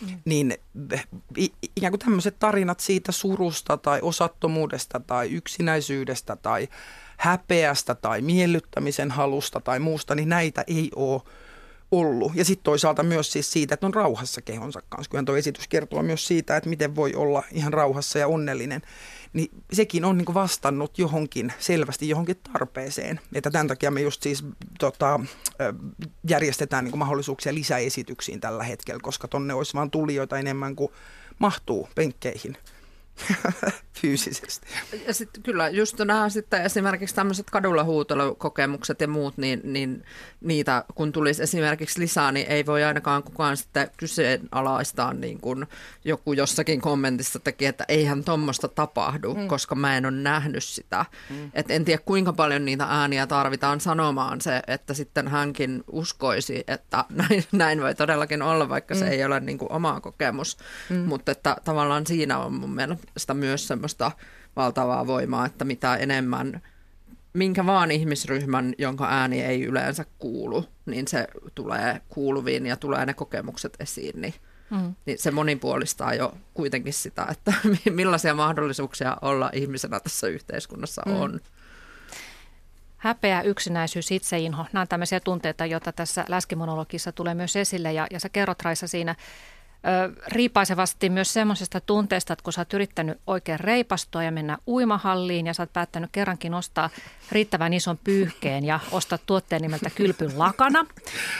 Mm. 0.00 0.18
Niin 0.24 0.54
ikään 1.76 1.92
kuin 1.92 2.00
tämmöiset 2.00 2.38
tarinat 2.38 2.80
siitä 2.80 3.12
surusta 3.12 3.76
tai 3.76 3.98
osattomuudesta 4.02 5.00
tai 5.00 5.30
yksinäisyydestä 5.30 6.36
tai 6.36 6.68
häpeästä 7.16 7.94
tai 7.94 8.20
miellyttämisen 8.20 9.10
halusta 9.10 9.60
tai 9.60 9.78
muusta, 9.78 10.14
niin 10.14 10.28
näitä 10.28 10.64
ei 10.66 10.90
ole 10.96 11.22
ollut. 11.92 12.32
Ja 12.34 12.44
sitten 12.44 12.64
toisaalta 12.64 13.02
myös 13.02 13.32
siis 13.32 13.52
siitä, 13.52 13.74
että 13.74 13.86
on 13.86 13.94
rauhassa 13.94 14.42
kehonsa 14.42 14.82
kanssa. 14.88 15.10
Kyllähän 15.10 15.24
tuo 15.24 15.36
esitys 15.36 15.68
kertoo 15.68 16.02
myös 16.02 16.26
siitä, 16.26 16.56
että 16.56 16.70
miten 16.70 16.96
voi 16.96 17.14
olla 17.14 17.42
ihan 17.52 17.72
rauhassa 17.72 18.18
ja 18.18 18.28
onnellinen. 18.28 18.82
Niin 19.34 19.50
sekin 19.72 20.04
on 20.04 20.18
niin 20.18 20.34
vastannut 20.34 20.98
johonkin, 20.98 21.52
selvästi 21.58 22.08
johonkin 22.08 22.36
tarpeeseen. 22.52 23.20
Että 23.32 23.50
tämän 23.50 23.68
takia 23.68 23.90
me 23.90 24.00
just 24.00 24.22
siis 24.22 24.44
tota, 24.78 25.20
järjestetään 26.28 26.84
niin 26.84 26.98
mahdollisuuksia 26.98 27.54
lisäesityksiin 27.54 28.40
tällä 28.40 28.64
hetkellä, 28.64 29.00
koska 29.02 29.28
tonne 29.28 29.54
olisi 29.54 29.74
vaan 29.74 29.90
tulijoita 29.90 30.38
enemmän 30.38 30.76
kuin 30.76 30.92
mahtuu 31.38 31.88
penkkeihin. 31.94 32.56
fyysisesti. 34.00 34.66
Ja 35.06 35.14
sitten 35.14 35.42
kyllä, 35.42 35.68
just 35.68 35.98
nämä 35.98 36.28
sitten 36.28 36.62
esimerkiksi 36.62 37.14
tämmöiset 37.14 37.50
kadulla 37.50 37.84
huutelukokemukset 37.84 39.00
ja 39.00 39.08
muut, 39.08 39.38
niin, 39.38 39.60
niin 39.64 40.04
niitä 40.40 40.84
kun 40.94 41.12
tulisi 41.12 41.42
esimerkiksi 41.42 42.00
lisää, 42.00 42.32
niin 42.32 42.46
ei 42.46 42.66
voi 42.66 42.84
ainakaan 42.84 43.22
kukaan 43.22 43.56
sitten 43.56 43.90
kyseenalaistaa 43.96 45.12
niin 45.12 45.40
kuin 45.40 45.66
joku 46.04 46.32
jossakin 46.32 46.80
kommentissa 46.80 47.38
teki, 47.38 47.66
että 47.66 47.84
eihän 47.88 48.24
tuommoista 48.24 48.68
tapahdu, 48.68 49.34
mm. 49.34 49.48
koska 49.48 49.74
mä 49.74 49.96
en 49.96 50.06
ole 50.06 50.16
nähnyt 50.16 50.64
sitä. 50.64 51.04
Mm. 51.30 51.50
Et 51.54 51.70
en 51.70 51.84
tiedä 51.84 52.02
kuinka 52.04 52.32
paljon 52.32 52.64
niitä 52.64 52.86
ääniä 52.90 53.26
tarvitaan 53.26 53.80
sanomaan 53.80 54.40
se, 54.40 54.62
että 54.66 54.94
sitten 54.94 55.28
hänkin 55.28 55.84
uskoisi, 55.92 56.64
että 56.68 57.04
näin, 57.28 57.44
näin 57.52 57.82
voi 57.82 57.94
todellakin 57.94 58.42
olla, 58.42 58.68
vaikka 58.68 58.94
mm. 58.94 58.98
se 58.98 59.08
ei 59.08 59.24
ole 59.24 59.40
niin 59.40 59.58
kuin 59.58 59.72
oma 59.72 60.00
kokemus. 60.00 60.58
Mm. 60.90 60.96
Mutta 60.96 61.32
että 61.32 61.56
tavallaan 61.64 62.06
siinä 62.06 62.38
on 62.38 62.52
mun 62.52 62.74
mielestä 62.74 63.03
sitä 63.16 63.34
myös 63.34 63.68
semmoista 63.68 64.12
valtavaa 64.56 65.06
voimaa, 65.06 65.46
että 65.46 65.64
mitä 65.64 65.96
enemmän 65.96 66.62
minkä 67.34 67.66
vaan 67.66 67.90
ihmisryhmän, 67.90 68.74
jonka 68.78 69.06
ääni 69.08 69.42
ei 69.42 69.64
yleensä 69.64 70.04
kuulu, 70.18 70.64
niin 70.86 71.08
se 71.08 71.26
tulee 71.54 72.00
kuuluviin 72.08 72.66
ja 72.66 72.76
tulee 72.76 73.06
ne 73.06 73.14
kokemukset 73.14 73.76
esiin, 73.80 74.20
niin, 74.20 74.34
mm. 74.70 74.94
niin 75.06 75.18
se 75.18 75.30
monipuolistaa 75.30 76.14
jo 76.14 76.34
kuitenkin 76.54 76.92
sitä, 76.92 77.26
että 77.30 77.52
millaisia 77.90 78.34
mahdollisuuksia 78.34 79.16
olla 79.22 79.50
ihmisenä 79.52 80.00
tässä 80.00 80.26
yhteiskunnassa 80.26 81.02
mm. 81.06 81.20
on. 81.20 81.40
Häpeä, 82.96 83.42
yksinäisyys, 83.42 84.12
itseinho, 84.12 84.66
nämä 84.72 84.80
on 84.80 84.88
tämmöisiä 84.88 85.20
tunteita, 85.20 85.66
joita 85.66 85.92
tässä 85.92 86.24
läskimonologissa 86.28 87.12
tulee 87.12 87.34
myös 87.34 87.56
esille 87.56 87.92
ja, 87.92 88.06
ja 88.10 88.20
sä 88.20 88.28
kerrot 88.28 88.62
Raisa 88.62 88.88
siinä 88.88 89.14
riipaisevasti 90.26 91.10
myös 91.10 91.32
semmoisesta 91.32 91.80
tunteesta, 91.80 92.32
että 92.32 92.42
kun 92.42 92.52
sä 92.52 92.60
oot 92.60 92.72
yrittänyt 92.72 93.20
oikein 93.26 93.60
reipastua 93.60 94.22
ja 94.22 94.32
mennä 94.32 94.58
uimahalliin 94.66 95.46
ja 95.46 95.54
sä 95.54 95.62
oot 95.62 95.72
päättänyt 95.72 96.10
kerrankin 96.12 96.54
ostaa 96.54 96.90
riittävän 97.32 97.72
ison 97.72 97.98
pyyhkeen 98.04 98.64
ja 98.64 98.80
ostaa 98.92 99.18
tuotteen 99.18 99.62
nimeltä 99.62 99.90
kylpyn 99.90 100.38
lakana, 100.38 100.86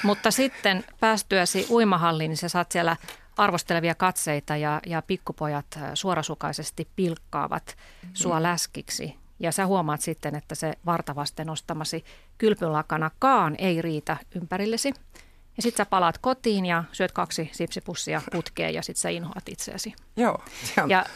mutta 0.03 0.31
sitten 0.31 0.85
päästyäsi 1.01 1.67
uimahalliin, 1.71 2.29
niin 2.29 2.37
sä 2.37 2.49
saat 2.49 2.73
siellä 2.73 2.97
arvostelevia 3.37 3.95
katseita 3.95 4.57
ja, 4.57 4.81
ja 4.87 5.03
pikkupojat 5.03 5.79
suorasukaisesti 5.95 6.89
pilkkaavat 6.97 7.77
sua 8.15 8.43
läskiksi. 8.43 9.15
Ja 9.39 9.53
sä 9.53 9.67
huomaat 9.67 10.01
sitten, 10.01 10.35
että 10.35 10.55
se 10.55 10.75
vartavasten 10.87 11.51
ostamasi 11.51 12.05
kylpylakanakaan 12.39 13.55
ei 13.59 13.83
riitä 13.83 14.17
ympärillesi. 14.35 14.95
Ja 15.57 15.63
sitten 15.63 15.85
sä 15.85 15.91
palaat 15.91 16.19
kotiin 16.19 16.67
ja 16.67 16.85
syöt 16.93 17.13
kaksi 17.13 17.51
sipsipussia 17.53 18.23
putkeen 18.33 18.75
ja 18.75 18.83
sitten 18.83 19.01
sä 19.01 19.09
inhoat 19.09 19.49
itseäsi. 19.49 19.95
Joo. 20.17 20.45
On. 20.83 20.91
Ja, 20.91 21.07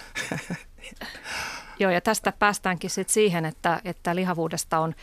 joo, 1.79 1.91
ja 1.91 2.01
tästä 2.01 2.33
päästäänkin 2.33 2.91
sitten 2.91 3.15
siihen, 3.15 3.45
että, 3.45 3.81
että 3.85 4.17
lihavuudesta 4.17 4.79
on 4.79 4.95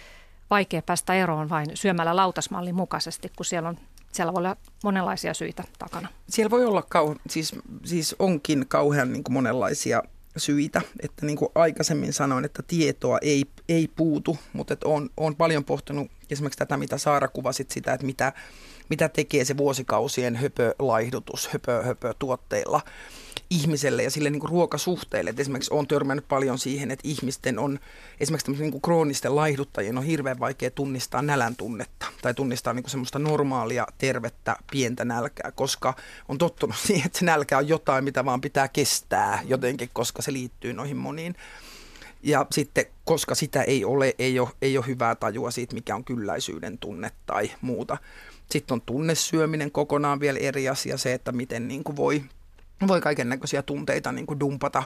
vaikea 0.50 0.82
päästä 0.82 1.14
eroon 1.14 1.50
vain 1.50 1.68
syömällä 1.74 2.16
lautasmallin 2.16 2.76
mukaisesti, 2.76 3.32
kun 3.36 3.46
siellä 3.46 3.70
on 3.70 3.78
siellä 4.16 4.34
voi 4.34 4.40
olla 4.40 4.58
monenlaisia 4.84 5.34
syitä 5.34 5.64
takana. 5.80 6.08
Siellä 6.30 6.50
voi 6.50 6.66
olla, 6.66 6.82
kau- 6.96 7.20
siis, 7.30 7.56
siis 7.86 8.16
onkin 8.20 8.66
kauhean 8.68 9.14
niin 9.14 9.24
kuin 9.24 9.34
monenlaisia 9.34 10.04
syitä. 10.38 10.82
Että 11.00 11.26
niin 11.26 11.38
kuin 11.38 11.50
aikaisemmin 11.56 12.14
sanoin, 12.14 12.46
että 12.46 12.64
tietoa 12.68 13.18
ei, 13.22 13.46
ei 13.70 13.88
puutu, 13.96 14.38
mutta 14.54 14.74
että 14.74 14.88
on, 14.88 15.10
on 15.18 15.36
paljon 15.36 15.64
pohtinut 15.64 16.12
esimerkiksi 16.30 16.58
tätä, 16.58 16.78
mitä 16.78 16.98
Saara 16.98 17.28
kuvasit 17.28 17.72
sitä, 17.72 17.94
että 17.94 18.06
mitä 18.06 18.34
mitä 18.90 19.10
tekee 19.10 19.46
se 19.46 19.58
vuosikausien 19.58 20.36
höpölaihdutus 20.36 21.48
höpö, 21.48 21.84
höpö 21.84 22.14
tuotteilla 22.20 22.82
ihmiselle 23.50 24.04
ja 24.04 24.12
sille 24.12 24.30
niin 24.30 24.40
kuin 24.40 24.50
ruokasuhteelle. 24.50 25.30
Et 25.30 25.40
esimerkiksi 25.40 25.74
olen 25.74 25.88
törmännyt 25.88 26.28
paljon 26.28 26.60
siihen, 26.60 26.92
että 26.92 27.08
ihmisten 27.08 27.60
on, 27.60 27.80
esimerkiksi 28.20 28.52
niin 28.52 28.72
kuin 28.72 28.82
kroonisten 28.82 29.36
laihduttajien 29.36 29.98
on 29.98 30.04
hirveän 30.04 30.40
vaikea 30.40 30.72
tunnistaa 30.72 31.22
nälän 31.22 31.56
tunnetta 31.56 32.06
tai 32.22 32.34
tunnistaa 32.34 32.74
niin 32.74 32.84
kuin 32.84 32.92
semmoista 32.92 33.20
normaalia, 33.20 33.88
tervettä, 33.98 34.56
pientä 34.72 35.06
nälkää, 35.06 35.52
koska 35.52 35.94
on 36.30 36.38
tottunut 36.38 36.76
siihen, 36.88 37.06
että 37.06 37.20
se 37.20 37.26
nälkä 37.26 37.58
on 37.58 37.68
jotain, 37.68 38.04
mitä 38.04 38.26
vaan 38.26 38.42
pitää 38.42 38.68
kestää 38.68 39.42
jotenkin, 39.46 39.90
koska 39.94 40.22
se 40.22 40.34
liittyy 40.34 40.74
noihin 40.74 40.98
moniin. 40.98 41.36
Ja 42.24 42.46
sitten, 42.52 42.86
koska 43.04 43.36
sitä 43.36 43.64
ei 43.64 43.86
ole, 43.86 44.16
ei 44.20 44.40
ole, 44.40 44.50
ei 44.62 44.78
ole 44.78 44.88
hyvää 44.88 45.16
tajua 45.16 45.52
siitä, 45.52 45.76
mikä 45.76 45.96
on 45.96 46.04
kylläisyyden 46.04 46.78
tunne 46.78 47.12
tai 47.26 47.52
muuta. 47.62 47.98
Sitten 48.52 48.76
on 48.76 48.82
tunnesyöminen 48.82 49.72
kokonaan 49.72 50.20
vielä 50.20 50.40
eri 50.40 50.70
asia, 50.70 50.98
se, 50.98 51.14
että 51.14 51.32
miten 51.32 51.68
niin 51.68 51.84
kuin 51.84 51.96
voi, 51.96 52.24
voi 52.88 53.02
kaiken 53.02 53.30
näköisiä 53.30 53.62
tunteita 53.62 54.12
niin 54.12 54.26
kuin 54.26 54.40
dumpata 54.40 54.84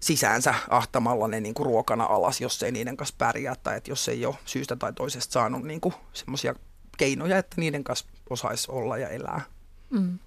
sisäänsä 0.00 0.54
ahtamalla 0.68 1.28
ne 1.28 1.40
niin 1.40 1.54
kuin 1.54 1.66
ruokana 1.66 2.04
alas, 2.04 2.40
jos 2.40 2.62
ei 2.62 2.72
niiden 2.72 2.96
kanssa 2.96 3.14
pärjää 3.18 3.54
tai 3.62 3.76
että 3.76 3.90
jos 3.90 4.08
ei 4.08 4.26
ole 4.26 4.34
syystä 4.44 4.76
tai 4.76 4.92
toisesta 4.92 5.32
saanut 5.32 5.62
niin 5.62 5.80
semmoisia 6.12 6.54
keinoja, 6.98 7.38
että 7.38 7.60
niiden 7.60 7.84
kanssa 7.84 8.06
osaisi 8.30 8.70
olla 8.70 8.98
ja 8.98 9.08
elää. 9.08 9.40
Mm. 9.90 10.18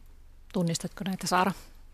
Tunnistatko 0.53 1.03
näitä 1.07 1.27
Saara? 1.27 1.51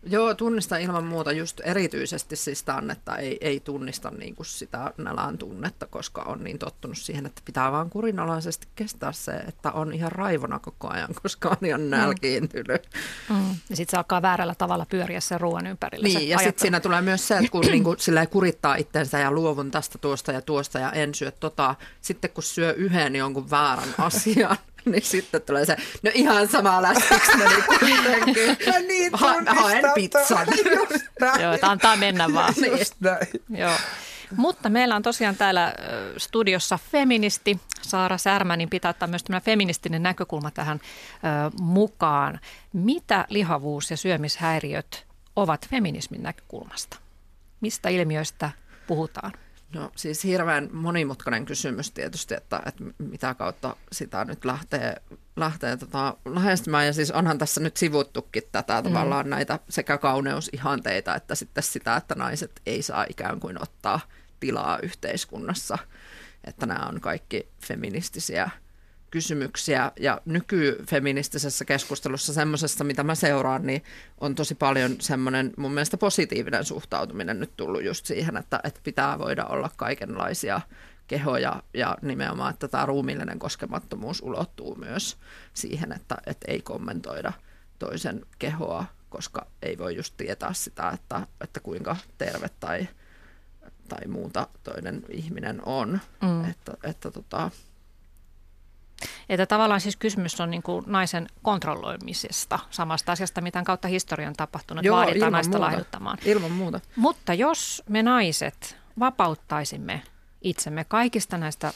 Joo, 0.08 0.34
tunnista 0.34 0.76
ilman 0.76 1.04
muuta 1.04 1.32
just 1.32 1.60
erityisesti 1.64 2.36
siis 2.36 2.62
tämän, 2.62 2.90
että 2.90 3.14
ei, 3.14 3.38
ei 3.40 3.60
tunnista 3.60 4.10
niin 4.10 4.34
kuin 4.34 4.46
sitä 4.46 4.92
nälän 4.98 5.38
tunnetta, 5.38 5.86
koska 5.86 6.22
on 6.22 6.44
niin 6.44 6.58
tottunut 6.58 6.98
siihen, 6.98 7.26
että 7.26 7.42
pitää 7.44 7.72
vaan 7.72 7.90
kurinalaisesti 7.90 8.68
kestää 8.74 9.12
se, 9.12 9.32
että 9.32 9.72
on 9.72 9.92
ihan 9.92 10.12
raivona 10.12 10.58
koko 10.58 10.88
ajan, 10.88 11.08
koska 11.22 11.48
on 11.48 11.66
ihan 11.66 11.80
mm. 11.80 11.90
nälkiintynyt. 11.90 12.88
Mm. 13.30 13.36
Mm. 13.36 13.56
Ja 13.70 13.76
sitten 13.76 13.90
se 13.90 13.96
alkaa 13.96 14.22
väärällä 14.22 14.54
tavalla 14.54 14.86
pyöriä 14.86 15.20
sen 15.20 15.40
ruoan 15.40 15.66
ympärillä. 15.66 16.08
Niin, 16.08 16.28
ja 16.28 16.38
sitten 16.38 16.62
siinä 16.62 16.80
tulee 16.80 17.02
myös 17.02 17.28
se, 17.28 17.36
että 17.36 17.50
kun 17.50 17.64
niin 17.70 17.84
kuin, 17.84 17.98
sillä 17.98 18.26
kurittaa 18.26 18.76
itsensä 18.76 19.18
ja 19.18 19.30
luovun 19.32 19.70
tästä 19.70 19.98
tuosta 19.98 20.32
ja 20.32 20.42
tuosta 20.42 20.78
ja 20.78 20.92
en 20.92 21.14
syö 21.14 21.30
tota, 21.30 21.74
sitten 22.00 22.30
kun 22.30 22.42
syö 22.42 22.72
yhden 22.72 23.16
jonkun 23.16 23.50
väärän 23.50 23.94
asian, 23.98 24.56
niin 24.90 25.04
sitten 25.04 25.42
tulee 25.42 25.64
se, 25.64 25.76
no 26.02 26.10
ihan 26.14 26.48
sama 26.48 26.82
läskiksi 26.82 27.36
meni 27.36 27.62
kuitenkin. 27.62 28.56
Mä 28.72 28.78
niin 28.78 29.12
ha, 29.12 29.34
haen 29.46 29.84
pizzan. 29.94 30.46
Joo, 31.42 31.52
että 31.52 31.70
antaa 31.70 31.96
mennä 31.96 32.32
vaan. 32.34 32.54
niin. 32.60 32.86
Joo. 33.60 33.76
Mutta 34.36 34.68
meillä 34.68 34.96
on 34.96 35.02
tosiaan 35.02 35.36
täällä 35.36 35.74
studiossa 36.16 36.78
feministi 36.92 37.60
Saara 37.82 38.18
Särmä, 38.18 38.56
niin 38.56 38.70
pitää 38.70 38.88
ottaa 38.88 39.08
myös 39.08 39.24
tämä 39.24 39.40
feministinen 39.40 40.02
näkökulma 40.02 40.50
tähän 40.50 40.80
ö, 40.80 41.50
mukaan. 41.60 42.40
Mitä 42.72 43.24
lihavuus 43.28 43.90
ja 43.90 43.96
syömishäiriöt 43.96 45.06
ovat 45.36 45.68
feminismin 45.68 46.22
näkökulmasta? 46.22 46.96
Mistä 47.60 47.88
ilmiöistä 47.88 48.50
puhutaan? 48.86 49.32
No 49.74 49.90
siis 49.96 50.24
hirveän 50.24 50.68
monimutkainen 50.72 51.44
kysymys 51.44 51.90
tietysti, 51.90 52.34
että, 52.34 52.62
että 52.66 52.84
mitä 52.98 53.34
kautta 53.34 53.76
sitä 53.92 54.24
nyt 54.24 54.44
lähtee, 54.44 54.96
lähtee 55.36 55.76
tota, 55.76 56.16
lähestymään. 56.24 56.86
Ja 56.86 56.92
siis 56.92 57.10
onhan 57.10 57.38
tässä 57.38 57.60
nyt 57.60 57.76
sivuttukin 57.76 58.42
tätä 58.52 58.76
mm. 58.76 58.82
tavallaan 58.82 59.30
näitä 59.30 59.58
sekä 59.68 59.98
kauneusihanteita 59.98 61.14
että 61.14 61.34
sitten 61.34 61.62
sitä, 61.64 61.96
että 61.96 62.14
naiset 62.14 62.62
ei 62.66 62.82
saa 62.82 63.06
ikään 63.08 63.40
kuin 63.40 63.62
ottaa 63.62 64.00
tilaa 64.40 64.78
yhteiskunnassa. 64.82 65.78
Että 66.44 66.66
nämä 66.66 66.86
on 66.86 67.00
kaikki 67.00 67.48
feministisiä 67.66 68.50
kysymyksiä 69.10 69.92
ja 70.00 70.20
nykyfeministisessä 70.24 71.64
keskustelussa 71.64 72.32
semmoisessa, 72.32 72.84
mitä 72.84 73.02
mä 73.02 73.14
seuraan, 73.14 73.66
niin 73.66 73.84
on 74.20 74.34
tosi 74.34 74.54
paljon 74.54 74.96
semmoinen 75.00 75.52
mun 75.56 75.72
mielestä 75.74 75.96
positiivinen 75.96 76.64
suhtautuminen 76.64 77.40
nyt 77.40 77.56
tullut 77.56 77.84
just 77.84 78.06
siihen, 78.06 78.36
että, 78.36 78.60
että 78.64 78.80
pitää 78.84 79.18
voida 79.18 79.44
olla 79.44 79.70
kaikenlaisia 79.76 80.60
kehoja 81.06 81.62
ja 81.74 81.96
nimenomaan, 82.02 82.54
että 82.54 82.68
tämä 82.68 82.86
ruumillinen 82.86 83.38
koskemattomuus 83.38 84.22
ulottuu 84.22 84.74
myös 84.74 85.16
siihen, 85.54 85.92
että, 85.92 86.16
että 86.26 86.52
ei 86.52 86.62
kommentoida 86.62 87.32
toisen 87.78 88.26
kehoa, 88.38 88.84
koska 89.08 89.46
ei 89.62 89.78
voi 89.78 89.96
just 89.96 90.14
tietää 90.16 90.52
sitä, 90.52 90.90
että, 90.90 91.26
että 91.40 91.60
kuinka 91.60 91.96
terve 92.18 92.48
tai, 92.60 92.88
tai 93.88 94.08
muuta 94.08 94.48
toinen 94.62 95.02
ihminen 95.08 95.62
on. 95.66 96.00
Mm. 96.22 96.50
Että, 96.50 96.72
että 96.82 97.10
tota, 97.10 97.50
että 99.28 99.46
tavallaan 99.46 99.80
siis 99.80 99.96
kysymys 99.96 100.40
on 100.40 100.50
niin 100.50 100.62
kuin 100.62 100.84
naisen 100.86 101.26
kontrolloimisesta 101.42 102.58
samasta 102.70 103.12
asiasta, 103.12 103.40
mitä 103.40 103.62
kautta 103.62 103.88
historian 103.88 104.34
tapahtunut, 104.36 104.84
Joo, 104.84 104.96
vaaditaan 104.96 105.32
naista 105.32 105.50
muuta. 105.58 105.66
lahjoittamaan. 105.66 106.18
Ilman 106.24 106.50
muuta. 106.52 106.80
Mutta 106.96 107.34
jos 107.34 107.82
me 107.88 108.02
naiset 108.02 108.76
vapauttaisimme 108.98 110.02
itsemme 110.42 110.84
kaikista 110.84 111.38
näistä 111.38 111.72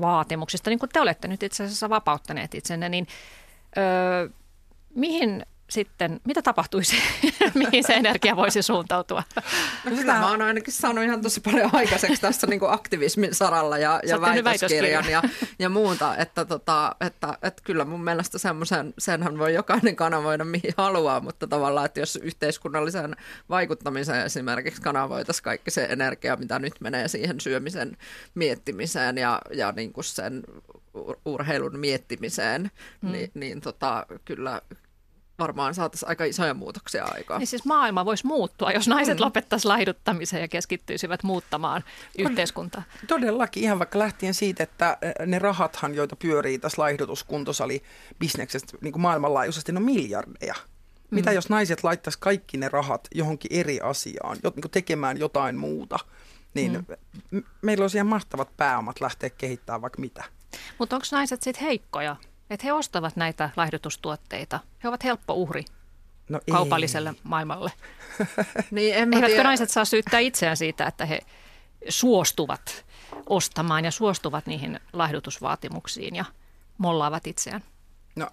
vaatimuksista, 0.00 0.70
niin 0.70 0.78
kuin 0.78 0.90
te 0.92 1.00
olette 1.00 1.28
nyt 1.28 1.42
itse 1.42 1.64
asiassa 1.64 1.90
vapauttaneet 1.90 2.54
itsenne, 2.54 2.88
niin 2.88 3.06
Öö, 3.78 4.28
mihin 4.94 5.46
sitten, 5.70 6.20
mitä 6.24 6.42
tapahtuisi, 6.42 6.96
mihin 7.54 7.84
se 7.86 7.94
energia 7.94 8.36
voisi 8.36 8.62
suuntautua? 8.62 9.22
No 9.84 9.96
sitä 9.96 10.12
mä 10.12 10.30
oon 10.30 10.42
ainakin 10.42 10.72
saanut 10.72 11.04
ihan 11.04 11.22
tosi 11.22 11.40
paljon 11.40 11.70
aikaiseksi 11.72 12.20
tässä 12.20 12.46
niin 12.46 12.60
kuin 12.60 12.72
aktivismin 12.72 13.34
saralla 13.34 13.78
ja, 13.78 14.00
ja 14.06 14.20
väitöskirjan 14.20 15.10
ja, 15.10 15.22
ja 15.58 15.68
muuta, 15.68 16.16
että, 16.16 16.44
tota, 16.44 16.96
että, 17.00 17.38
että 17.42 17.62
kyllä 17.64 17.84
mun 17.84 18.04
mielestä 18.04 18.38
semmoisen, 18.38 18.94
senhän 18.98 19.38
voi 19.38 19.54
jokainen 19.54 19.96
kanavoida 19.96 20.44
mihin 20.44 20.74
haluaa, 20.76 21.20
mutta 21.20 21.46
tavallaan, 21.46 21.86
että 21.86 22.00
jos 22.00 22.16
yhteiskunnallisen 22.22 23.16
vaikuttamisen 23.48 24.26
esimerkiksi 24.26 24.82
kanavoitaisiin 24.82 25.44
kaikki 25.44 25.70
se 25.70 25.84
energia, 25.90 26.36
mitä 26.36 26.58
nyt 26.58 26.74
menee 26.80 27.08
siihen 27.08 27.40
syömisen 27.40 27.96
miettimiseen 28.34 29.18
ja, 29.18 29.40
ja 29.54 29.72
niin 29.72 29.92
kuin 29.92 30.04
sen 30.04 30.42
urheilun 31.24 31.78
miettimiseen, 31.78 32.70
mm. 33.02 33.12
niin, 33.12 33.30
niin 33.34 33.60
tota, 33.60 34.06
kyllä, 34.24 34.62
varmaan 35.38 35.74
saataisiin 35.74 36.08
aika 36.08 36.24
isoja 36.24 36.54
muutoksia 36.54 37.04
aikaan. 37.04 37.38
Niin 37.38 37.46
siis 37.46 37.64
maailma 37.64 38.04
voisi 38.04 38.26
muuttua, 38.26 38.70
jos 38.70 38.88
naiset 38.88 39.18
mm. 39.18 39.24
lopettaisiin 39.24 39.68
laihduttamiseen 39.68 40.42
ja 40.42 40.48
keskittyisivät 40.48 41.22
muuttamaan 41.22 41.84
yhteiskuntaa. 42.18 42.82
Todellakin, 43.06 43.62
ihan 43.62 43.78
vaikka 43.78 43.98
lähtien 43.98 44.34
siitä, 44.34 44.62
että 44.62 44.98
ne 45.26 45.38
rahathan, 45.38 45.94
joita 45.94 46.16
pyörii 46.16 46.58
tässä 46.58 46.82
laihdutuskuntosali 46.82 47.82
bisneksestä 48.18 48.78
niin 48.80 48.92
kuin 48.92 49.02
maailmanlaajuisesti, 49.02 49.72
ne 49.72 49.78
on 49.78 49.84
miljardeja. 49.84 50.54
Mitä 51.10 51.30
mm. 51.30 51.34
jos 51.34 51.48
naiset 51.48 51.84
laittaisi 51.84 52.18
kaikki 52.18 52.56
ne 52.56 52.68
rahat 52.68 53.08
johonkin 53.14 53.52
eri 53.52 53.80
asiaan, 53.80 54.36
niin 54.42 54.52
kuin 54.52 54.70
tekemään 54.70 55.18
jotain 55.18 55.56
muuta, 55.56 55.98
niin 56.54 56.86
mm. 57.30 57.42
meillä 57.62 57.84
olisi 57.84 57.96
ihan 57.96 58.06
mahtavat 58.06 58.56
pääomat 58.56 59.00
lähteä 59.00 59.30
kehittämään 59.30 59.82
vaikka 59.82 60.00
mitä. 60.00 60.24
Mutta 60.78 60.96
onko 60.96 61.06
naiset 61.12 61.42
sitten 61.42 61.64
heikkoja? 61.64 62.16
Että 62.50 62.66
he 62.66 62.72
ostavat 62.72 63.16
näitä 63.16 63.50
laihdutustuotteita. 63.56 64.60
He 64.82 64.88
ovat 64.88 65.04
helppo 65.04 65.34
uhri 65.34 65.64
no 66.28 66.40
kaupalliselle 66.50 67.08
ei. 67.08 67.20
maailmalle. 67.22 67.72
niin, 68.70 68.94
en 68.94 69.14
Eivätkö 69.14 69.26
tiedä. 69.26 69.42
naiset 69.42 69.70
saa 69.70 69.84
syyttää 69.84 70.20
itseään 70.20 70.56
siitä, 70.56 70.86
että 70.86 71.06
he 71.06 71.20
suostuvat 71.88 72.84
ostamaan 73.26 73.84
ja 73.84 73.90
suostuvat 73.90 74.46
niihin 74.46 74.80
laihdutusvaatimuksiin 74.92 76.16
ja 76.16 76.24
mollaavat 76.78 77.26
itseään? 77.26 77.62
No 78.16 78.28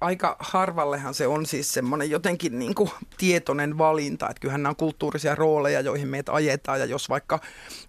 aika 0.00 0.36
harvallehan 0.38 1.14
se 1.14 1.26
on 1.26 1.46
siis 1.46 1.72
semmoinen 1.74 2.10
jotenkin 2.10 2.58
niin 2.58 2.74
kuin 2.74 2.90
tietoinen 3.18 3.78
valinta, 3.78 4.28
että 4.30 4.40
kyllähän 4.40 4.62
nämä 4.62 4.70
on 4.70 4.76
kulttuurisia 4.76 5.34
rooleja, 5.34 5.80
joihin 5.80 6.08
meitä 6.08 6.32
ajetaan 6.32 6.80
ja 6.80 6.86
jos 6.86 7.08
vaikka 7.08 7.40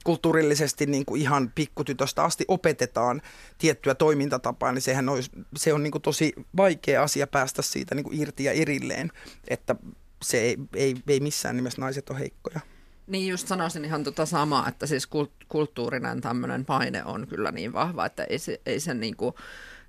kulttuurillisesti 0.03 0.85
niin 0.85 1.05
kuin 1.05 1.21
ihan 1.21 1.51
pikkutytöstä 1.55 2.23
asti 2.23 2.45
opetetaan 2.47 3.21
tiettyä 3.57 3.95
toimintatapaa, 3.95 4.71
niin 4.71 4.81
sehän 4.81 5.09
olisi, 5.09 5.31
se 5.55 5.73
on 5.73 5.83
niin 5.83 5.91
kuin 5.91 6.01
tosi 6.01 6.33
vaikea 6.57 7.03
asia 7.03 7.27
päästä 7.27 7.61
siitä 7.61 7.95
niin 7.95 8.03
kuin 8.03 8.21
irti 8.21 8.43
ja 8.43 8.51
erilleen, 8.51 9.11
että 9.47 9.75
se 10.21 10.37
ei, 10.37 10.57
ei, 10.75 10.95
ei 11.07 11.19
missään 11.19 11.55
nimessä 11.55 11.81
naiset 11.81 12.09
ole 12.09 12.19
heikkoja. 12.19 12.59
Niin 13.07 13.27
just 13.27 13.47
sanoisin 13.47 13.85
ihan 13.85 14.03
tota 14.03 14.25
samaa, 14.25 14.69
että 14.69 14.85
siis 14.85 15.09
kulttuurinen 15.47 16.21
tämmöinen 16.21 16.65
paine 16.65 17.05
on 17.05 17.27
kyllä 17.27 17.51
niin 17.51 17.73
vahva, 17.73 18.05
että 18.05 18.23
ei 18.23 18.39
se, 18.39 18.61
ei 18.65 18.79
se 18.79 18.93
niin 18.93 19.17
kuin 19.17 19.35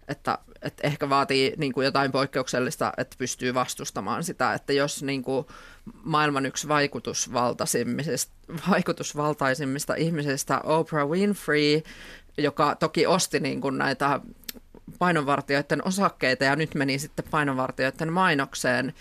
että, 0.09 0.39
että 0.63 0.87
ehkä 0.87 1.09
vaatii 1.09 1.53
niin 1.57 1.73
kuin 1.73 1.85
jotain 1.85 2.13
poikkeuksellista, 2.13 2.93
että 2.97 3.17
pystyy 3.19 3.55
vastustamaan 3.55 4.25
sitä, 4.25 4.55
että 4.55 4.73
jos 4.73 5.03
niin 5.03 5.23
kuin 5.23 5.47
maailman 6.03 6.47
yksi 6.47 6.69
vaikutusvaltaisimmista, 6.69 8.33
vaikutusvaltaisimmista 8.71 9.95
ihmisistä 9.95 10.61
Oprah 10.65 11.09
Winfrey, 11.09 11.83
joka 12.39 12.75
toki 12.75 13.07
osti 13.07 13.41
niin 13.41 13.61
kuin 13.61 13.79
näitä 13.79 14.21
painonvartijoiden 14.99 15.87
osakkeita 15.87 16.45
ja 16.45 16.57
nyt 16.57 16.75
meni 16.75 16.99
sitten 16.99 17.25
painonvartijoiden 17.31 18.13
mainokseen 18.13 18.95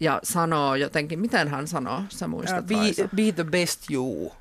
ja 0.00 0.20
sanoo 0.22 0.74
jotenkin, 0.74 1.20
miten 1.20 1.48
hän 1.48 1.68
sanoo, 1.68 2.02
sä 2.08 2.28
muistat 2.28 2.60
uh, 2.60 2.66
be, 2.66 3.08
be 3.16 3.32
the 3.32 3.44
best 3.44 3.90
you 3.90 4.32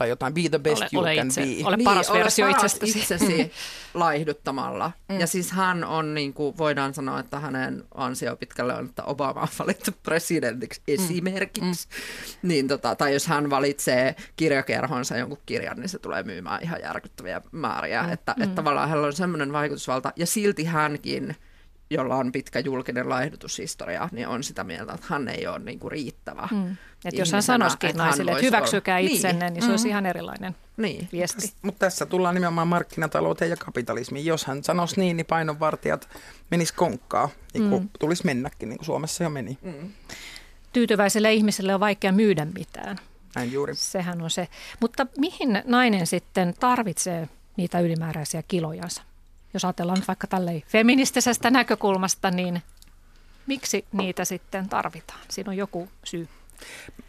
tai 0.00 0.08
jotain 0.08 0.34
be 0.34 0.40
the 0.50 0.58
best 0.58 0.82
ole, 0.82 0.88
you 0.92 1.02
ole 1.02 1.16
can 1.16 1.26
itse, 1.26 1.40
be. 1.40 1.64
Ole 1.64 1.76
niin, 1.76 1.84
paras 1.84 2.10
ole 2.10 2.18
versio 2.18 2.46
paras 2.46 2.74
itsestäsi. 2.74 2.98
itsesi 2.98 3.52
laihduttamalla. 3.94 4.92
Mm. 5.08 5.20
Ja 5.20 5.26
siis 5.26 5.50
hän 5.52 5.84
on, 5.84 6.14
niin 6.14 6.32
kuin, 6.32 6.58
voidaan 6.58 6.94
sanoa, 6.94 7.20
että 7.20 7.40
hänen 7.40 7.84
ansio 7.94 8.36
pitkälle 8.36 8.74
on, 8.74 8.84
että 8.86 9.02
Obama 9.02 9.40
on 9.40 9.48
valittu 9.58 9.90
presidentiksi 10.02 10.80
mm. 10.88 10.94
esimerkiksi. 10.94 11.88
Mm. 11.88 12.48
Niin, 12.48 12.68
tota, 12.68 12.94
tai 12.94 13.12
jos 13.12 13.26
hän 13.26 13.50
valitsee 13.50 14.16
kirjakerhonsa 14.36 15.16
jonkun 15.16 15.38
kirjan, 15.46 15.76
niin 15.76 15.88
se 15.88 15.98
tulee 15.98 16.22
myymään 16.22 16.62
ihan 16.62 16.80
järkyttäviä 16.82 17.42
määriä. 17.52 18.02
Mm. 18.02 18.12
Että, 18.12 18.34
mm. 18.36 18.42
että 18.42 18.54
tavallaan 18.54 18.88
hänellä 18.88 19.06
on 19.06 19.12
semmoinen 19.12 19.52
vaikutusvalta. 19.52 20.12
Ja 20.16 20.26
silti 20.26 20.64
hänkin 20.64 21.36
jolla 21.90 22.16
on 22.16 22.32
pitkä 22.32 22.58
julkinen 22.58 23.08
laihdutushistoria, 23.08 24.08
niin 24.12 24.28
on 24.28 24.42
sitä 24.42 24.64
mieltä, 24.64 24.92
että 24.92 25.06
hän 25.10 25.28
ei 25.28 25.46
ole 25.46 25.58
niin 25.58 25.78
kuin 25.78 25.92
riittävä. 25.92 26.48
Mm. 26.50 26.76
Et 27.04 27.14
jos 27.14 27.32
hän 27.32 27.42
sanoisikin 27.42 27.90
että 27.90 28.02
naisille, 28.02 28.30
että 28.30 28.42
hyväksykää 28.42 28.98
olla. 28.98 29.10
itsenne, 29.10 29.44
niin, 29.44 29.54
niin 29.54 29.62
se 29.62 29.70
olisi 29.70 29.84
mm. 29.84 29.90
ihan 29.90 30.06
erilainen 30.06 30.56
niin. 30.76 31.08
viesti. 31.12 31.52
Mutta 31.62 31.78
tässä 31.78 32.06
tullaan 32.06 32.34
nimenomaan 32.34 32.68
markkinatalouteen 32.68 33.50
ja 33.50 33.56
kapitalismiin. 33.56 34.26
Jos 34.26 34.44
hän 34.44 34.64
sanoisi 34.64 35.00
niin, 35.00 35.16
niin 35.16 35.26
painonvartijat 35.26 36.08
menis 36.50 36.72
konkkaa, 36.72 37.28
niin 37.54 37.70
kuin 37.70 37.82
mm. 37.82 37.88
tulisi 37.98 38.26
mennäkin, 38.26 38.68
niin 38.68 38.78
kuin 38.78 38.86
Suomessa 38.86 39.24
jo 39.24 39.30
meni. 39.30 39.58
Mm. 39.62 39.92
Tyytyväiselle 40.72 41.32
ihmiselle 41.32 41.74
on 41.74 41.80
vaikea 41.80 42.12
myydä 42.12 42.44
mitään. 42.44 42.96
Näin 43.34 43.52
juuri. 43.52 43.74
Sehän 43.74 44.22
on 44.22 44.30
se. 44.30 44.48
Mutta 44.80 45.06
mihin 45.18 45.62
nainen 45.64 46.06
sitten 46.06 46.54
tarvitsee 46.60 47.28
niitä 47.56 47.80
ylimääräisiä 47.80 48.42
kilojansa? 48.48 49.02
jos 49.54 49.64
ajatellaan 49.64 49.98
nyt 49.98 50.08
vaikka 50.08 50.26
tälleen 50.26 50.62
feministisestä 50.66 51.50
näkökulmasta, 51.50 52.30
niin 52.30 52.62
miksi 53.46 53.84
niitä 53.92 54.24
sitten 54.24 54.68
tarvitaan? 54.68 55.20
Siinä 55.28 55.50
on 55.50 55.56
joku 55.56 55.88
syy. 56.04 56.28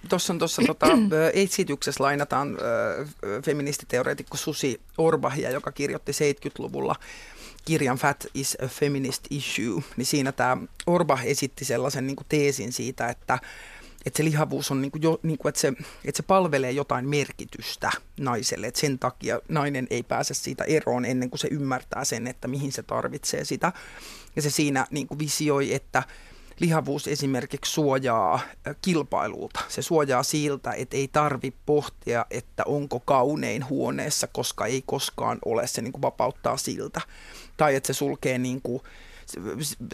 Tuossa 0.10 0.34
on 0.34 0.40
tuossa 0.40 0.62
tota, 0.68 0.88
esityksessä 1.34 2.04
lainataan 2.04 2.50
äh, 2.50 3.44
feministiteoreetikko 3.46 4.38
Susi 4.38 4.82
Orbahia, 4.98 5.52
joka 5.52 5.72
kirjoitti 5.72 6.12
70-luvulla 6.12 6.96
kirjan 7.66 7.98
Fat 7.98 8.26
is 8.34 8.58
a 8.62 8.68
Feminist 8.68 9.24
Issue, 9.30 9.84
niin 9.98 10.06
siinä 10.06 10.32
tämä 10.32 10.58
Orbah 10.88 11.26
esitti 11.26 11.66
sellaisen 11.66 12.08
niin 12.08 12.16
kuin 12.16 12.26
teesin 12.30 12.74
siitä, 12.74 13.08
että 13.08 13.40
että 14.06 14.18
se 14.18 14.24
lihavuus 14.24 14.72
on 14.72 14.82
niin 14.82 14.92
kuin 14.92 15.02
jo, 15.02 15.20
niin 15.24 15.38
kuin, 15.38 15.50
että, 15.50 15.62
se, 15.62 15.68
että 16.06 16.18
se 16.18 16.24
palvelee 16.24 16.72
jotain 16.72 17.10
merkitystä 17.10 17.92
naiselle, 18.20 18.68
että 18.68 18.80
sen 18.80 19.00
takia 19.00 19.40
nainen 19.50 19.88
ei 19.90 20.04
pääse 20.04 20.34
siitä 20.34 20.64
eroon 20.64 21.06
ennen 21.06 21.30
kuin 21.30 21.40
se 21.40 21.48
ymmärtää 21.52 22.06
sen, 22.06 22.28
että 22.28 22.48
mihin 22.48 22.72
se 22.72 22.84
tarvitsee 22.84 23.46
sitä. 23.46 23.74
Ja 24.36 24.42
se 24.42 24.50
siinä 24.50 24.88
niin 24.92 25.08
kuin 25.08 25.20
visioi, 25.20 25.74
että 25.74 26.04
lihavuus 26.62 27.08
esimerkiksi 27.08 27.72
suojaa 27.72 28.40
kilpailulta. 28.82 29.60
Se 29.68 29.82
suojaa 29.82 30.24
siltä, 30.24 30.72
että 30.72 30.98
ei 30.98 31.08
tarvi 31.08 31.54
pohtia, 31.66 32.26
että 32.32 32.64
onko 32.66 33.00
kaunein 33.00 33.70
huoneessa, 33.70 34.28
koska 34.28 34.66
ei 34.66 34.84
koskaan 34.86 35.40
ole. 35.46 35.68
Se 35.68 35.82
niin 35.82 35.92
kuin 35.92 36.02
vapauttaa 36.02 36.58
siltä. 36.58 37.02
Tai 37.58 37.76
että 37.76 37.88
se 37.88 37.94
sulkee 37.94 38.38
niin 38.38 38.62
kuin 38.62 38.82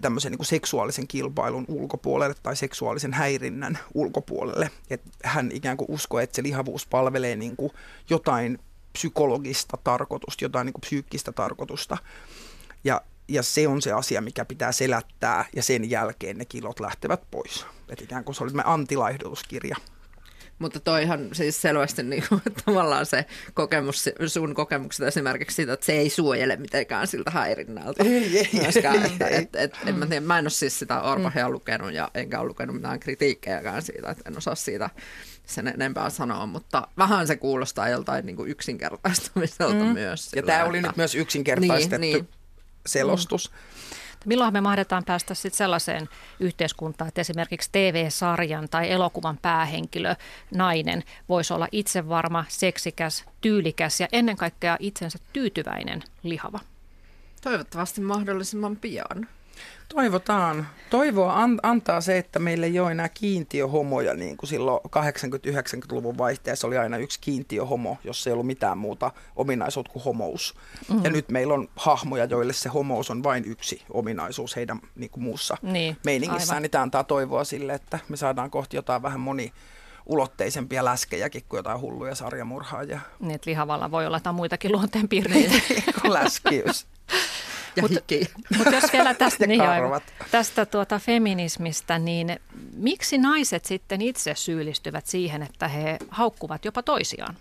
tämmöisen 0.01 0.31
niin 0.31 0.37
kuin 0.37 0.47
seksuaalisen 0.47 1.07
kilpailun 1.07 1.65
ulkopuolelle 1.67 2.35
tai 2.43 2.55
seksuaalisen 2.55 3.13
häirinnän 3.13 3.79
ulkopuolelle. 3.93 4.71
Et 4.89 5.01
hän 5.23 5.51
ikään 5.53 5.77
kuin 5.77 5.91
uskoo, 5.91 6.19
että 6.19 6.35
se 6.35 6.43
lihavuus 6.43 6.87
palvelee 6.87 7.35
niin 7.35 7.55
kuin 7.55 7.71
jotain 8.09 8.59
psykologista 8.93 9.77
tarkoitusta, 9.83 10.45
jotain 10.45 10.65
niin 10.65 10.73
kuin 10.73 10.81
psyykkistä 10.81 11.31
tarkoitusta. 11.31 11.97
Ja, 12.83 13.01
ja 13.27 13.43
se 13.43 13.67
on 13.67 13.81
se 13.81 13.91
asia, 13.91 14.21
mikä 14.21 14.45
pitää 14.45 14.71
selättää 14.71 15.45
ja 15.55 15.63
sen 15.63 15.89
jälkeen 15.89 16.37
ne 16.37 16.45
kilot 16.45 16.79
lähtevät 16.79 17.21
pois. 17.31 17.65
Et 17.89 18.01
ikään 18.01 18.23
kuin 18.23 18.35
se 18.35 18.43
oli 18.43 18.51
antilaihdutuskirja. 18.63 19.75
Mutta 20.59 20.79
toihan 20.79 21.29
siis 21.33 21.61
selvästi 21.61 22.03
niin 22.03 22.23
kuin, 22.29 22.41
tavallaan 22.65 23.05
se 23.05 23.25
kokemus, 23.53 24.09
sun 24.27 24.53
kokemukset 24.53 25.07
esimerkiksi 25.07 25.55
siitä, 25.55 25.73
että 25.73 25.85
se 25.85 25.93
ei 25.93 26.09
suojele 26.09 26.55
mitenkään 26.55 27.07
siltä 27.07 27.31
häirinnältä. 27.31 28.03
Ei, 28.03 28.37
ei, 28.37 28.49
myöskään, 28.53 29.05
että. 29.05 29.27
Et, 29.27 29.55
et, 29.55 29.77
en 29.85 29.95
mä, 29.95 30.05
tiedä, 30.05 30.25
mä 30.25 30.39
en 30.39 30.43
ole 30.43 30.49
siis 30.49 30.79
sitä 30.79 31.01
Orpahia 31.01 31.47
mm. 31.47 31.53
lukenut 31.53 31.93
ja 31.93 32.11
enkä 32.13 32.39
ole 32.39 32.47
lukenut 32.47 32.75
mitään 32.75 32.99
kritiikkejäkään 32.99 33.81
siitä, 33.81 34.09
että 34.11 34.23
en 34.29 34.37
osaa 34.37 34.55
siitä 34.55 34.89
sen 35.45 35.67
enempää 35.67 36.09
sanoa, 36.09 36.45
mutta 36.45 36.87
vähän 36.97 37.27
se 37.27 37.35
kuulostaa 37.35 37.89
joltain 37.89 38.25
niin 38.25 38.35
kuin 38.35 38.49
yksinkertaistamiselta 38.49 39.83
mm. 39.83 39.93
myös. 39.93 40.33
Ja 40.35 40.43
tämä 40.43 40.65
oli 40.65 40.81
nyt 40.81 40.97
myös 40.97 41.15
yksinkertaistettu 41.15 42.01
niin, 42.01 42.13
niin. 42.13 42.27
Selostus. 42.87 43.51
Mm. 43.51 43.57
Milloin 44.25 44.53
me 44.53 44.61
mahdetaan 44.61 45.03
päästä 45.05 45.33
sitten 45.33 45.57
sellaiseen 45.57 46.09
yhteiskuntaan, 46.39 47.07
että 47.07 47.21
esimerkiksi 47.21 47.69
TV-sarjan 47.71 48.69
tai 48.69 48.91
elokuvan 48.91 49.37
päähenkilö, 49.41 50.15
nainen, 50.55 51.03
voisi 51.29 51.53
olla 51.53 51.67
itsevarma, 51.71 52.45
seksikäs, 52.47 53.25
tyylikäs 53.41 53.99
ja 53.99 54.07
ennen 54.11 54.35
kaikkea 54.35 54.77
itsensä 54.79 55.19
tyytyväinen 55.33 56.03
lihava? 56.23 56.59
Toivottavasti 57.41 58.01
mahdollisimman 58.01 58.75
pian. 58.75 59.27
Toivotaan. 59.95 60.67
Toivoa 60.89 61.43
an, 61.43 61.59
antaa 61.63 62.01
se, 62.01 62.17
että 62.17 62.39
meillä 62.39 62.65
ei 62.65 62.79
ole 62.79 62.91
enää 62.91 63.09
kiintiöhomoja, 63.09 64.13
niin 64.13 64.37
kuin 64.37 64.49
silloin 64.49 64.79
80-90-luvun 64.85 66.17
vaihteessa 66.17 66.67
oli 66.67 66.77
aina 66.77 66.97
yksi 66.97 67.19
kiintiöhomo, 67.19 67.97
jos 68.03 68.27
ei 68.27 68.33
ollut 68.33 68.47
mitään 68.47 68.77
muuta 68.77 69.11
ominaisuutta 69.35 69.91
kuin 69.93 70.03
homous. 70.03 70.55
Mm-hmm. 70.89 71.03
Ja 71.03 71.11
nyt 71.11 71.29
meillä 71.29 71.53
on 71.53 71.67
hahmoja, 71.75 72.25
joille 72.25 72.53
se 72.53 72.69
homous 72.69 73.11
on 73.11 73.23
vain 73.23 73.45
yksi 73.45 73.81
ominaisuus 73.89 74.55
heidän 74.55 74.79
niin 74.95 75.09
kuin 75.09 75.23
muussa 75.23 75.57
niin, 75.61 75.97
meiningissään. 76.05 76.61
Niin 76.61 76.71
tämä 76.71 76.81
antaa 76.81 77.03
toivoa 77.03 77.43
sille, 77.43 77.73
että 77.73 77.99
me 78.09 78.17
saadaan 78.17 78.51
kohti 78.51 78.75
jotain 78.75 79.01
vähän 79.01 79.19
moni 79.19 79.53
ulotteisempia 80.05 80.85
läskejäkin 80.85 81.43
kuin 81.49 81.59
jotain 81.59 81.81
hulluja 81.81 82.15
sarjamurhaajia. 82.15 82.99
Niin, 83.19 83.35
että 83.35 83.49
lihavalla 83.49 83.91
voi 83.91 84.05
olla 84.05 84.17
jotain 84.17 84.35
muitakin 84.35 84.71
luonteenpiirteitä. 84.71 85.55
kuin 86.01 86.13
läskiys. 86.13 86.87
ja 87.77 87.81
mut, 87.81 87.91
hiki. 87.91 88.29
Mutta 88.57 88.75
jos 88.75 88.93
vielä 88.93 89.13
tästä, 89.13 89.47
niin 89.47 89.61
aivan, 89.61 90.01
tästä 90.31 90.65
tuota 90.65 90.99
feminismistä, 90.99 91.99
niin 91.99 92.39
miksi 92.73 93.17
naiset 93.17 93.65
sitten 93.65 94.01
itse 94.01 94.35
syyllistyvät 94.35 95.05
siihen, 95.05 95.43
että 95.43 95.67
he 95.67 95.97
haukkuvat 96.09 96.65
jopa 96.65 96.83
toisiaan? 96.83 97.37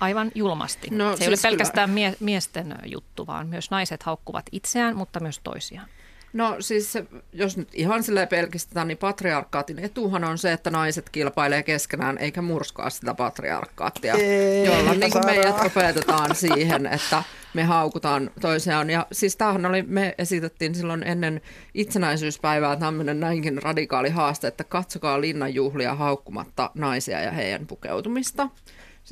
Aivan 0.00 0.30
julmasti. 0.34 0.88
No, 0.90 1.04
Se 1.16 1.24
ei 1.24 1.28
siis 1.30 1.44
ole 1.44 1.50
pelkästään 1.50 1.90
mie- 1.90 2.16
miesten 2.20 2.74
juttu, 2.84 3.26
vaan 3.26 3.46
myös 3.46 3.70
naiset 3.70 4.02
haukkuvat 4.02 4.46
itseään, 4.52 4.96
mutta 4.96 5.20
myös 5.20 5.40
toisiaan. 5.44 5.88
No 6.36 6.56
siis 6.60 6.98
jos 7.32 7.56
nyt 7.56 7.68
ihan 7.72 8.02
silleen 8.02 8.28
pelkistetään, 8.28 8.88
niin 8.88 8.98
patriarkaatin 8.98 9.78
etuhan 9.78 10.24
on 10.24 10.38
se, 10.38 10.52
että 10.52 10.70
naiset 10.70 11.10
kilpailee 11.10 11.62
keskenään 11.62 12.18
eikä 12.18 12.42
murskaa 12.42 12.90
sitä 12.90 13.14
patriarkaattia, 13.14 14.14
Ei, 14.14 14.66
jolla 14.66 14.94
niin 14.94 15.12
kuin 15.12 15.26
meidät 15.26 15.66
opetetaan 15.66 16.34
siihen, 16.34 16.86
että 16.86 17.22
me 17.54 17.64
haukutaan 17.64 18.30
toisiaan. 18.40 18.90
Ja 18.90 19.06
siis 19.12 19.36
tämähän 19.36 19.66
oli, 19.66 19.82
me 19.82 20.14
esitettiin 20.18 20.74
silloin 20.74 21.02
ennen 21.02 21.40
itsenäisyyspäivää 21.74 22.76
tämmöinen 22.76 23.20
näinkin 23.20 23.62
radikaali 23.62 24.10
haaste, 24.10 24.48
että 24.48 24.64
katsokaa 24.64 25.20
linnanjuhlia 25.20 25.94
haukkumatta 25.94 26.70
naisia 26.74 27.20
ja 27.20 27.30
heidän 27.30 27.66
pukeutumista 27.66 28.48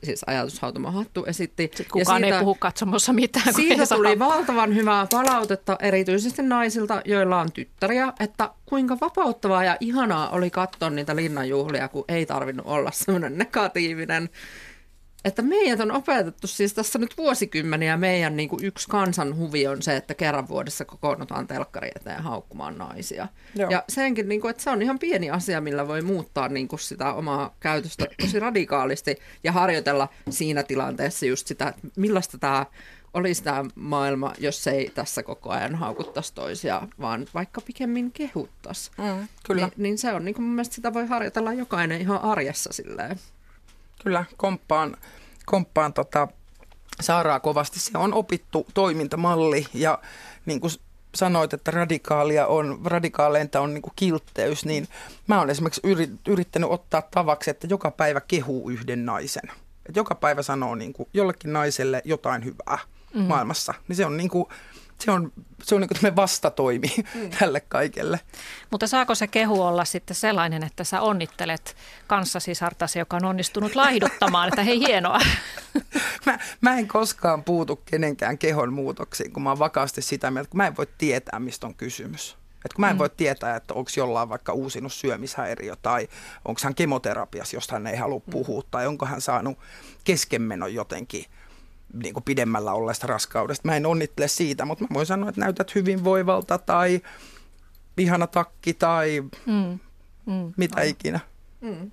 siis 0.03 0.25
ajatushautamahattu 0.27 1.25
esitti. 1.25 1.63
Sitten 1.63 1.87
kukaan 1.93 2.23
ja 2.23 2.27
siitä, 2.27 2.37
ei 2.37 2.45
puhu 2.45 2.55
katsomossa 2.55 3.13
mitään. 3.13 3.55
Siitä 3.55 3.87
tuli 3.87 4.19
saa... 4.19 4.29
valtavan 4.29 4.75
hyvää 4.75 5.07
palautetta 5.11 5.77
erityisesti 5.81 6.43
naisilta, 6.43 7.03
joilla 7.05 7.41
on 7.41 7.53
tyttäriä, 7.53 8.13
että 8.21 8.51
kuinka 8.67 8.97
vapauttavaa 9.01 9.65
ja 9.65 9.77
ihanaa 9.81 10.31
oli 10.31 10.51
katsoa 10.51 10.91
niitä 10.91 11.17
linnanjuhlia, 11.17 11.89
kun 11.89 12.05
ei 12.09 12.27
tarvinnut 12.27 12.67
olla 12.67 12.91
semmoinen 12.95 13.39
negatiivinen 13.39 14.31
että 15.25 15.43
meidät 15.43 15.81
on 15.81 15.93
opetettu 15.93 16.47
siis 16.47 16.75
tässä 16.75 16.99
nyt 16.99 17.17
vuosikymmeniä 17.17 17.97
meidän 17.97 18.37
niin 18.37 18.49
kuin 18.49 18.65
yksi 18.65 18.89
kansan 18.89 19.37
huvi 19.37 19.67
on 19.67 19.83
se, 19.83 19.97
että 19.97 20.15
kerran 20.15 20.49
vuodessa 20.49 20.85
kokoonnutaan 20.85 21.47
telkkari 21.47 21.91
eteen 21.97 22.23
haukkumaan 22.23 22.79
naisia. 22.79 23.29
Joo. 23.55 23.71
Ja 23.71 23.85
senkin, 23.89 24.29
niin 24.29 24.41
kuin, 24.41 24.51
että 24.51 24.63
se 24.63 24.71
on 24.71 24.83
ihan 24.83 24.99
pieni 24.99 25.31
asia, 25.31 25.61
millä 25.61 25.89
voi 25.89 26.03
muuttaa 26.03 26.49
niin 26.49 26.69
kuin 26.69 26.81
sitä 26.81 27.13
omaa 27.13 27.57
käytöstä 27.61 28.07
tosi 28.21 28.41
radikaalisti 28.41 29.17
ja 29.45 29.53
harjoitella 29.53 30.09
siinä 30.31 30.63
tilanteessa 30.63 31.27
just 31.27 31.47
sitä, 31.47 31.69
että 31.69 31.89
millaista 31.97 32.39
tämä 32.39 32.67
olisi 33.15 33.43
tämä 33.43 33.65
maailma, 33.75 34.33
jos 34.39 34.67
ei 34.67 34.91
tässä 34.95 35.23
koko 35.23 35.51
ajan 35.51 35.75
haukuttaisi 35.75 36.35
toisia, 36.35 36.83
vaan 37.01 37.27
vaikka 37.35 37.61
pikemmin 37.61 38.13
kehuttaisi. 38.13 38.91
Mm, 38.99 39.29
kyllä. 39.47 39.67
Ni, 39.67 39.73
niin 39.77 39.99
se 39.99 40.13
on, 40.13 40.25
niin 40.25 40.35
kuin 40.35 40.45
mun 40.45 40.55
mielestä 40.55 40.75
sitä 40.75 40.95
voi 40.95 41.07
harjoitella 41.07 41.53
jokainen 41.53 42.01
ihan 42.01 42.23
arjessa 42.23 42.73
silleen. 42.73 43.19
Kyllä, 44.05 44.25
komppaan, 44.37 44.97
komppaan 45.47 45.93
tota, 45.93 46.29
Saaraa 47.01 47.41
kovasti. 47.41 47.81
Se 47.81 47.99
on 47.99 48.15
opittu 48.15 48.67
toimintamalli 48.75 49.67
ja 49.75 49.99
niin 50.47 50.61
kuin 50.61 50.73
sanoit, 51.15 51.55
että 51.55 51.71
radikaalia 51.71 52.47
on, 52.47 52.81
radikaaleinta 52.85 53.61
on 53.61 53.75
niin 53.75 53.83
kuin 53.83 53.93
kiltteys, 53.97 54.65
niin 54.65 54.89
mä 55.27 55.39
oon 55.39 55.51
esimerkiksi 55.51 55.81
yrittänyt 56.29 56.71
ottaa 56.71 57.03
tavaksi, 57.03 57.51
että 57.51 57.67
joka 57.71 57.91
päivä 57.91 58.21
kehuu 58.21 58.71
yhden 58.71 59.07
naisen. 59.07 59.51
Että 59.87 60.01
joka 60.01 60.15
päivä 60.15 60.43
sanoo 60.43 60.75
niin 60.75 60.93
kuin 60.93 61.09
jollekin 61.15 61.53
naiselle 61.53 62.03
jotain 62.05 62.45
hyvää 62.45 62.79
mm. 63.15 63.23
maailmassa. 63.23 63.75
Niin 63.89 63.97
se 63.97 64.07
on 64.07 64.17
niin 64.17 64.31
kuin, 64.31 64.47
se 65.01 65.11
on, 65.11 65.33
se 65.63 65.75
on 65.75 65.81
niin 65.81 65.89
kuin 66.01 66.17
vastatoimi 66.17 66.95
mm. 67.15 67.31
tälle 67.39 67.61
kaikelle. 67.61 68.21
Mutta 68.71 68.87
saako 68.87 69.15
se 69.15 69.27
kehu 69.27 69.63
olla 69.63 69.85
sitten 69.85 70.17
sellainen, 70.17 70.65
että 70.65 70.85
sä 70.85 71.01
onnittelet 71.01 71.77
kanssasisartasi, 72.07 72.99
joka 72.99 73.17
on 73.17 73.25
onnistunut 73.25 73.75
laihduttamaan, 73.75 74.49
että 74.49 74.63
hei 74.63 74.79
hienoa. 74.79 75.21
mä, 76.27 76.39
mä 76.61 76.79
en 76.79 76.89
koskaan 76.89 77.45
puutu 77.45 77.77
kenenkään 77.77 78.39
kehon 78.39 78.73
muutoksiin, 78.73 79.33
kun 79.33 79.43
mä 79.43 79.51
oon 79.51 79.59
vakaasti 79.59 80.03
sitä 80.03 80.31
mieltä, 80.31 80.51
kun 80.51 80.59
mä 80.59 80.67
en 80.67 80.77
voi 80.77 80.87
tietää, 80.99 81.41
mistä 81.41 81.67
on 81.67 81.75
kysymys. 81.75 82.37
Et 82.65 82.73
kun 82.73 82.81
mä 82.81 82.91
en 82.91 82.97
mm. 82.97 82.99
voi 82.99 83.11
tietää, 83.11 83.57
että 83.57 83.75
onko 83.75 83.91
jollain 83.97 84.29
vaikka 84.29 84.53
uusinut 84.53 84.93
syömishäiriö 84.93 85.77
tai 85.83 86.09
onko 86.45 86.61
hän 86.65 86.75
kemoterapiassa, 86.75 87.57
josta 87.57 87.75
hän 87.75 87.87
ei 87.87 87.97
halua 87.97 88.23
mm. 88.27 88.31
puhua, 88.31 88.63
tai 88.71 88.87
onko 88.87 89.07
hän 89.07 89.21
saanut 89.21 89.59
keskenmenon 90.05 90.75
jotenkin– 90.75 91.25
niin 92.03 92.15
kuin 92.15 92.25
pidemmällä 92.25 92.73
olleesta 92.73 93.07
raskaudesta. 93.07 93.69
Mä 93.69 93.77
en 93.77 93.87
onnittele 93.87 94.29
siitä, 94.29 94.65
mutta 94.65 94.85
mä 94.85 94.95
voin 94.95 95.07
sanoa, 95.07 95.29
että 95.29 95.41
näytät 95.41 95.75
hyvinvoivalta 95.75 96.59
tai 96.59 97.01
ihana 97.99 98.27
takki 98.27 98.75
tai 98.75 99.21
mm. 99.47 99.79
Mm. 100.27 100.53
mitä 100.57 100.77
Aivan. 100.77 100.91
ikinä. 100.91 101.21
Mm. 101.61 101.91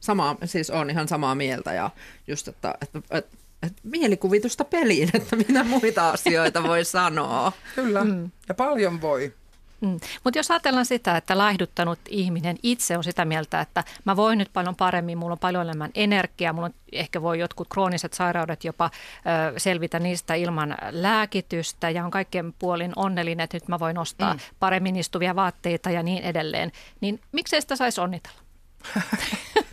Sama, 0.00 0.36
siis 0.44 0.70
on 0.70 0.90
ihan 0.90 1.08
samaa 1.08 1.34
mieltä 1.34 1.72
ja 1.72 1.90
just, 2.26 2.48
että, 2.48 2.74
että, 2.82 2.98
että, 3.10 3.36
että 3.62 3.82
mielikuvitusta 3.82 4.64
peliin, 4.64 5.10
että 5.14 5.36
mitä 5.36 5.64
muita 5.64 6.10
asioita 6.10 6.62
voi 6.62 6.84
sanoa. 6.84 7.52
Kyllä, 7.74 8.04
mm. 8.04 8.30
ja 8.48 8.54
paljon 8.54 9.00
voi. 9.00 9.34
Mm. 9.80 9.98
Mutta 10.24 10.38
jos 10.38 10.50
ajatellaan 10.50 10.86
sitä, 10.86 11.16
että 11.16 11.38
laihduttanut 11.38 11.98
ihminen 12.08 12.56
itse 12.62 12.96
on 12.96 13.04
sitä 13.04 13.24
mieltä, 13.24 13.60
että 13.60 13.84
mä 14.04 14.16
voin 14.16 14.38
nyt 14.38 14.50
paljon 14.52 14.76
paremmin, 14.76 15.18
mulla 15.18 15.32
on 15.32 15.38
paljon 15.38 15.62
enemmän 15.66 15.90
energiaa, 15.94 16.52
mulla 16.52 16.66
on, 16.66 16.74
ehkä 16.92 17.22
voi 17.22 17.38
jotkut 17.38 17.68
krooniset 17.68 18.12
sairaudet 18.12 18.64
jopa 18.64 18.90
ö, 18.94 19.58
selvitä 19.58 19.98
niistä 19.98 20.34
ilman 20.34 20.76
lääkitystä 20.90 21.90
ja 21.90 22.04
on 22.04 22.10
kaikkien 22.10 22.52
puolin 22.52 22.92
onnellinen, 22.96 23.44
että 23.44 23.56
nyt 23.56 23.68
mä 23.68 23.78
voin 23.78 23.98
ostaa 23.98 24.34
mm. 24.34 24.40
paremmin 24.60 24.96
istuvia 24.96 25.36
vaatteita 25.36 25.90
ja 25.90 26.02
niin 26.02 26.22
edelleen, 26.22 26.72
niin 27.00 27.20
miksei 27.32 27.60
sitä 27.60 27.76
saisi 27.76 28.00
onnitella? 28.00 28.45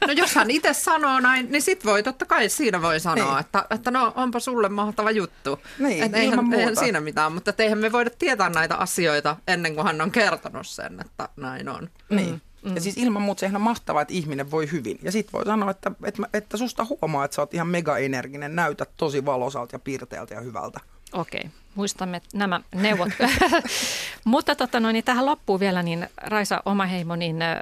No 0.08 0.14
jos 0.14 0.36
hän 0.36 0.52
itse 0.52 0.74
sanoo 0.74 1.20
näin, 1.20 1.52
niin 1.52 1.62
sit 1.62 1.86
voi, 1.86 2.04
totta 2.04 2.26
kai 2.26 2.50
siinä 2.50 2.82
voi 2.82 3.00
sanoa, 3.00 3.32
niin. 3.32 3.40
että, 3.40 3.66
että 3.70 3.92
no 3.92 4.14
onpa 4.16 4.40
sulle 4.40 4.70
mahtava 4.70 5.12
juttu. 5.12 5.60
Niin, 5.80 6.04
että 6.04 6.18
eihän, 6.18 6.54
eihän 6.54 6.76
siinä 6.76 7.00
mitään, 7.00 7.32
mutta 7.32 7.54
eihän 7.58 7.78
me 7.78 7.92
voida 7.92 8.10
tietää 8.20 8.50
näitä 8.50 8.76
asioita 8.76 9.36
ennen 9.48 9.76
kuin 9.76 9.86
hän 9.86 10.02
on 10.02 10.12
kertonut 10.12 10.68
sen, 10.68 11.00
että 11.02 11.30
näin 11.36 11.70
on. 11.70 11.90
Niin. 12.10 12.42
Mm. 12.64 12.76
Ja 12.76 12.82
siis 12.82 12.98
ilman 12.98 13.22
muuta 13.22 13.40
sehän 13.40 13.56
on 13.56 13.62
mahtavaa, 13.62 14.02
että 14.02 14.14
ihminen 14.14 14.52
voi 14.52 14.72
hyvin. 14.72 15.00
Ja 15.02 15.12
sitten 15.12 15.34
voi 15.34 15.46
sanoa, 15.46 15.72
että, 15.72 15.92
että, 16.04 16.24
että 16.34 16.58
susta 16.58 16.86
huomaa, 16.90 17.26
että 17.26 17.36
sä 17.36 17.42
oot 17.42 17.54
ihan 17.54 17.68
mega-energinen, 17.68 18.56
näytät 18.56 18.90
tosi 18.98 19.26
valosalta 19.26 19.76
ja 19.76 19.80
piirteältä 19.80 20.34
ja 20.34 20.42
hyvältä. 20.42 20.80
Okei, 21.14 21.50
muistamme 21.76 22.22
nämä 22.34 22.62
neuvot. 22.76 23.10
Mutta 24.26 24.56
tota 24.56 24.80
noin, 24.80 24.94
niin 24.94 25.04
tähän 25.04 25.26
loppuun 25.26 25.60
vielä, 25.60 25.84
niin 25.84 26.08
Raisa 26.18 26.62
Omaheimo, 26.66 27.16
niin 27.16 27.42
äh, 27.42 27.58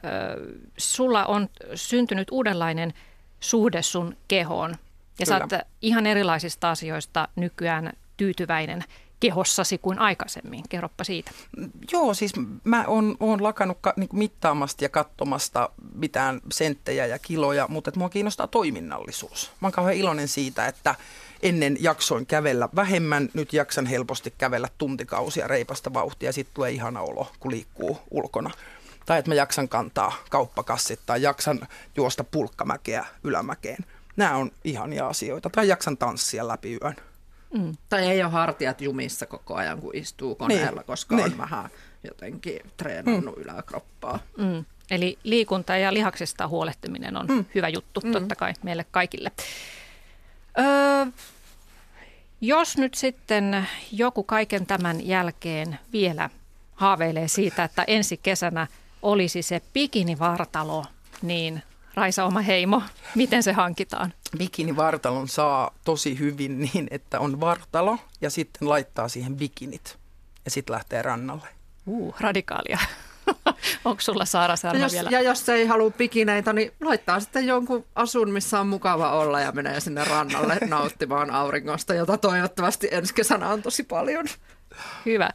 sulla 0.77 1.25
on 1.25 1.49
syntynyt 1.75 2.27
uudenlainen 2.31 2.93
suhde 3.39 3.81
sun 3.81 4.17
kehoon. 4.27 4.71
Ja 5.19 5.25
Kyllä. 5.25 5.39
sä 5.39 5.43
oot 5.43 5.67
ihan 5.81 6.07
erilaisista 6.07 6.71
asioista 6.71 7.27
nykyään 7.35 7.93
tyytyväinen 8.17 8.83
kehossasi 9.21 9.77
kuin 9.77 9.99
aikaisemmin. 9.99 10.63
Kerropa 10.69 11.03
siitä. 11.03 11.31
Joo, 11.91 12.13
siis 12.13 12.33
mä 12.63 12.85
oon, 12.87 13.15
oon 13.19 13.43
lakannut 13.43 13.77
ka, 13.81 13.93
niin 13.95 14.09
mittaamasta 14.13 14.83
ja 14.83 14.89
katsomasta 14.89 15.69
mitään 15.95 16.41
senttejä 16.51 17.05
ja 17.05 17.19
kiloja, 17.19 17.67
mutta 17.67 17.91
mua 17.95 18.09
kiinnostaa 18.09 18.47
toiminnallisuus. 18.47 19.51
Mä 19.59 19.65
oon 19.65 19.71
kauhean 19.71 19.97
iloinen 19.97 20.27
siitä, 20.27 20.65
että 20.65 20.95
ennen 21.41 21.77
jaksoin 21.79 22.25
kävellä 22.25 22.69
vähemmän, 22.75 23.29
nyt 23.33 23.53
jaksan 23.53 23.85
helposti 23.85 24.33
kävellä 24.37 24.67
tuntikausia 24.77 25.47
reipasta 25.47 25.93
vauhtia 25.93 26.29
ja 26.29 26.33
sitten 26.33 26.53
tulee 26.53 26.71
ihana 26.71 27.01
olo, 27.01 27.31
kun 27.39 27.51
liikkuu 27.51 27.97
ulkona. 28.11 28.51
Tai 29.05 29.19
että 29.19 29.31
mä 29.31 29.35
jaksan 29.35 29.69
kantaa 29.69 30.13
kauppakassit 30.29 30.99
tai 31.05 31.21
jaksan 31.21 31.67
juosta 31.95 32.23
pulkkamäkeä 32.23 33.05
ylämäkeen. 33.23 33.85
Nämä 34.15 34.35
on 34.35 34.51
ihania 34.63 35.07
asioita. 35.07 35.49
Tai 35.49 35.67
jaksan 35.67 35.97
tanssia 35.97 36.47
läpi 36.47 36.77
yön. 36.83 36.95
Mm. 37.53 37.77
Tai 37.89 38.07
ei 38.07 38.23
ole 38.23 38.31
hartiat 38.31 38.81
jumissa 38.81 39.25
koko 39.25 39.55
ajan, 39.55 39.81
kun 39.81 39.95
istuu 39.95 40.35
koneella, 40.35 40.81
niin. 40.81 40.85
koska 40.85 41.15
niin. 41.15 41.31
on 41.31 41.37
vähän 41.37 41.69
jotenkin 42.03 42.59
treenannut 42.77 43.35
mm. 43.35 43.41
yläkroppaa. 43.41 44.19
Mm. 44.37 44.65
Eli 44.91 45.17
liikunta 45.23 45.77
ja 45.77 45.93
lihaksista 45.93 46.47
huolehtiminen 46.47 47.17
on 47.17 47.27
mm. 47.27 47.45
hyvä 47.55 47.69
juttu 47.69 48.01
mm. 48.03 48.11
totta 48.11 48.35
kai 48.35 48.53
meille 48.63 48.85
kaikille. 48.91 49.31
Öö, 50.59 51.05
jos 52.41 52.77
nyt 52.77 52.93
sitten 52.93 53.67
joku 53.91 54.23
kaiken 54.23 54.65
tämän 54.65 55.07
jälkeen 55.07 55.79
vielä 55.93 56.29
haaveilee 56.75 57.27
siitä, 57.27 57.63
että 57.63 57.83
ensi 57.87 58.17
kesänä 58.17 58.67
olisi 59.01 59.41
se 59.41 59.61
bikinivartalo, 59.73 60.85
niin 61.21 61.63
Raisa 61.93 62.25
oma 62.25 62.39
heimo, 62.39 62.81
miten 63.15 63.43
se 63.43 63.51
hankitaan? 63.51 64.13
Bikinivartalon 64.37 65.27
saa 65.27 65.71
tosi 65.85 66.19
hyvin 66.19 66.59
niin, 66.59 66.87
että 66.91 67.19
on 67.19 67.39
vartalo 67.39 67.97
ja 68.21 68.29
sitten 68.29 68.69
laittaa 68.69 69.07
siihen 69.07 69.35
bikinit. 69.35 69.97
ja 70.45 70.51
sitten 70.51 70.73
lähtee 70.73 71.01
rannalle. 71.01 71.47
Uh, 71.85 72.15
radikaalia. 72.19 72.79
Onko 73.85 74.01
sulla 74.01 74.25
Saara 74.25 74.55
Särmä 74.55 74.79
ja 74.79 74.85
jos, 74.85 74.93
vielä? 74.93 75.09
Ja 75.11 75.21
jos 75.21 75.49
ei 75.49 75.65
halua 75.65 75.91
pikineitä, 75.91 76.53
niin 76.53 76.71
laittaa 76.81 77.19
sitten 77.19 77.47
jonkun 77.47 77.85
asun, 77.95 78.31
missä 78.31 78.59
on 78.59 78.67
mukava 78.67 79.11
olla 79.11 79.39
ja 79.39 79.51
menee 79.51 79.79
sinne 79.79 80.03
rannalle 80.03 80.57
nauttimaan 80.67 81.31
auringosta, 81.31 81.93
jota 81.93 82.17
toivottavasti 82.17 82.87
ensi 82.91 83.13
kesänä 83.13 83.49
on 83.49 83.61
tosi 83.61 83.83
paljon. 83.83 84.25
Hyvä. 85.05 85.29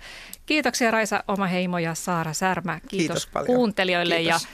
Kiitoksia 0.47 0.91
Raisa 0.91 1.24
Omaheimo 1.29 1.79
ja 1.79 1.95
Saara 1.95 2.33
Särmä. 2.33 2.81
Kiitos, 2.81 2.91
Kiitos 2.91 3.27
paljon. 3.27 3.47
kuuntelijoille 3.47 4.16
Kiitos. 4.16 4.43
ja 4.43 4.49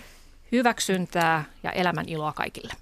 hyväksyntää 0.52 1.44
ja 1.62 1.70
elämän 1.70 2.08
iloa 2.08 2.32
kaikille. 2.32 2.72